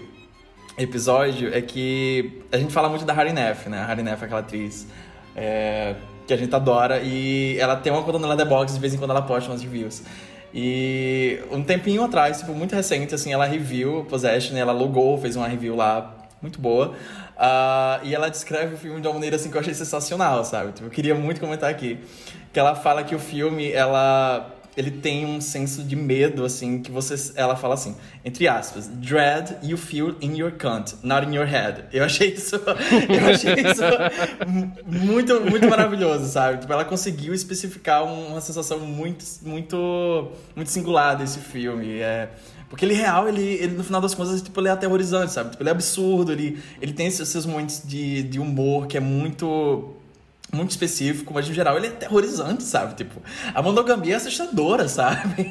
episódio, 0.76 1.54
é 1.54 1.62
que 1.62 2.42
a 2.50 2.58
gente 2.58 2.72
fala 2.72 2.88
muito 2.88 3.04
da 3.04 3.12
Harry 3.12 3.32
Neff, 3.32 3.68
né? 3.68 3.78
A 3.78 3.86
Harry 3.86 4.02
Neff 4.02 4.20
é 4.20 4.24
aquela 4.24 4.40
atriz 4.40 4.88
é, 5.36 5.94
que 6.26 6.34
a 6.34 6.36
gente 6.36 6.52
adora, 6.52 6.98
e 6.98 7.56
ela 7.60 7.76
tem 7.76 7.92
uma 7.92 8.02
conta 8.02 8.18
no 8.18 8.26
Letterboxd, 8.26 8.74
de 8.74 8.80
vez 8.80 8.92
em 8.92 8.98
quando 8.98 9.12
ela 9.12 9.22
posta 9.22 9.52
umas 9.52 9.62
reviews. 9.62 10.02
E 10.52 11.38
um 11.52 11.62
tempinho 11.62 12.02
atrás, 12.02 12.40
tipo, 12.40 12.52
muito 12.54 12.74
recente, 12.74 13.14
assim, 13.14 13.32
ela 13.32 13.46
review 13.46 14.04
Possession, 14.10 14.56
ela 14.56 14.72
logou, 14.72 15.16
fez 15.16 15.36
uma 15.36 15.46
review 15.46 15.76
lá, 15.76 16.12
muito 16.42 16.60
boa. 16.60 16.94
Ah, 17.38 18.00
e 18.02 18.12
ela 18.12 18.28
descreve 18.28 18.74
o 18.74 18.76
filme 18.76 19.00
de 19.00 19.06
uma 19.06 19.14
maneira, 19.14 19.36
assim, 19.36 19.48
que 19.48 19.56
eu 19.56 19.60
achei 19.60 19.74
sensacional, 19.74 20.44
sabe? 20.44 20.72
Tipo, 20.72 20.88
eu 20.88 20.90
queria 20.90 21.14
muito 21.14 21.40
comentar 21.40 21.70
aqui. 21.70 22.00
Que 22.52 22.58
ela 22.58 22.74
fala 22.74 23.04
que 23.04 23.14
o 23.14 23.18
filme, 23.20 23.70
ela... 23.70 24.56
Ele 24.76 24.90
tem 24.90 25.26
um 25.26 25.40
senso 25.40 25.82
de 25.82 25.96
medo, 25.96 26.44
assim, 26.44 26.80
que 26.80 26.90
você... 26.92 27.32
Ela 27.34 27.56
fala 27.56 27.74
assim, 27.74 27.96
entre 28.24 28.46
aspas, 28.46 28.86
Dread 28.86 29.56
you 29.62 29.76
feel 29.76 30.14
in 30.20 30.36
your 30.38 30.52
cunt, 30.52 30.92
not 31.02 31.26
in 31.26 31.34
your 31.34 31.44
head. 31.46 31.84
Eu 31.92 32.04
achei 32.04 32.28
isso... 32.32 32.54
Eu 33.08 33.28
achei 33.34 33.54
isso 33.54 33.82
mu- 34.46 34.72
muito, 34.86 35.40
muito 35.40 35.68
maravilhoso, 35.68 36.26
sabe? 36.30 36.58
Tipo, 36.58 36.72
ela 36.72 36.84
conseguiu 36.84 37.34
especificar 37.34 38.04
um- 38.04 38.28
uma 38.28 38.40
sensação 38.40 38.78
muito, 38.80 39.24
muito, 39.42 40.30
muito 40.54 40.70
singular 40.70 41.16
desse 41.16 41.40
filme. 41.40 41.98
É... 41.98 42.28
Porque 42.68 42.84
ele 42.84 42.94
real, 42.94 43.28
ele, 43.28 43.42
ele 43.42 43.74
no 43.76 43.82
final 43.82 44.00
das 44.00 44.14
contas, 44.14 44.40
tipo, 44.40 44.60
ele 44.60 44.68
é 44.68 44.70
aterrorizante, 44.70 45.32
sabe? 45.32 45.50
Tipo, 45.50 45.62
ele 45.64 45.70
é 45.70 45.72
absurdo, 45.72 46.30
ele, 46.30 46.62
ele 46.80 46.92
tem 46.92 47.08
esses 47.08 47.44
momentos 47.44 47.82
de, 47.84 48.22
de 48.22 48.38
humor 48.38 48.86
que 48.86 48.96
é 48.96 49.00
muito 49.00 49.96
muito 50.52 50.70
específico, 50.70 51.32
mas 51.32 51.48
no 51.48 51.54
geral 51.54 51.76
ele 51.76 51.86
é 51.86 51.90
aterrorizante, 51.90 52.62
sabe? 52.62 52.94
Tipo, 52.94 53.22
a 53.54 53.62
monogamia 53.62 54.14
é 54.14 54.16
assustadora, 54.16 54.88
sabe? 54.88 55.50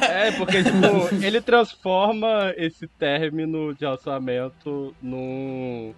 É, 0.00 0.32
porque, 0.32 0.62
tipo, 0.64 1.24
ele 1.24 1.40
transforma 1.40 2.52
esse 2.56 2.86
término 2.86 3.74
de 3.74 3.80
relacionamento 3.84 4.94
num. 5.02 5.94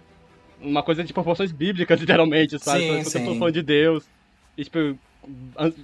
uma 0.61 0.83
coisa 0.83 1.03
de 1.03 1.13
proporções 1.13 1.51
bíblicas, 1.51 1.99
literalmente, 2.01 2.57
sabe? 2.59 2.79
Sim, 2.79 3.03
Porque 3.03 3.17
eu 3.17 3.25
tô 3.25 3.31
sim. 3.33 3.39
falando 3.39 3.53
de 3.53 3.63
Deus. 3.63 4.05
E, 4.57 4.63
tipo, 4.63 4.97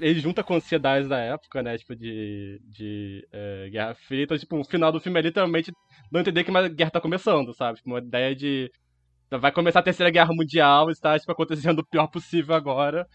ele 0.02 0.20
junta 0.20 0.44
com 0.44 0.56
ansiedades 0.56 1.08
da 1.08 1.18
época, 1.18 1.62
né? 1.62 1.78
Tipo, 1.78 1.96
de, 1.96 2.60
de 2.66 3.28
é, 3.32 3.70
Guerra 3.70 3.96
Fria. 3.96 4.24
Então, 4.24 4.38
tipo, 4.38 4.58
o 4.58 4.64
final 4.64 4.92
do 4.92 5.00
filme 5.00 5.20
é 5.20 5.22
literalmente 5.22 5.72
não 6.12 6.22
entender 6.22 6.44
que 6.44 6.50
uma 6.50 6.68
guerra 6.68 6.92
tá 6.92 7.02
começando, 7.02 7.54
sabe? 7.54 7.78
Tipo, 7.78 7.90
uma 7.90 8.00
ideia 8.00 8.36
de. 8.36 8.72
Vai 9.30 9.52
começar 9.52 9.80
a 9.80 9.84
terceira 9.84 10.12
guerra 10.12 10.34
mundial, 10.34 10.90
está, 10.90 11.18
tipo, 11.18 11.32
acontecendo 11.32 11.80
o 11.80 11.86
pior 11.86 12.08
possível 12.08 12.56
agora. 12.56 13.08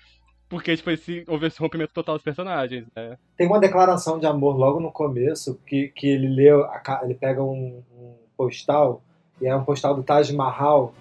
Porque, 0.49 0.77
tipo, 0.77 0.91
esse, 0.91 1.25
houve 1.29 1.47
esse 1.47 1.61
rompimento 1.61 1.93
total 1.93 2.17
dos 2.17 2.25
personagens, 2.25 2.85
né? 2.97 3.17
Tem 3.37 3.47
uma 3.47 3.61
declaração 3.61 4.19
de 4.19 4.27
amor 4.27 4.57
logo 4.57 4.81
no 4.81 4.91
começo 4.91 5.61
que, 5.65 5.89
que 5.95 6.09
ele 6.09 6.29
lê, 6.29 6.51
ele 7.05 7.15
pega 7.15 7.41
um, 7.41 7.83
um 7.97 8.17
postal, 8.37 9.03
e 9.41 9.47
é 9.47 9.55
um 9.55 9.65
postal 9.65 9.95
do 9.95 10.03
Taj 10.03 10.33
Mahal 10.35 10.93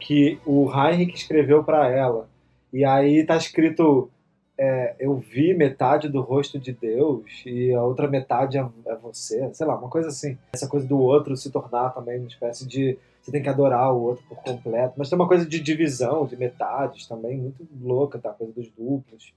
que 0.00 0.38
o 0.44 0.68
Heinrich 0.70 1.14
escreveu 1.14 1.62
para 1.62 1.88
ela. 1.88 2.28
E 2.72 2.84
aí 2.84 3.24
tá 3.24 3.36
escrito: 3.36 4.10
é, 4.58 4.94
Eu 4.98 5.16
vi 5.16 5.52
metade 5.54 6.08
do 6.08 6.20
rosto 6.20 6.58
de 6.58 6.72
Deus 6.72 7.42
e 7.44 7.72
a 7.74 7.82
outra 7.82 8.08
metade 8.08 8.56
é, 8.58 8.66
é 8.86 8.96
você. 8.96 9.48
Sei 9.52 9.66
lá, 9.66 9.76
uma 9.76 9.88
coisa 9.88 10.08
assim. 10.08 10.36
Essa 10.54 10.68
coisa 10.68 10.86
do 10.86 10.98
outro 10.98 11.36
se 11.36 11.50
tornar 11.50 11.90
também 11.90 12.18
uma 12.18 12.28
espécie 12.28 12.66
de. 12.66 12.98
Você 13.20 13.32
tem 13.32 13.42
que 13.42 13.48
adorar 13.48 13.92
o 13.92 14.00
outro 14.00 14.24
por 14.28 14.38
completo. 14.38 14.94
Mas 14.96 15.08
tem 15.10 15.18
uma 15.18 15.26
coisa 15.28 15.44
de 15.44 15.58
divisão, 15.60 16.26
de 16.26 16.36
metades 16.36 17.06
também, 17.08 17.36
muito 17.36 17.66
louca, 17.82 18.18
tá? 18.18 18.30
A 18.30 18.34
coisa 18.34 18.52
dos 18.52 18.68
duplos. 18.70 19.32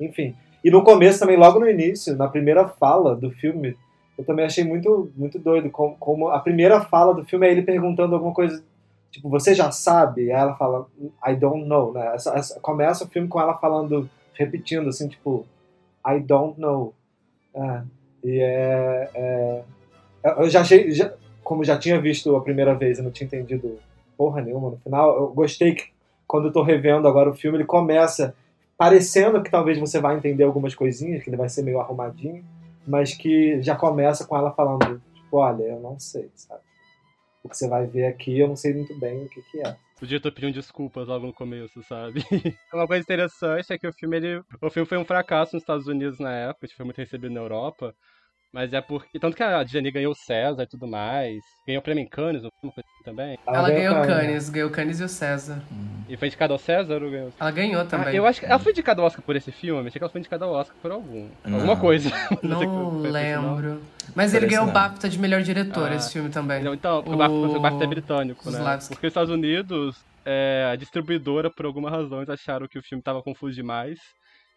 Enfim. 0.00 0.34
E 0.64 0.70
no 0.70 0.84
começo 0.84 1.18
também, 1.18 1.36
logo 1.36 1.58
no 1.58 1.68
início, 1.68 2.16
na 2.16 2.28
primeira 2.28 2.68
fala 2.68 3.16
do 3.16 3.30
filme, 3.32 3.76
eu 4.16 4.24
também 4.24 4.44
achei 4.44 4.62
muito, 4.62 5.10
muito 5.16 5.38
doido 5.40 5.70
como, 5.70 5.96
como 5.96 6.28
a 6.28 6.38
primeira 6.38 6.80
fala 6.82 7.12
do 7.12 7.24
filme 7.24 7.46
é 7.48 7.50
ele 7.50 7.62
perguntando 7.62 8.14
alguma 8.14 8.32
coisa, 8.32 8.62
tipo, 9.10 9.28
você 9.28 9.54
já 9.56 9.72
sabe? 9.72 10.30
Aí 10.32 10.40
ela 10.40 10.54
fala, 10.54 10.86
I 11.26 11.34
don't 11.34 11.64
know, 11.66 11.92
né? 11.92 12.14
Essa- 12.14 12.34
essa- 12.38 12.60
começa 12.60 13.04
o 13.04 13.08
filme 13.08 13.26
com 13.26 13.40
ela 13.40 13.54
falando, 13.58 14.08
repetindo 14.34 14.88
assim, 14.88 15.08
tipo, 15.08 15.46
I 16.06 16.20
don't 16.20 16.58
know. 16.60 16.94
É, 17.54 17.82
e 18.24 18.40
é, 18.40 19.10
é- 19.14 19.64
Eu 20.24 20.48
já 20.48 20.60
achei, 20.60 20.90
já- 20.92 21.12
como 21.42 21.64
já 21.64 21.76
tinha 21.78 22.00
visto 22.00 22.34
a 22.36 22.40
primeira 22.40 22.74
vez 22.74 22.98
e 22.98 23.02
não 23.02 23.10
tinha 23.10 23.26
entendido 23.26 23.78
porra 24.16 24.40
nenhuma 24.40 24.70
no 24.70 24.76
final. 24.78 25.16
Eu 25.16 25.28
gostei 25.28 25.74
que 25.74 25.86
quando 26.26 26.46
eu 26.48 26.52
tô 26.52 26.62
revendo 26.62 27.08
agora 27.08 27.28
o 27.30 27.34
filme, 27.34 27.58
ele 27.58 27.64
começa 27.64 28.34
parecendo 28.78 29.42
que 29.42 29.50
talvez 29.50 29.78
você 29.78 30.00
vai 30.00 30.16
entender 30.16 30.44
algumas 30.44 30.74
coisinhas, 30.74 31.22
que 31.22 31.28
ele 31.30 31.36
vai 31.36 31.48
ser 31.48 31.62
meio 31.62 31.80
arrumadinho, 31.80 32.44
mas 32.86 33.14
que 33.14 33.60
já 33.62 33.74
começa 33.76 34.24
com 34.24 34.36
ela 34.36 34.52
falando, 34.52 35.00
tipo, 35.14 35.36
olha, 35.36 35.62
eu 35.64 35.80
não 35.80 35.98
sei, 35.98 36.30
sabe? 36.34 36.60
O 37.44 37.48
que 37.48 37.56
você 37.56 37.68
vai 37.68 37.86
ver 37.86 38.06
aqui, 38.06 38.38
eu 38.38 38.46
não 38.48 38.56
sei 38.56 38.72
muito 38.72 38.96
bem 38.98 39.24
o 39.24 39.28
que 39.28 39.42
que 39.42 39.60
é. 39.60 39.76
O 40.02 40.06
diretor 40.06 40.32
pediu 40.32 40.50
desculpas 40.50 41.06
logo 41.06 41.28
no 41.28 41.32
começo, 41.32 41.80
sabe? 41.84 42.24
Uma 42.74 42.88
coisa 42.88 43.04
interessante 43.04 43.72
é 43.72 43.78
que 43.78 43.86
o 43.86 43.92
filme, 43.92 44.16
ele, 44.16 44.42
o 44.60 44.68
filme 44.68 44.88
foi 44.88 44.98
um 44.98 45.04
fracasso 45.04 45.54
nos 45.54 45.62
Estados 45.62 45.86
Unidos 45.86 46.18
na 46.18 46.32
época, 46.32 46.66
foi 46.76 46.84
muito 46.84 46.98
recebido 46.98 47.32
na 47.32 47.40
Europa. 47.40 47.94
Mas 48.52 48.72
é 48.74 48.80
porque. 48.82 49.18
Tanto 49.18 49.34
que 49.36 49.42
a 49.42 49.64
Jenny 49.64 49.90
ganhou 49.90 50.12
o 50.12 50.14
César 50.14 50.64
e 50.64 50.66
tudo 50.66 50.86
mais. 50.86 51.38
Ganhou 51.66 51.80
o 51.80 51.82
prêmio 51.82 52.02
em 52.02 52.06
Cannes, 52.06 52.42
uma 52.42 52.50
coisa 52.60 52.74
assim 52.80 53.02
também. 53.04 53.38
Ela, 53.46 53.70
ganhou 53.70 53.96
o 53.98 54.06
Cannes, 54.06 54.50
ganhou 54.50 54.68
o 54.68 54.72
Cannes 54.72 55.00
e 55.00 55.04
o 55.04 55.08
César. 55.08 55.62
E 56.08 56.16
foi 56.18 56.28
indicada 56.28 56.52
ao 56.52 56.58
César 56.58 57.02
ou 57.02 57.10
ganhou? 57.10 57.32
Ela 57.40 57.50
ganhou 57.50 57.80
Ah, 57.80 57.84
também. 57.86 58.14
eu 58.14 58.26
acho 58.26 58.40
que 58.40 58.46
ela 58.46 58.58
foi 58.58 58.72
indicada 58.72 59.00
ao 59.00 59.06
Oscar 59.06 59.22
por 59.24 59.36
esse 59.36 59.50
filme. 59.50 59.88
Achei 59.88 59.98
que 59.98 60.04
ela 60.04 60.10
foi 60.10 60.18
indicada 60.18 60.44
ao 60.44 60.52
Oscar 60.52 60.76
por 60.82 60.90
algum. 60.92 61.28
Não. 61.44 61.54
Alguma 61.56 61.76
coisa. 61.78 62.10
Não 62.42 62.60
não. 62.62 62.98
lembro. 63.00 63.80
Mas 64.14 64.34
ele 64.34 64.46
ganhou 64.46 64.66
o. 64.66 64.70
BAFTA 64.70 65.08
de 65.08 65.18
melhor 65.18 65.40
diretor, 65.42 65.90
Ah. 65.90 65.94
esse 65.94 66.12
filme 66.12 66.28
também. 66.28 66.62
Não, 66.62 66.74
Então, 66.74 67.02
porque 67.02 67.14
o 67.14 67.18
BAFTA- 67.18 67.34
O- 67.34 67.56
o 67.56 67.60
BAFTA 67.60 67.84
é 67.84 67.86
britânico, 67.86 68.50
né? 68.50 68.58
Slavski. 68.58 68.94
Porque 68.94 69.06
os 69.06 69.10
Estados 69.10 69.32
Unidos, 69.32 69.96
é, 70.26 70.68
a 70.70 70.76
distribuidora, 70.76 71.50
por 71.50 71.64
alguma 71.64 71.88
razão, 71.88 72.18
eles 72.18 72.28
acharam 72.28 72.68
que 72.68 72.78
o 72.78 72.82
filme 72.82 73.02
tava 73.02 73.22
confuso 73.22 73.54
demais. 73.54 73.98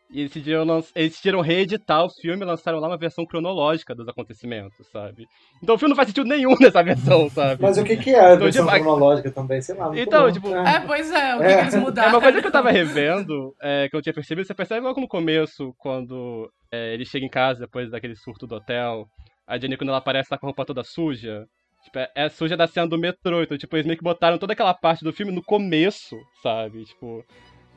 E 0.10 0.20
eles 0.20 0.32
decidiram, 0.32 0.64
lan- 0.64 0.84
eles 0.96 1.12
decidiram 1.12 1.42
reeditar 1.42 2.06
o 2.06 2.10
filme 2.10 2.44
e 2.44 2.46
lançaram 2.48 2.80
lá 2.80 2.88
uma 2.88 2.98
versão 2.98 3.26
cronológica 3.26 3.96
dos 3.96 4.08
acontecimentos, 4.08 4.88
sabe? 4.92 5.26
Então 5.64 5.76
o 5.76 5.78
filme 5.80 5.90
não 5.90 5.96
faz 5.96 6.10
sentido 6.10 6.28
nenhum 6.28 6.56
nessa 6.62 6.84
versão, 6.84 7.28
sabe? 7.30 7.62
Mas 7.62 7.78
o 7.78 7.84
que 7.84 7.98
que 7.98 8.12
é 8.12 8.20
a 8.20 8.34
Então, 8.34 8.44
versão 8.46 8.66
tipo, 8.68 8.78
cronológica 8.80 9.32
também? 9.32 9.62
Sei 9.62 9.76
lá. 9.76 9.92
Então, 9.98 10.26
bom. 10.28 10.32
tipo, 10.32 10.56
É, 10.56 10.80
pois 10.82 11.12
é, 11.12 11.36
o 11.36 11.40
que, 11.40 11.46
É. 11.46 11.56
que 11.56 11.62
eles 11.64 11.74
É 11.74 11.80
mudaram? 11.80 12.10
uma 12.12 12.22
coisa 12.22 12.40
que 12.40 12.48
eu 12.48 12.52
tava 12.52 12.70
revendo, 12.72 13.56
é, 13.62 13.90
que 13.90 13.96
eu 13.96 14.02
tinha 14.02 14.14
percebido, 14.14 14.46
você 14.48 14.54
percebe 14.54 14.82
logo 14.86 15.02
no 15.02 15.08
começo, 15.08 15.74
quando 15.80 16.50
é, 16.72 16.94
ele 16.94 17.04
chega 17.06 17.26
em 17.26 17.30
casa 17.30 17.62
depois 17.62 17.90
daquele 17.90 18.16
surto 18.16 18.46
do 18.46 18.56
hotel, 18.56 19.08
a 19.48 19.58
Jenny 19.58 19.76
quando 19.76 19.90
ela 19.90 19.98
aparece 19.98 20.30
tá 20.30 20.38
com 20.38 20.46
a 20.46 20.50
roupa 20.50 20.66
toda 20.66 20.84
suja, 20.84 21.46
tipo, 21.84 21.98
é, 21.98 22.10
é 22.16 22.30
suja 22.30 22.56
da 22.56 22.68
cena 22.68 22.88
do 22.88 22.98
metrô, 22.98 23.42
então 23.42 23.58
tipo, 23.58 23.76
eles 23.76 23.88
meio 23.88 23.98
que 23.98 24.04
botaram 24.04 24.38
toda 24.38 24.54
aquela 24.54 24.74
parte 24.74 25.04
do 25.04 25.12
filme 25.12 25.32
no 25.32 25.44
começo, 25.44 26.16
sabe? 26.44 26.86
Tipo, 26.86 27.24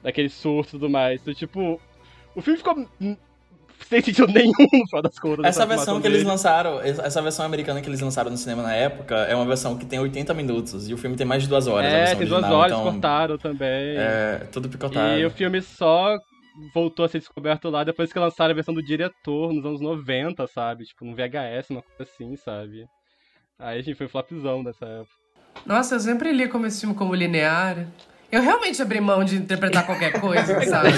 daquele 0.03 0.29
surto 0.29 0.69
e 0.69 0.73
tudo 0.73 0.89
mais. 0.91 1.21
Então, 1.21 1.35
tipo, 1.35 1.81
o 2.39 2.43
filme 2.43 2.57
ficou 2.57 2.89
sem 3.89 4.01
sentido 4.01 4.27
nenhum 4.29 4.53
no 4.73 4.87
final 4.87 5.03
das 5.03 5.19
contas. 5.19 5.45
Essa 5.45 5.67
versão 5.67 6.01
que 6.01 6.07
eles 6.07 6.19
dele. 6.19 6.31
lançaram, 6.31 6.81
essa 6.81 7.23
versão 7.23 7.45
americana 7.45 7.81
que 7.81 7.89
eles 7.89 8.01
lançaram 8.01 8.31
no 8.31 8.37
cinema 8.37 8.63
na 8.63 8.75
época, 8.75 9.15
é 9.15 9.35
uma 9.35 9.47
versão 9.47 9.77
que 9.77 9.87
tem 9.87 9.99
80 9.99 10.35
minutos 10.35 10.89
e 10.89 10.95
o 10.95 10.99
filme 10.99 11.17
tem 11.17 11.27
mais 11.27 11.43
de 11.43 11.49
duas 11.49 11.67
horas. 11.67 11.93
É, 11.93 12.15
tem 12.15 12.27
duas 12.27 12.43
original, 12.43 12.59
horas, 12.59 12.73
então, 12.73 12.93
cortaram 12.93 13.39
também. 13.39 13.97
É, 13.97 14.47
tudo 14.53 14.69
picotado. 14.69 15.19
E 15.19 15.25
o 15.25 15.31
filme 15.31 15.61
só 15.63 16.17
voltou 16.75 17.05
a 17.05 17.09
ser 17.09 17.19
descoberto 17.19 17.71
lá 17.71 17.85
depois 17.85 18.13
que 18.13 18.19
lançaram 18.19 18.53
a 18.53 18.55
versão 18.55 18.75
do 18.75 18.83
diretor 18.83 19.53
nos 19.53 19.65
anos 19.65 19.81
90, 19.81 20.47
sabe? 20.47 20.85
Tipo, 20.85 21.05
no 21.05 21.15
VHS, 21.15 21.71
uma 21.71 21.83
coisa 21.83 22.03
assim, 22.13 22.37
sabe? 22.37 22.85
Aí 23.59 23.79
a 23.79 23.83
gente 23.83 23.97
foi 23.97 24.09
flopzão 24.09 24.63
nessa 24.63 24.85
época. 24.87 25.19
Nossa, 25.67 25.97
eu 25.97 26.01
sempre 26.01 26.33
li 26.33 26.49
como 26.49 26.67
esse 26.67 26.81
filme 26.81 26.95
como 26.95 27.15
linear. 27.15 27.87
Eu 28.31 28.43
realmente 28.43 28.81
abri 28.83 29.01
mão 29.01 29.25
de 29.25 29.37
interpretar 29.37 29.87
qualquer 29.87 30.21
coisa, 30.21 30.61
sabe? 30.69 30.91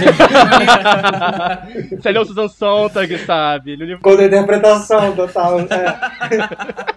Você 1.96 2.10
leu 2.10 2.24
Susan 2.24 2.48
Sontag, 2.48 3.18
sabe? 3.18 3.72
Ele 3.72 3.96
Com 3.98 4.10
a 4.10 4.24
interpretação 4.24 5.14
total. 5.14 5.60
É. 5.60 5.66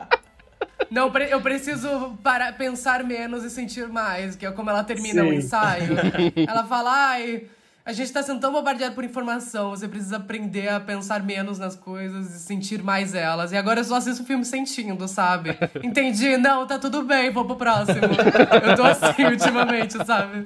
Não, 0.90 1.12
eu 1.30 1.42
preciso 1.42 2.18
parar, 2.24 2.54
pensar 2.56 3.04
menos 3.04 3.44
e 3.44 3.50
sentir 3.50 3.88
mais, 3.88 4.36
que 4.36 4.46
é 4.46 4.52
como 4.52 4.70
ela 4.70 4.84
termina 4.84 5.24
o 5.24 5.30
Sim. 5.30 5.36
ensaio. 5.36 5.96
Ela 6.48 6.66
fala, 6.66 6.92
ai, 7.10 7.46
a 7.86 7.92
gente 7.92 8.14
tá 8.14 8.24
sendo 8.24 8.40
tão 8.40 8.52
bombardeado 8.52 8.96
por 8.96 9.04
informação, 9.04 9.72
você 9.72 9.88
precisa 9.88 10.16
aprender 10.18 10.70
a 10.70 10.80
pensar 10.80 11.22
menos 11.22 11.60
nas 11.60 11.76
coisas 11.76 12.34
e 12.34 12.40
sentir 12.40 12.82
mais 12.82 13.14
elas. 13.14 13.52
E 13.52 13.58
agora 13.58 13.82
eu 13.82 13.84
só 13.84 13.96
assisto 13.96 14.24
o 14.24 14.26
filme 14.26 14.46
sentindo, 14.46 15.06
sabe? 15.08 15.58
Entendi, 15.84 16.38
não, 16.38 16.66
tá 16.66 16.80
tudo 16.80 17.04
bem, 17.04 17.30
vou 17.30 17.44
pro 17.44 17.58
próximo. 17.58 18.00
Eu 18.64 18.76
tô 18.76 18.84
assim 18.84 19.26
ultimamente, 19.28 19.94
sabe? 20.06 20.46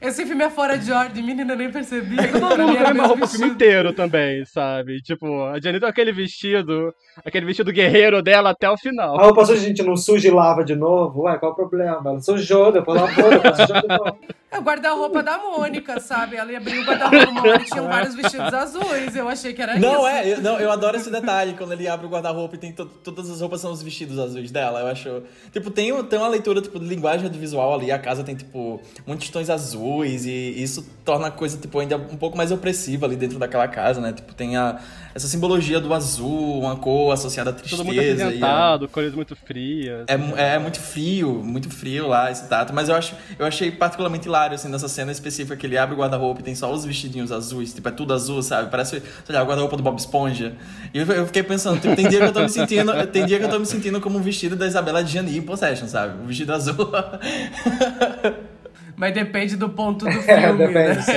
Esse 0.00 0.24
filme 0.24 0.44
é 0.44 0.50
fora 0.50 0.78
de 0.78 0.92
ordem, 0.92 1.22
menina, 1.24 1.52
eu 1.52 1.56
nem 1.56 1.70
percebi. 1.70 2.16
Todo 2.16 2.54
Pra 2.54 2.56
mim 2.56 2.72
mundo 2.72 2.84
é 2.84 2.92
uma 2.92 3.06
roupa 3.06 3.24
o 3.24 3.28
filme 3.28 3.48
inteiro 3.48 3.92
também, 3.92 4.44
sabe? 4.44 5.02
Tipo, 5.02 5.44
a 5.46 5.60
Jenny 5.60 5.80
tem 5.80 5.88
aquele 5.88 6.12
vestido, 6.12 6.94
aquele 7.24 7.46
vestido 7.46 7.72
guerreiro 7.72 8.22
dela 8.22 8.50
até 8.50 8.70
o 8.70 8.76
final. 8.76 9.18
A 9.18 9.24
roupa 9.24 9.44
suja, 9.44 9.60
gente, 9.60 9.82
não 9.82 9.96
suja 9.96 10.28
e 10.28 10.30
lava 10.30 10.64
de 10.64 10.76
novo? 10.76 11.22
Ué, 11.22 11.36
qual 11.38 11.52
o 11.52 11.54
problema? 11.56 12.00
Ela 12.04 12.20
sujou, 12.20 12.70
depois 12.70 13.00
lavou, 13.00 13.28
depois 13.30 13.56
sujou 13.56 13.80
de 13.82 13.88
novo. 13.88 14.18
É 14.50 14.58
o 14.58 14.62
guarda-roupa 14.62 15.22
da 15.22 15.36
Mônica, 15.36 16.00
sabe? 16.00 16.36
Ela 16.36 16.56
abriu 16.56 16.80
o 16.80 16.84
guarda-roupa 16.84 17.26
da 17.26 17.32
Mônica 17.32 17.62
e 17.62 17.64
tinham 17.66 17.86
vários 17.88 18.14
vestidos 18.14 18.54
azuis. 18.54 19.16
Eu 19.16 19.28
achei 19.28 19.52
que 19.52 19.60
era 19.60 19.72
isso. 19.72 19.82
Não, 19.82 20.08
é, 20.08 20.32
eu, 20.32 20.40
não, 20.40 20.58
eu 20.60 20.70
adoro 20.70 20.96
esse 20.96 21.10
detalhe, 21.10 21.54
quando 21.58 21.72
ele 21.72 21.88
abre 21.88 22.06
o 22.06 22.08
guarda-roupa 22.08 22.54
e 22.54 22.58
tem 22.58 22.72
to- 22.72 22.86
todas 22.86 23.28
as 23.30 23.40
roupas 23.40 23.60
são 23.60 23.72
os 23.72 23.82
vestidos 23.82 24.18
azuis 24.18 24.50
dela, 24.50 24.80
eu 24.80 24.86
acho... 24.86 25.22
Tipo, 25.52 25.70
tem, 25.70 26.04
tem 26.04 26.18
uma 26.18 26.28
leitura, 26.28 26.62
tipo, 26.62 26.78
de 26.78 26.86
linguagem 26.86 27.26
audiovisual 27.26 27.74
ali, 27.74 27.90
a 27.92 27.98
casa 27.98 28.22
tem, 28.24 28.36
tipo, 28.36 28.80
muitos 29.06 29.28
tons 29.28 29.50
azuis 29.50 29.87
e 30.04 30.62
isso 30.62 30.84
torna 31.04 31.28
a 31.28 31.30
coisa, 31.30 31.56
tipo, 31.56 31.78
ainda 31.78 31.96
um 31.96 32.16
pouco 32.16 32.36
mais 32.36 32.52
opressiva 32.52 33.06
ali 33.06 33.16
dentro 33.16 33.38
daquela 33.38 33.66
casa, 33.66 34.00
né? 34.00 34.12
Tipo, 34.12 34.34
tem 34.34 34.56
a, 34.56 34.78
essa 35.14 35.26
simbologia 35.26 35.80
do 35.80 35.92
azul, 35.94 36.60
uma 36.60 36.76
cor 36.76 37.12
associada 37.12 37.50
à 37.50 37.52
tristeza. 37.52 37.82
Tudo 37.82 37.86
muito 37.86 38.00
e 38.02 38.10
a- 38.10 38.12
acinzentado, 38.26 38.88
cores 38.88 39.14
muito 39.14 39.34
frias. 39.34 40.04
É, 40.06 40.16
mu- 40.18 40.36
é 40.36 40.58
muito 40.58 40.78
frio, 40.78 41.42
muito 41.42 41.70
frio 41.70 42.06
lá 42.08 42.30
esse 42.30 42.46
tato, 42.46 42.74
mas 42.74 42.88
eu 42.90 42.94
acho, 42.94 43.14
eu 43.38 43.46
achei 43.46 43.70
particularmente 43.70 44.28
hilário 44.28 44.54
assim 44.54 44.68
nessa 44.68 44.88
cena 44.88 45.10
específica 45.10 45.56
que 45.56 45.66
ele 45.66 45.78
abre 45.78 45.94
o 45.94 45.98
guarda-roupa 45.98 46.40
e 46.40 46.44
tem 46.44 46.54
só 46.54 46.70
os 46.72 46.84
vestidinhos 46.84 47.32
azuis, 47.32 47.72
tipo 47.72 47.88
é 47.88 47.92
tudo 47.92 48.12
azul, 48.12 48.42
sabe? 48.42 48.70
Parece, 48.70 49.02
sei 49.24 49.34
lá, 49.34 49.42
o 49.42 49.46
guarda-roupa 49.46 49.76
do 49.78 49.82
Bob 49.82 49.98
Esponja. 49.98 50.54
E 50.92 50.98
eu, 50.98 51.06
eu 51.06 51.26
fiquei 51.26 51.42
pensando, 51.42 51.80
tipo, 51.80 51.96
tem 51.96 52.06
dia 52.08 52.18
que 52.20 52.26
eu 52.26 52.32
tô 52.32 52.40
me 52.42 52.48
sentindo, 52.50 52.92
tem 53.08 53.24
dia 53.24 53.38
que 53.38 53.44
eu 53.46 53.50
tô 53.50 53.58
me 53.58 53.66
sentindo 53.66 53.98
como 54.00 54.18
um 54.18 54.22
vestido 54.22 54.56
da 54.56 54.66
Isabela 54.66 55.04
Gianni 55.06 55.38
em 55.38 55.42
Possession, 55.42 55.86
sabe? 55.88 56.22
Um 56.22 56.26
vestido 56.26 56.52
azul. 56.52 56.76
Mas 58.98 59.14
depende 59.14 59.56
do 59.56 59.70
ponto 59.70 60.04
do 60.04 60.10
filme, 60.22 60.26
É, 60.28 60.52
depende, 60.52 61.12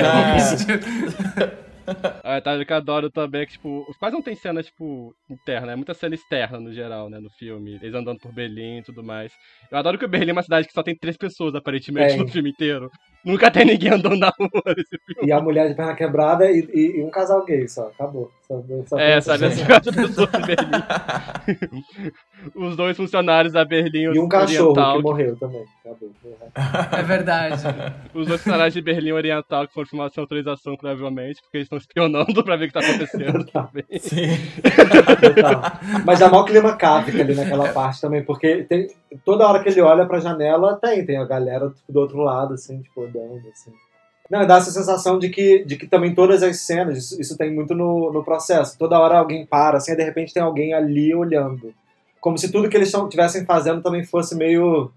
né? 0.66 1.62
A 2.22 2.36
detalhe 2.36 2.64
que 2.64 2.72
eu 2.72 2.76
adoro 2.76 3.10
também 3.10 3.42
é 3.42 3.46
que, 3.46 3.52
tipo, 3.52 3.84
quase 3.98 4.14
não 4.14 4.22
tem 4.22 4.36
cena, 4.36 4.62
tipo, 4.62 5.12
interna, 5.28 5.72
é 5.72 5.76
muita 5.76 5.92
cena 5.92 6.14
externa 6.14 6.60
no 6.60 6.72
geral, 6.72 7.10
né, 7.10 7.18
no 7.18 7.28
filme. 7.30 7.78
Eles 7.82 7.94
andando 7.94 8.20
por 8.20 8.32
Berlim 8.32 8.78
e 8.78 8.82
tudo 8.82 9.02
mais. 9.02 9.32
Eu 9.70 9.78
adoro 9.78 9.98
que 9.98 10.04
o 10.04 10.08
Berlim 10.08 10.30
é 10.30 10.32
uma 10.32 10.42
cidade 10.42 10.68
que 10.68 10.72
só 10.72 10.82
tem 10.82 10.96
três 10.96 11.16
pessoas, 11.16 11.54
aparentemente, 11.56 12.14
Tem. 12.14 12.18
no 12.18 12.28
filme 12.28 12.50
inteiro. 12.50 12.88
Nunca 13.24 13.50
tem 13.50 13.64
ninguém 13.64 13.92
andando 13.92 14.16
na 14.18 14.28
rua 14.38 14.50
nesse 14.76 14.98
filme. 15.06 15.28
E 15.28 15.32
a 15.32 15.40
mulher 15.40 15.68
de 15.68 15.74
perna 15.74 15.94
quebrada 15.94 16.50
e, 16.50 16.60
e- 16.74 16.98
e 16.98 17.02
um 17.04 17.10
casal 17.10 17.44
gay 17.44 17.68
só, 17.68 17.86
acabou. 17.88 18.30
Só, 18.48 18.60
só 18.86 18.98
É, 18.98 19.20
sabe, 19.20 19.44
essas 19.46 19.60
as 19.60 19.66
quatro 19.66 19.92
pessoas 19.94 20.30
de 20.30 20.38
Berlim. 20.46 22.12
Os 22.56 22.76
dois 22.76 22.96
funcionários 22.96 23.52
da 23.52 23.64
Berlim 23.64 24.12
E 24.14 24.18
um 24.18 24.28
cachorro 24.28 24.70
Oriental. 24.70 24.96
que 24.96 25.02
morreu 25.02 25.36
também. 25.36 25.64
Acabou. 25.84 26.10
É 26.98 27.02
verdade. 27.02 27.62
Os 28.12 28.26
dois 28.26 28.40
funcionários 28.42 28.74
de 28.74 28.80
Berlim 28.82 29.12
Oriental 29.12 29.66
que 29.68 29.72
foram 29.72 29.86
filmar 29.86 30.10
sem 30.10 30.20
autorização, 30.20 30.76
provavelmente, 30.76 31.40
porque 31.40 31.58
eles 31.58 31.66
estão 31.66 31.78
espionando 31.78 32.42
pra 32.44 32.56
ver 32.56 32.64
o 32.64 32.68
que 32.68 32.74
tá 32.74 32.80
acontecendo 32.84 33.44
também. 33.46 33.84
Sim. 34.00 34.26
Total. 35.20 35.62
Mas 36.04 36.18
dá 36.18 36.28
mó 36.28 36.44
clima 36.44 36.76
cáfica 36.76 37.22
ali 37.22 37.34
naquela 37.34 37.72
parte 37.72 38.00
também, 38.00 38.24
porque 38.24 38.64
tem, 38.64 38.88
toda 39.24 39.46
hora 39.46 39.62
que 39.62 39.68
ele 39.68 39.80
olha 39.80 40.04
pra 40.06 40.18
janela, 40.18 40.76
tem, 40.82 41.04
tem 41.06 41.16
a 41.18 41.24
galera 41.24 41.70
tipo, 41.70 41.92
do 41.92 42.00
outro 42.00 42.18
lado, 42.18 42.54
assim, 42.54 42.82
tipo, 42.82 43.06
andando, 43.18 43.48
assim. 43.48 43.72
Não, 44.30 44.46
dá 44.46 44.56
essa 44.56 44.70
sensação 44.70 45.18
de 45.18 45.28
que, 45.28 45.64
de 45.64 45.76
que 45.76 45.86
também 45.86 46.14
todas 46.14 46.42
as 46.42 46.60
cenas, 46.60 46.96
isso, 46.96 47.20
isso 47.20 47.36
tem 47.36 47.52
muito 47.52 47.74
no, 47.74 48.12
no 48.12 48.24
processo. 48.24 48.78
Toda 48.78 48.98
hora 48.98 49.18
alguém 49.18 49.44
para, 49.44 49.76
assim, 49.76 49.92
e 49.92 49.96
de 49.96 50.02
repente 50.02 50.32
tem 50.32 50.42
alguém 50.42 50.72
ali 50.72 51.14
olhando. 51.14 51.74
Como 52.20 52.38
se 52.38 52.50
tudo 52.50 52.68
que 52.68 52.76
eles 52.76 52.94
estivessem 52.94 53.44
fazendo 53.44 53.82
também 53.82 54.04
fosse 54.04 54.34
meio. 54.34 54.90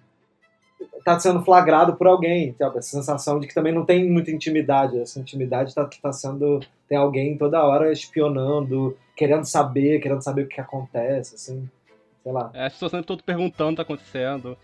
tá 1.04 1.20
sendo 1.20 1.44
flagrado 1.44 1.96
por 1.96 2.08
alguém. 2.08 2.56
Sabe? 2.58 2.78
Essa 2.78 2.92
sensação 2.92 3.40
de 3.40 3.48
que 3.48 3.54
também 3.54 3.74
não 3.74 3.84
tem 3.84 4.10
muita 4.10 4.32
intimidade. 4.32 5.00
Essa 5.00 5.20
intimidade 5.20 5.74
tá, 5.74 5.90
tá 6.02 6.14
sendo. 6.14 6.62
tem 6.88 6.98
alguém 6.98 7.38
toda 7.38 7.64
hora 7.64 7.92
espionando, 7.92 8.96
querendo 9.18 9.44
saber, 9.44 10.00
querendo 10.00 10.22
saber 10.22 10.44
o 10.44 10.48
que 10.48 10.62
acontece, 10.62 11.36
assim. 11.36 11.70
Sei 12.24 12.32
lá. 12.32 12.52
É, 12.54 12.68
as 12.68 12.74
pessoas 12.74 12.92
sempre 12.92 13.08
todo 13.08 13.24
perguntando 13.24 13.70
o 13.70 13.72
que 13.72 13.78
tá 13.78 13.82
acontecendo. 13.82 14.58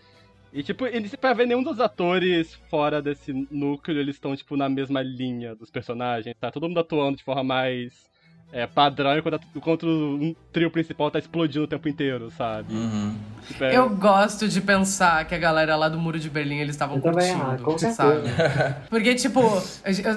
E, 0.52 0.62
tipo, 0.62 0.86
eles, 0.86 1.14
pra 1.14 1.32
ver 1.32 1.46
nenhum 1.46 1.62
dos 1.62 1.80
atores 1.80 2.54
fora 2.68 3.00
desse 3.00 3.32
núcleo, 3.50 3.98
eles 3.98 4.16
estão, 4.16 4.36
tipo, 4.36 4.54
na 4.56 4.68
mesma 4.68 5.00
linha 5.00 5.54
dos 5.54 5.70
personagens, 5.70 6.36
tá? 6.38 6.50
Todo 6.50 6.68
mundo 6.68 6.78
atuando 6.80 7.16
de 7.16 7.24
forma 7.24 7.42
mais 7.42 8.11
é, 8.52 8.66
padrão 8.66 9.16
enquanto, 9.16 9.40
enquanto 9.56 9.86
um 9.86 10.34
trio 10.52 10.70
principal 10.70 11.10
tá 11.10 11.18
explodindo 11.18 11.64
o 11.64 11.66
tempo 11.66 11.88
inteiro, 11.88 12.30
sabe? 12.36 12.72
Uhum. 12.74 13.14
Tipo, 13.48 13.64
é- 13.64 13.76
Eu 13.76 13.88
gosto 13.90 14.46
de 14.46 14.60
pensar 14.60 15.24
que 15.24 15.34
a 15.34 15.38
galera 15.38 15.74
lá 15.74 15.88
do 15.88 15.98
Muro 15.98 16.18
de 16.18 16.28
Berlim, 16.30 16.58
eles 16.58 16.74
estavam 16.74 17.00
curtindo, 17.00 17.42
ah, 17.42 17.56
com 17.62 17.76
sabe? 17.78 18.20
Porque, 18.90 19.14
tipo, 19.14 19.40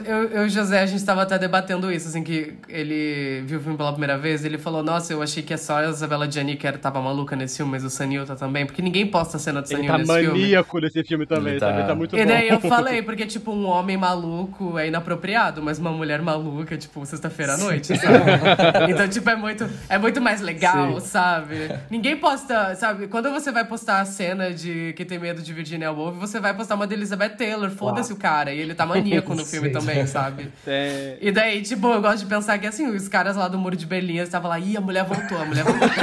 eu, 0.06 0.44
e 0.44 0.46
o 0.46 0.50
José, 0.50 0.82
a 0.82 0.86
gente 0.86 1.04
tava 1.04 1.22
até 1.24 1.40
debatendo 1.40 1.92
isso, 1.92 2.08
assim, 2.10 2.24
que 2.24 2.54
ele 2.70 3.42
viu 3.46 3.60
o 3.60 3.62
filme 3.62 3.78
pela 3.78 3.92
primeira 3.92 4.18
vez, 4.18 4.44
ele 4.46 4.58
falou, 4.58 4.84
nossa, 4.84 5.14
eu 5.14 5.22
achei 5.22 5.42
que 5.42 5.54
é 5.54 5.58
só 5.58 5.78
a 5.78 5.90
Isabela 5.90 6.30
Gianni 6.30 6.56
que 6.56 6.68
era, 6.68 6.78
tava 6.78 7.02
maluca 7.02 7.36
nesse 7.36 7.58
filme, 7.58 7.72
mas 7.72 7.84
o 7.84 7.90
Sanil 7.90 8.26
tá 8.26 8.36
também, 8.36 8.66
porque 8.66 8.82
ninguém 8.82 9.08
posta 9.08 9.38
a 9.38 9.40
cena 9.40 9.62
do 9.62 9.66
Ele 9.68 9.76
Sanil 9.78 9.92
tá 9.92 9.98
nesse 9.98 10.14
filme. 10.20 10.40
maníaco 10.42 10.80
nesse 10.80 11.04
filme 11.04 11.26
também, 11.26 11.52
Ele 11.54 11.60
tá- 11.60 11.70
também 11.70 11.86
tá 11.88 11.96
muito 11.96 12.16
E 12.18 12.22
bom. 12.22 12.28
daí 12.28 12.50
eu 12.50 12.60
falei, 12.60 13.02
porque, 13.02 13.26
tipo, 13.26 13.52
um 13.52 13.66
homem 13.66 13.98
maluco 13.98 14.78
é 14.78 14.88
inapropriado, 14.88 15.64
mas 15.64 15.80
uma 15.80 15.92
mulher 15.92 16.22
maluca, 16.22 16.78
tipo, 16.78 17.04
sexta-feira 17.06 17.54
à 17.54 17.58
noite, 17.58 17.96
sabe? 17.98 18.25
então, 18.90 19.08
tipo, 19.08 19.30
é 19.30 19.36
muito, 19.36 19.70
é 19.90 19.98
muito 19.98 20.22
mais 20.22 20.42
legal, 20.42 21.00
Sim. 21.00 21.08
sabe? 21.08 21.70
Ninguém 21.90 22.18
posta, 22.18 22.76
sabe? 22.76 23.08
Quando 23.08 23.30
você 23.32 23.52
vai 23.52 23.66
postar 23.66 24.02
a 24.02 24.06
cena 24.06 24.54
de 24.54 24.94
que 24.94 25.06
tem 25.06 25.20
medo 25.20 25.42
de 25.42 25.54
Virginia 25.54 25.92
Woolf, 25.92 26.18
você 26.18 26.40
vai 26.40 26.54
postar 26.54 26.76
uma 26.76 26.88
de 26.88 26.94
Elizabeth 26.94 27.30
Taylor, 27.38 27.70
foda-se 27.70 28.12
o 28.14 28.16
cara. 28.16 28.54
E 28.54 28.60
ele 28.60 28.74
tá 28.74 28.86
maníaco 28.86 29.34
no 29.36 29.46
filme 29.46 29.70
também, 29.70 30.06
sabe? 30.08 30.52
É, 30.66 31.18
E 31.22 31.32
daí, 31.32 31.62
tipo, 31.62 31.88
eu 31.88 32.02
gosto 32.02 32.20
de 32.20 32.26
pensar 32.26 32.58
que, 32.58 32.68
assim, 32.68 32.88
os 32.88 33.08
caras 33.08 33.36
lá 33.36 33.48
do 33.48 33.58
Muro 33.58 33.76
de 33.76 33.86
Berlim, 33.86 34.16
eles 34.16 34.28
estavam 34.28 34.50
lá, 34.50 34.60
ih, 34.60 34.78
a 34.78 34.82
mulher 34.82 35.06
voltou, 35.06 35.38
a 35.38 35.46
mulher 35.46 35.64
voltou. 35.64 35.90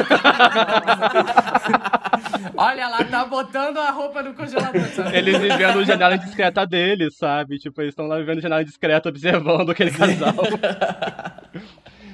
Olha, 2.57 2.83
ela 2.83 3.05
tá 3.05 3.25
botando 3.25 3.79
a 3.79 3.91
roupa 3.91 4.23
no 4.23 4.35
congelador, 4.35 4.83
sabe? 4.95 5.16
Eles 5.16 5.39
vivendo 5.39 5.79
a 5.81 5.85
janela 5.85 6.16
discreta 6.18 6.66
deles, 6.66 7.16
sabe? 7.16 7.59
Tipo, 7.59 7.81
eles 7.83 7.93
estão 7.93 8.07
lá 8.07 8.18
vivendo 8.18 8.39
a 8.39 8.43
janela 8.43 8.64
discreta, 8.64 9.09
observando 9.09 9.70
aquele 9.70 9.91
casal. 9.91 10.35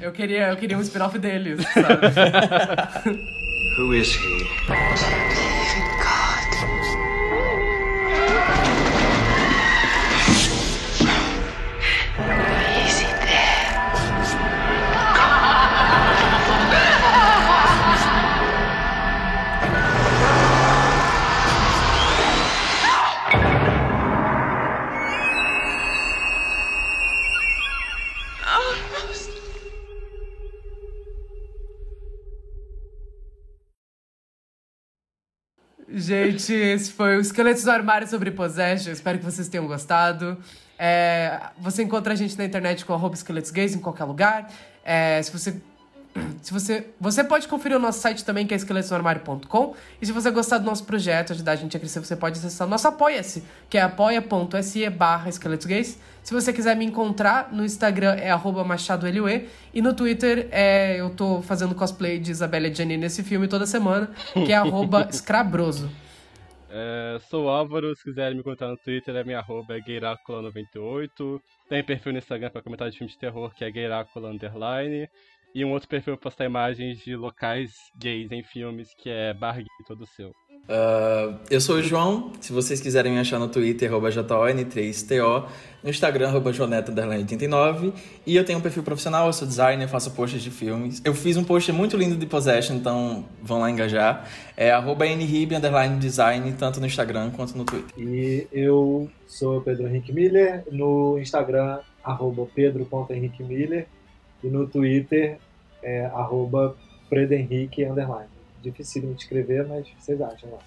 Eu 0.01 0.13
queria, 0.13 0.49
eu 0.49 0.57
queria 0.57 0.79
um 0.79 0.81
spin-off 0.81 1.19
deles, 1.19 1.61
sabe? 1.75 3.19
Who 3.79 3.95
is 3.95 4.15
he? 4.15 5.98
Gente, 35.91 36.53
esse 36.53 36.93
foi 36.93 37.17
o 37.17 37.21
Esqueletos 37.21 37.65
do 37.65 37.71
Armário 37.71 38.07
sobre 38.07 38.31
Possession. 38.31 38.93
Espero 38.93 39.19
que 39.19 39.25
vocês 39.25 39.49
tenham 39.49 39.67
gostado. 39.67 40.37
É, 40.79 41.41
você 41.59 41.83
encontra 41.83 42.13
a 42.13 42.17
gente 42.17 42.37
na 42.37 42.45
internet 42.45 42.85
com 42.85 42.93
arroba 42.93 43.15
esqueletos 43.15 43.51
gays 43.51 43.75
em 43.75 43.79
qualquer 43.79 44.05
lugar. 44.05 44.51
É, 44.85 45.23
se 45.23 45.33
você. 45.33 45.61
Se 46.43 46.53
você, 46.53 46.87
você 47.01 47.25
pode 47.25 47.49
conferir 47.49 47.77
o 47.77 47.81
nosso 47.81 48.01
site 48.01 48.25
também, 48.25 48.47
que 48.47 48.55
é 48.55 48.57
esqueletosnoarmário.com. 48.57 49.75
E 50.01 50.07
se 50.07 50.13
você 50.13 50.31
gostar 50.31 50.59
do 50.59 50.65
nosso 50.65 50.85
projeto, 50.85 51.33
ajudar 51.33 51.53
a 51.53 51.57
gente 51.57 51.77
a 51.77 51.81
crescer, 51.81 52.01
você 52.01 52.17
pode 52.17 52.39
acessar 52.39 52.67
o 52.67 52.71
nosso 52.71 52.89
Apoia-se, 52.89 53.45
que 53.69 53.77
é 53.77 53.83
apoia.se 53.83 54.89
barra 54.91 55.29
esqueletos 55.29 55.67
gays. 55.67 55.99
Se 56.23 56.35
você 56.35 56.53
quiser 56.53 56.77
me 56.77 56.85
encontrar, 56.85 57.53
no 57.53 57.65
Instagram 57.65 58.15
é 58.15 58.31
arroba 58.31 58.63
machadolue. 58.63 59.49
E 59.73 59.81
no 59.81 59.95
Twitter 59.95 60.49
é, 60.51 61.01
eu 61.01 61.11
tô 61.11 61.41
fazendo 61.43 61.75
cosplay 61.75 62.19
de 62.19 62.31
Isabela 62.31 62.73
Gianni 62.73 62.97
nesse 62.97 63.23
filme 63.23 63.49
toda 63.49 63.65
semana, 63.67 64.11
que 64.35 64.53
é 64.53 64.57
arroba 64.59 65.09
escrabroso. 65.11 65.91
É, 66.71 67.19
sou 67.31 67.47
o 67.47 67.49
Álvaro, 67.49 67.95
se 67.97 68.05
quiserem 68.05 68.35
me 68.35 68.41
encontrar 68.41 68.69
no 68.69 68.77
Twitter, 68.77 69.17
é 69.17 69.25
minha 69.25 69.39
arroba 69.39 69.77
é 69.77 69.81
Gayrácula98. 69.81 71.41
Tem 71.69 71.83
perfil 71.83 72.13
no 72.13 72.19
Instagram 72.19 72.51
pra 72.51 72.63
comentar 72.63 72.91
de 72.91 72.99
filmes 72.99 73.15
de 73.15 73.19
terror, 73.19 73.55
que 73.55 73.65
é 73.65 73.69
Underline. 73.69 75.09
E 75.55 75.65
um 75.65 75.73
outro 75.73 75.89
perfil 75.89 76.17
postar 76.17 76.45
imagens 76.45 76.99
de 76.99 77.17
locais 77.17 77.73
gays 77.97 78.31
em 78.31 78.43
filmes, 78.43 78.89
que 78.95 79.09
é 79.09 79.33
Bar 79.35 79.57
Gay 79.57 79.67
Todo 79.87 80.07
Seu. 80.07 80.33
Ah, 80.69 81.39
eu 81.51 81.61
sou 81.61 81.77
o 81.77 81.83
João. 81.83 82.33
Se 82.41 82.53
vocês 82.53 82.81
quiserem 82.81 83.13
me 83.13 83.19
achar 83.19 83.39
no 83.39 83.49
Twitter, 83.49 83.91
arroba 83.91 84.11
JON3TO, 84.11 85.49
no 85.83 85.91
Instagram, 85.91 86.29
arroba 86.29 86.53
Joneta89. 86.53 87.95
E 88.27 88.37
eu 88.37 88.45
tenho 88.45 88.59
um 88.59 88.63
perfil 88.63 88.83
profissional, 88.83 89.27
eu 89.27 89.33
sou 89.33 89.49
designer, 89.49 89.89
faço 89.89 90.11
posts 90.11 90.43
de 90.43 90.51
filmes. 90.51 91.01
Eu 91.05 91.15
fiz 91.15 91.37
um 91.39 91.45
post 91.45 91.73
muito 91.73 91.97
lindo 91.97 92.17
de 92.17 92.27
Possession, 92.27 92.77
então 92.77 93.25
vão 93.43 93.61
lá 93.61 93.71
engajar. 93.71 94.29
É 94.57 94.71
arroba 94.71 95.07
NRIB, 95.07 95.55
underline 95.55 95.99
design, 95.99 96.53
tanto 96.59 96.81
no 96.81 96.87
Instagram 96.87 97.31
quanto 97.31 97.57
no 97.57 97.65
Twitter. 97.65 97.95
E 97.97 98.47
eu 98.53 99.11
sou 99.27 99.63
Pedro 99.63 99.87
Henrique 99.89 100.13
Miller, 100.13 100.65
no 100.71 101.19
Instagram, 101.19 101.79
arroba 102.05 102.47
pedro.henrique 102.55 103.43
Miller, 103.43 103.87
e 104.43 104.49
no 104.49 104.67
Twitter, 104.67 105.39
é 105.83 106.07
arroba 106.07 106.77
fredenrique, 107.09 107.85
underline. 107.85 108.29
Dificílimo 108.63 109.15
de 109.15 109.23
escrever, 109.23 109.67
mas 109.67 109.87
vocês 109.99 110.21
acham 110.21 110.51
lá. 110.51 110.59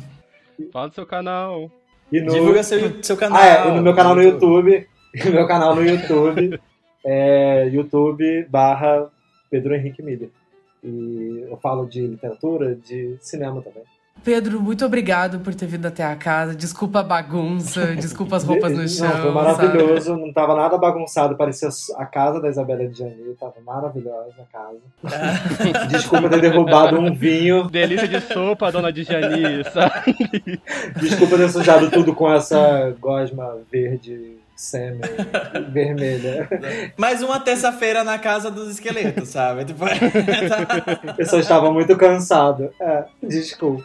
Fala 0.72 0.88
do 0.88 0.94
seu 0.94 1.06
canal. 1.06 1.70
E 2.10 2.20
no... 2.20 2.32
Divulga 2.32 2.62
seu, 2.62 3.02
seu 3.02 3.16
canal. 3.16 3.40
Ah, 3.40 3.46
é, 3.46 3.68
e 3.68 3.72
no 3.72 3.82
meu 3.82 3.94
canal 3.94 4.14
no 4.14 4.22
YouTube, 4.22 4.88
no 5.24 5.30
meu 5.32 5.46
canal 5.46 5.74
no 5.74 5.84
YouTube, 5.84 6.60
é 7.04 7.68
youtube 7.68 8.44
barra 8.48 9.10
Pedro 9.50 9.74
Henrique 9.74 10.02
Miller. 10.02 10.30
E 10.82 11.46
eu 11.48 11.56
falo 11.56 11.86
de 11.86 12.06
literatura, 12.06 12.74
de 12.74 13.16
cinema 13.20 13.60
também. 13.62 13.82
Pedro, 14.26 14.60
muito 14.60 14.84
obrigado 14.84 15.38
por 15.38 15.54
ter 15.54 15.66
vindo 15.66 15.86
até 15.86 16.02
a 16.02 16.16
casa. 16.16 16.52
Desculpa 16.52 16.98
a 16.98 17.02
bagunça, 17.04 17.94
desculpa 17.94 18.34
as 18.34 18.42
roupas 18.42 18.76
no 18.76 18.88
chão. 18.88 19.08
Não, 19.08 19.22
foi 19.22 19.30
maravilhoso, 19.30 20.16
não 20.16 20.32
tava 20.32 20.56
nada 20.56 20.76
bagunçado, 20.76 21.36
parecia 21.36 21.68
a 21.96 22.04
casa 22.04 22.40
da 22.40 22.48
Isabela 22.48 22.88
de 22.88 22.98
Janeiro, 22.98 23.36
tava 23.38 23.54
maravilhosa 23.64 24.34
a 24.40 24.52
casa. 24.52 25.86
Desculpa 25.86 26.28
ter 26.28 26.40
derrubado 26.40 26.98
um 26.98 27.14
vinho, 27.14 27.70
Delícia 27.70 28.08
de 28.08 28.20
sopa, 28.20 28.72
dona 28.72 28.92
de 28.92 29.04
Jani, 29.04 29.62
sabe? 29.72 30.60
desculpa 30.96 31.36
ter 31.36 31.48
sujado 31.48 31.88
tudo 31.88 32.12
com 32.12 32.28
essa 32.32 32.92
gosma 32.98 33.58
verde, 33.70 34.38
sêmen, 34.56 35.00
vermelha. 35.70 36.48
Mais 36.96 37.22
uma 37.22 37.38
terça-feira 37.38 38.02
na 38.02 38.18
casa 38.18 38.50
dos 38.50 38.70
esqueletos, 38.70 39.28
sabe? 39.28 39.66
Tipo, 39.66 39.84
Eu 41.18 41.26
só 41.26 41.38
estava 41.38 41.70
muito 41.70 41.96
cansado. 41.96 42.70
É, 42.80 43.04
desculpa. 43.22 43.84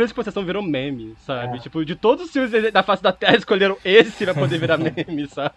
Surpreso 0.00 0.12
que 0.14 0.16
Possessão 0.16 0.44
virou 0.44 0.62
meme, 0.62 1.14
sabe? 1.26 1.60
Tipo, 1.60 1.84
de 1.84 1.94
todos 1.94 2.26
os 2.26 2.32
filmes 2.32 2.72
da 2.72 2.82
face 2.82 3.02
da 3.02 3.12
Terra, 3.12 3.36
escolheram 3.38 3.76
esse 3.84 4.24
pra 4.24 4.34
poder 4.34 4.58
virar 4.58 4.78
meme, 4.78 5.26
sabe? 5.28 5.54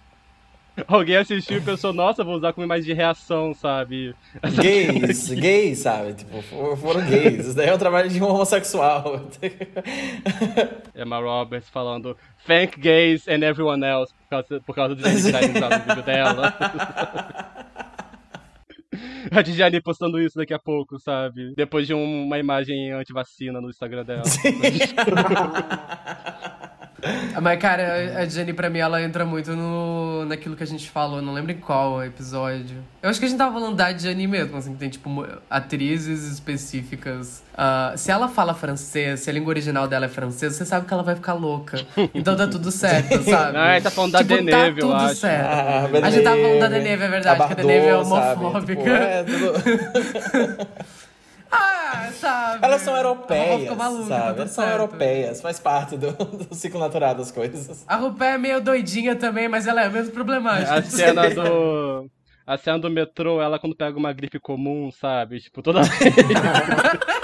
Alguém 0.87 1.17
assistiu 1.17 1.59
e 1.59 1.61
pensou, 1.61 1.93
nossa, 1.93 2.23
vou 2.23 2.33
usar 2.35 2.51
como 2.51 2.65
imagem 2.65 2.85
de 2.85 2.93
reação, 2.93 3.53
sabe? 3.53 4.15
gays, 4.59 5.29
gays, 5.29 5.79
sabe? 5.79 6.13
Tipo, 6.15 6.41
for- 6.41 6.75
foram 6.77 7.01
gays. 7.05 7.45
Isso 7.45 7.55
daí 7.55 7.69
é 7.69 7.73
um 7.75 7.77
trabalho 7.77 8.09
de 8.09 8.19
um 8.19 8.25
homossexual. 8.25 9.21
Emma 10.95 11.19
Roberts 11.19 11.69
falando 11.69 12.17
Thank 12.47 12.79
gays 12.79 13.27
and 13.27 13.43
everyone 13.43 13.85
else 13.85 14.11
por 14.13 14.29
causa, 14.29 14.61
por 14.65 14.75
causa 14.75 14.95
do 14.95 15.01
no 15.03 15.09
vídeo 15.11 16.03
dela. 16.03 17.62
A 19.31 19.41
Dijani 19.41 19.81
postando 19.81 20.19
isso 20.19 20.37
daqui 20.37 20.53
a 20.53 20.59
pouco, 20.59 20.99
sabe? 20.99 21.53
Depois 21.55 21.87
de 21.87 21.93
um- 21.93 22.25
uma 22.25 22.37
imagem 22.39 22.91
anti-vacina 22.91 23.61
no 23.61 23.69
Instagram 23.69 24.03
dela. 24.03 24.23
Mas, 27.41 27.59
cara, 27.59 28.19
a 28.19 28.25
Jenny, 28.25 28.53
pra 28.53 28.69
mim, 28.69 28.79
ela 28.79 29.01
entra 29.01 29.25
muito 29.25 29.55
no, 29.55 30.25
naquilo 30.25 30.55
que 30.55 30.63
a 30.63 30.67
gente 30.67 30.89
falou, 30.89 31.21
não 31.21 31.33
lembro 31.33 31.51
em 31.51 31.57
qual 31.57 32.03
episódio. 32.03 32.77
Eu 33.01 33.09
acho 33.09 33.19
que 33.19 33.25
a 33.25 33.29
gente 33.29 33.37
tava 33.37 33.53
falando 33.53 33.75
da 33.75 33.91
Jenny 33.97 34.25
mesmo, 34.27 34.55
assim, 34.57 34.73
que 34.73 34.79
tem, 34.79 34.89
tipo, 34.89 35.25
atrizes 35.49 36.23
específicas. 36.31 37.43
Ah, 37.57 37.93
se 37.97 38.09
ela 38.11 38.27
fala 38.29 38.53
francês, 38.53 39.19
se 39.19 39.29
a 39.29 39.33
língua 39.33 39.49
original 39.49 39.87
dela 39.87 40.05
é 40.05 40.09
francesa, 40.09 40.55
você 40.55 40.65
sabe 40.65 40.87
que 40.87 40.93
ela 40.93 41.03
vai 41.03 41.15
ficar 41.15 41.33
louca. 41.33 41.79
Então 42.13 42.35
tá 42.35 42.47
tudo 42.47 42.71
certo, 42.71 43.21
sabe? 43.23 43.57
Ah, 43.57 43.73
ele 43.75 43.83
tá 43.83 43.91
falando 43.91 44.11
da 44.13 44.19
tipo, 44.19 44.35
Deneuve, 44.35 44.81
eu 44.81 44.87
tá 44.89 44.97
tudo 44.97 45.09
acho. 45.11 45.15
certo. 45.15 45.45
Ah, 45.45 45.89
a 46.07 46.09
gente 46.09 46.23
tava 46.23 46.37
falando 46.41 46.59
da 46.59 46.67
Deneuve, 46.69 47.03
é 47.03 47.07
verdade, 47.09 47.41
a 47.41 47.47
que 47.47 47.53
a 47.53 47.55
Deneuve 47.55 47.87
é 47.87 48.03
sabe? 48.05 48.39
homofóbica. 48.43 48.75
Tipo, 48.75 48.89
é, 48.89 49.23
tudo- 49.23 50.73
Ah, 51.55 52.09
sabe? 52.13 52.65
Elas 52.65 52.81
são 52.81 52.95
A 52.95 52.97
europeias, 52.99 53.61
ficou 53.61 53.75
maluca, 53.75 54.09
tá 54.09 54.15
sabe? 54.17 54.27
tudo 54.29 54.39
Elas 54.41 54.51
são 54.51 54.63
certo. 54.63 54.79
europeias, 54.79 55.41
faz 55.41 55.59
parte 55.59 55.97
do, 55.97 56.11
do 56.11 56.55
ciclo 56.55 56.79
natural 56.79 57.13
das 57.15 57.31
coisas. 57.31 57.85
A 57.87 57.95
Rupé 57.95 58.33
é 58.33 58.37
meio 58.37 58.59
doidinha 58.61 59.15
também, 59.15 59.47
mas 59.47 59.67
ela 59.67 59.83
é 59.83 59.89
menos 59.89 60.09
problemática. 60.09 60.73
A 60.73 60.81
cena 60.81 61.29
do. 61.29 62.09
A 62.45 62.57
cena 62.57 62.77
do 62.79 62.89
metrô, 62.89 63.41
ela 63.41 63.57
quando 63.57 63.75
pega 63.75 63.97
uma 63.97 64.11
gripe 64.11 64.37
comum, 64.39 64.91
sabe? 64.91 65.39
Tipo, 65.39 65.61
toda 65.61 65.81
vez. 65.83 66.13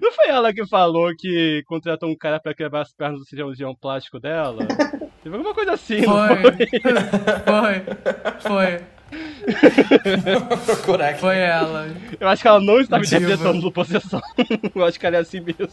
Não 0.00 0.12
foi 0.12 0.28
ela 0.28 0.52
que 0.52 0.66
falou 0.66 1.12
que 1.16 1.62
contratou 1.66 2.08
um 2.08 2.16
cara 2.16 2.40
pra 2.40 2.54
quebrar 2.54 2.82
as 2.82 2.92
pernas 2.92 3.20
do 3.20 3.26
cirurgião 3.26 3.74
plástico 3.74 4.18
dela? 4.18 4.66
Teve 5.22 5.36
alguma 5.36 5.54
coisa 5.54 5.72
assim, 5.72 6.00
não 6.00 6.26
Foi. 6.26 6.42
Foi. 7.44 7.82
Foi. 8.80 8.91
Procurar 10.64 11.08
aqui. 11.10 11.20
Foi 11.20 11.38
ela. 11.38 11.88
Eu 12.18 12.28
acho 12.28 12.42
que 12.42 12.48
ela 12.48 12.60
não 12.60 12.80
estava 12.80 13.02
Diva. 13.02 13.16
interpretando 13.16 13.60
no 13.62 13.72
possessão. 13.72 14.20
Eu 14.74 14.84
acho 14.84 14.98
que 14.98 15.06
ela 15.06 15.16
é 15.16 15.20
assim 15.20 15.40
mesmo. 15.40 15.68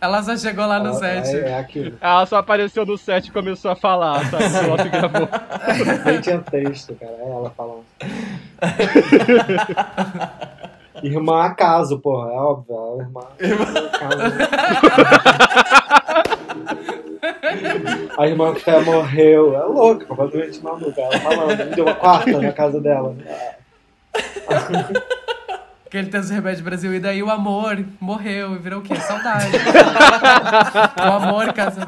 Ela 0.00 0.22
só 0.22 0.36
chegou 0.36 0.64
lá 0.64 0.78
no 0.78 0.90
Ela- 0.90 0.98
set. 1.24 1.36
É, 1.36 1.48
é 1.50 1.58
aquilo. 1.58 1.98
Ela 2.00 2.24
só 2.26 2.36
apareceu 2.36 2.86
no 2.86 2.96
set 2.96 3.26
e 3.26 3.32
começou 3.32 3.70
a 3.70 3.76
falar, 3.76 4.24
sabe? 4.30 4.44
O 4.56 4.60
piloto 4.60 4.88
gravou. 4.90 5.28
Nem 6.04 6.20
tinha 6.20 6.38
texto, 6.38 6.94
cara. 6.94 7.12
É 7.18 7.30
ela 7.30 7.50
falando. 7.50 7.84
irmã 11.02 11.42
acaso, 11.44 11.98
porra. 11.98 12.30
É 12.30 12.36
óbvio. 12.36 12.76
É 13.38 13.46
irmã. 13.46 13.64
acaso. 13.92 14.18
A 18.16 18.26
irmã 18.26 18.52
que 18.54 18.68
até 18.68 18.80
morreu. 18.80 19.54
É 19.56 19.64
louca, 19.64 20.04
completamente 20.06 20.62
maluca. 20.62 21.00
Ela 21.00 21.20
falando. 21.20 21.64
Me 21.64 21.74
deu 21.74 21.84
uma 21.84 21.94
quarta 21.94 22.40
na 22.40 22.52
casa 22.52 22.80
dela. 22.80 23.14
Aquele 25.86 26.08
tem 26.08 26.20
os 26.20 26.30
remédios 26.30 26.60
Brasil. 26.60 26.94
E 26.94 27.00
daí 27.00 27.22
o 27.22 27.30
amor 27.30 27.82
morreu 28.00 28.54
e 28.54 28.58
virou 28.58 28.80
o 28.80 28.82
quê? 28.82 28.94
Saudade. 28.96 29.52
o 30.98 31.12
amor 31.12 31.52
casou. 31.52 31.84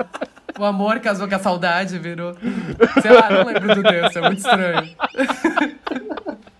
O 0.58 0.64
amor 0.64 1.00
casou 1.00 1.28
com 1.28 1.34
a 1.34 1.38
saudade, 1.38 1.98
virou. 1.98 2.34
Sei 3.00 3.10
lá, 3.10 3.30
não 3.30 3.44
lembro 3.44 3.74
do 3.74 3.82
Deus, 3.82 4.14
é 4.14 4.20
muito 4.20 4.38
estranho. 4.38 4.94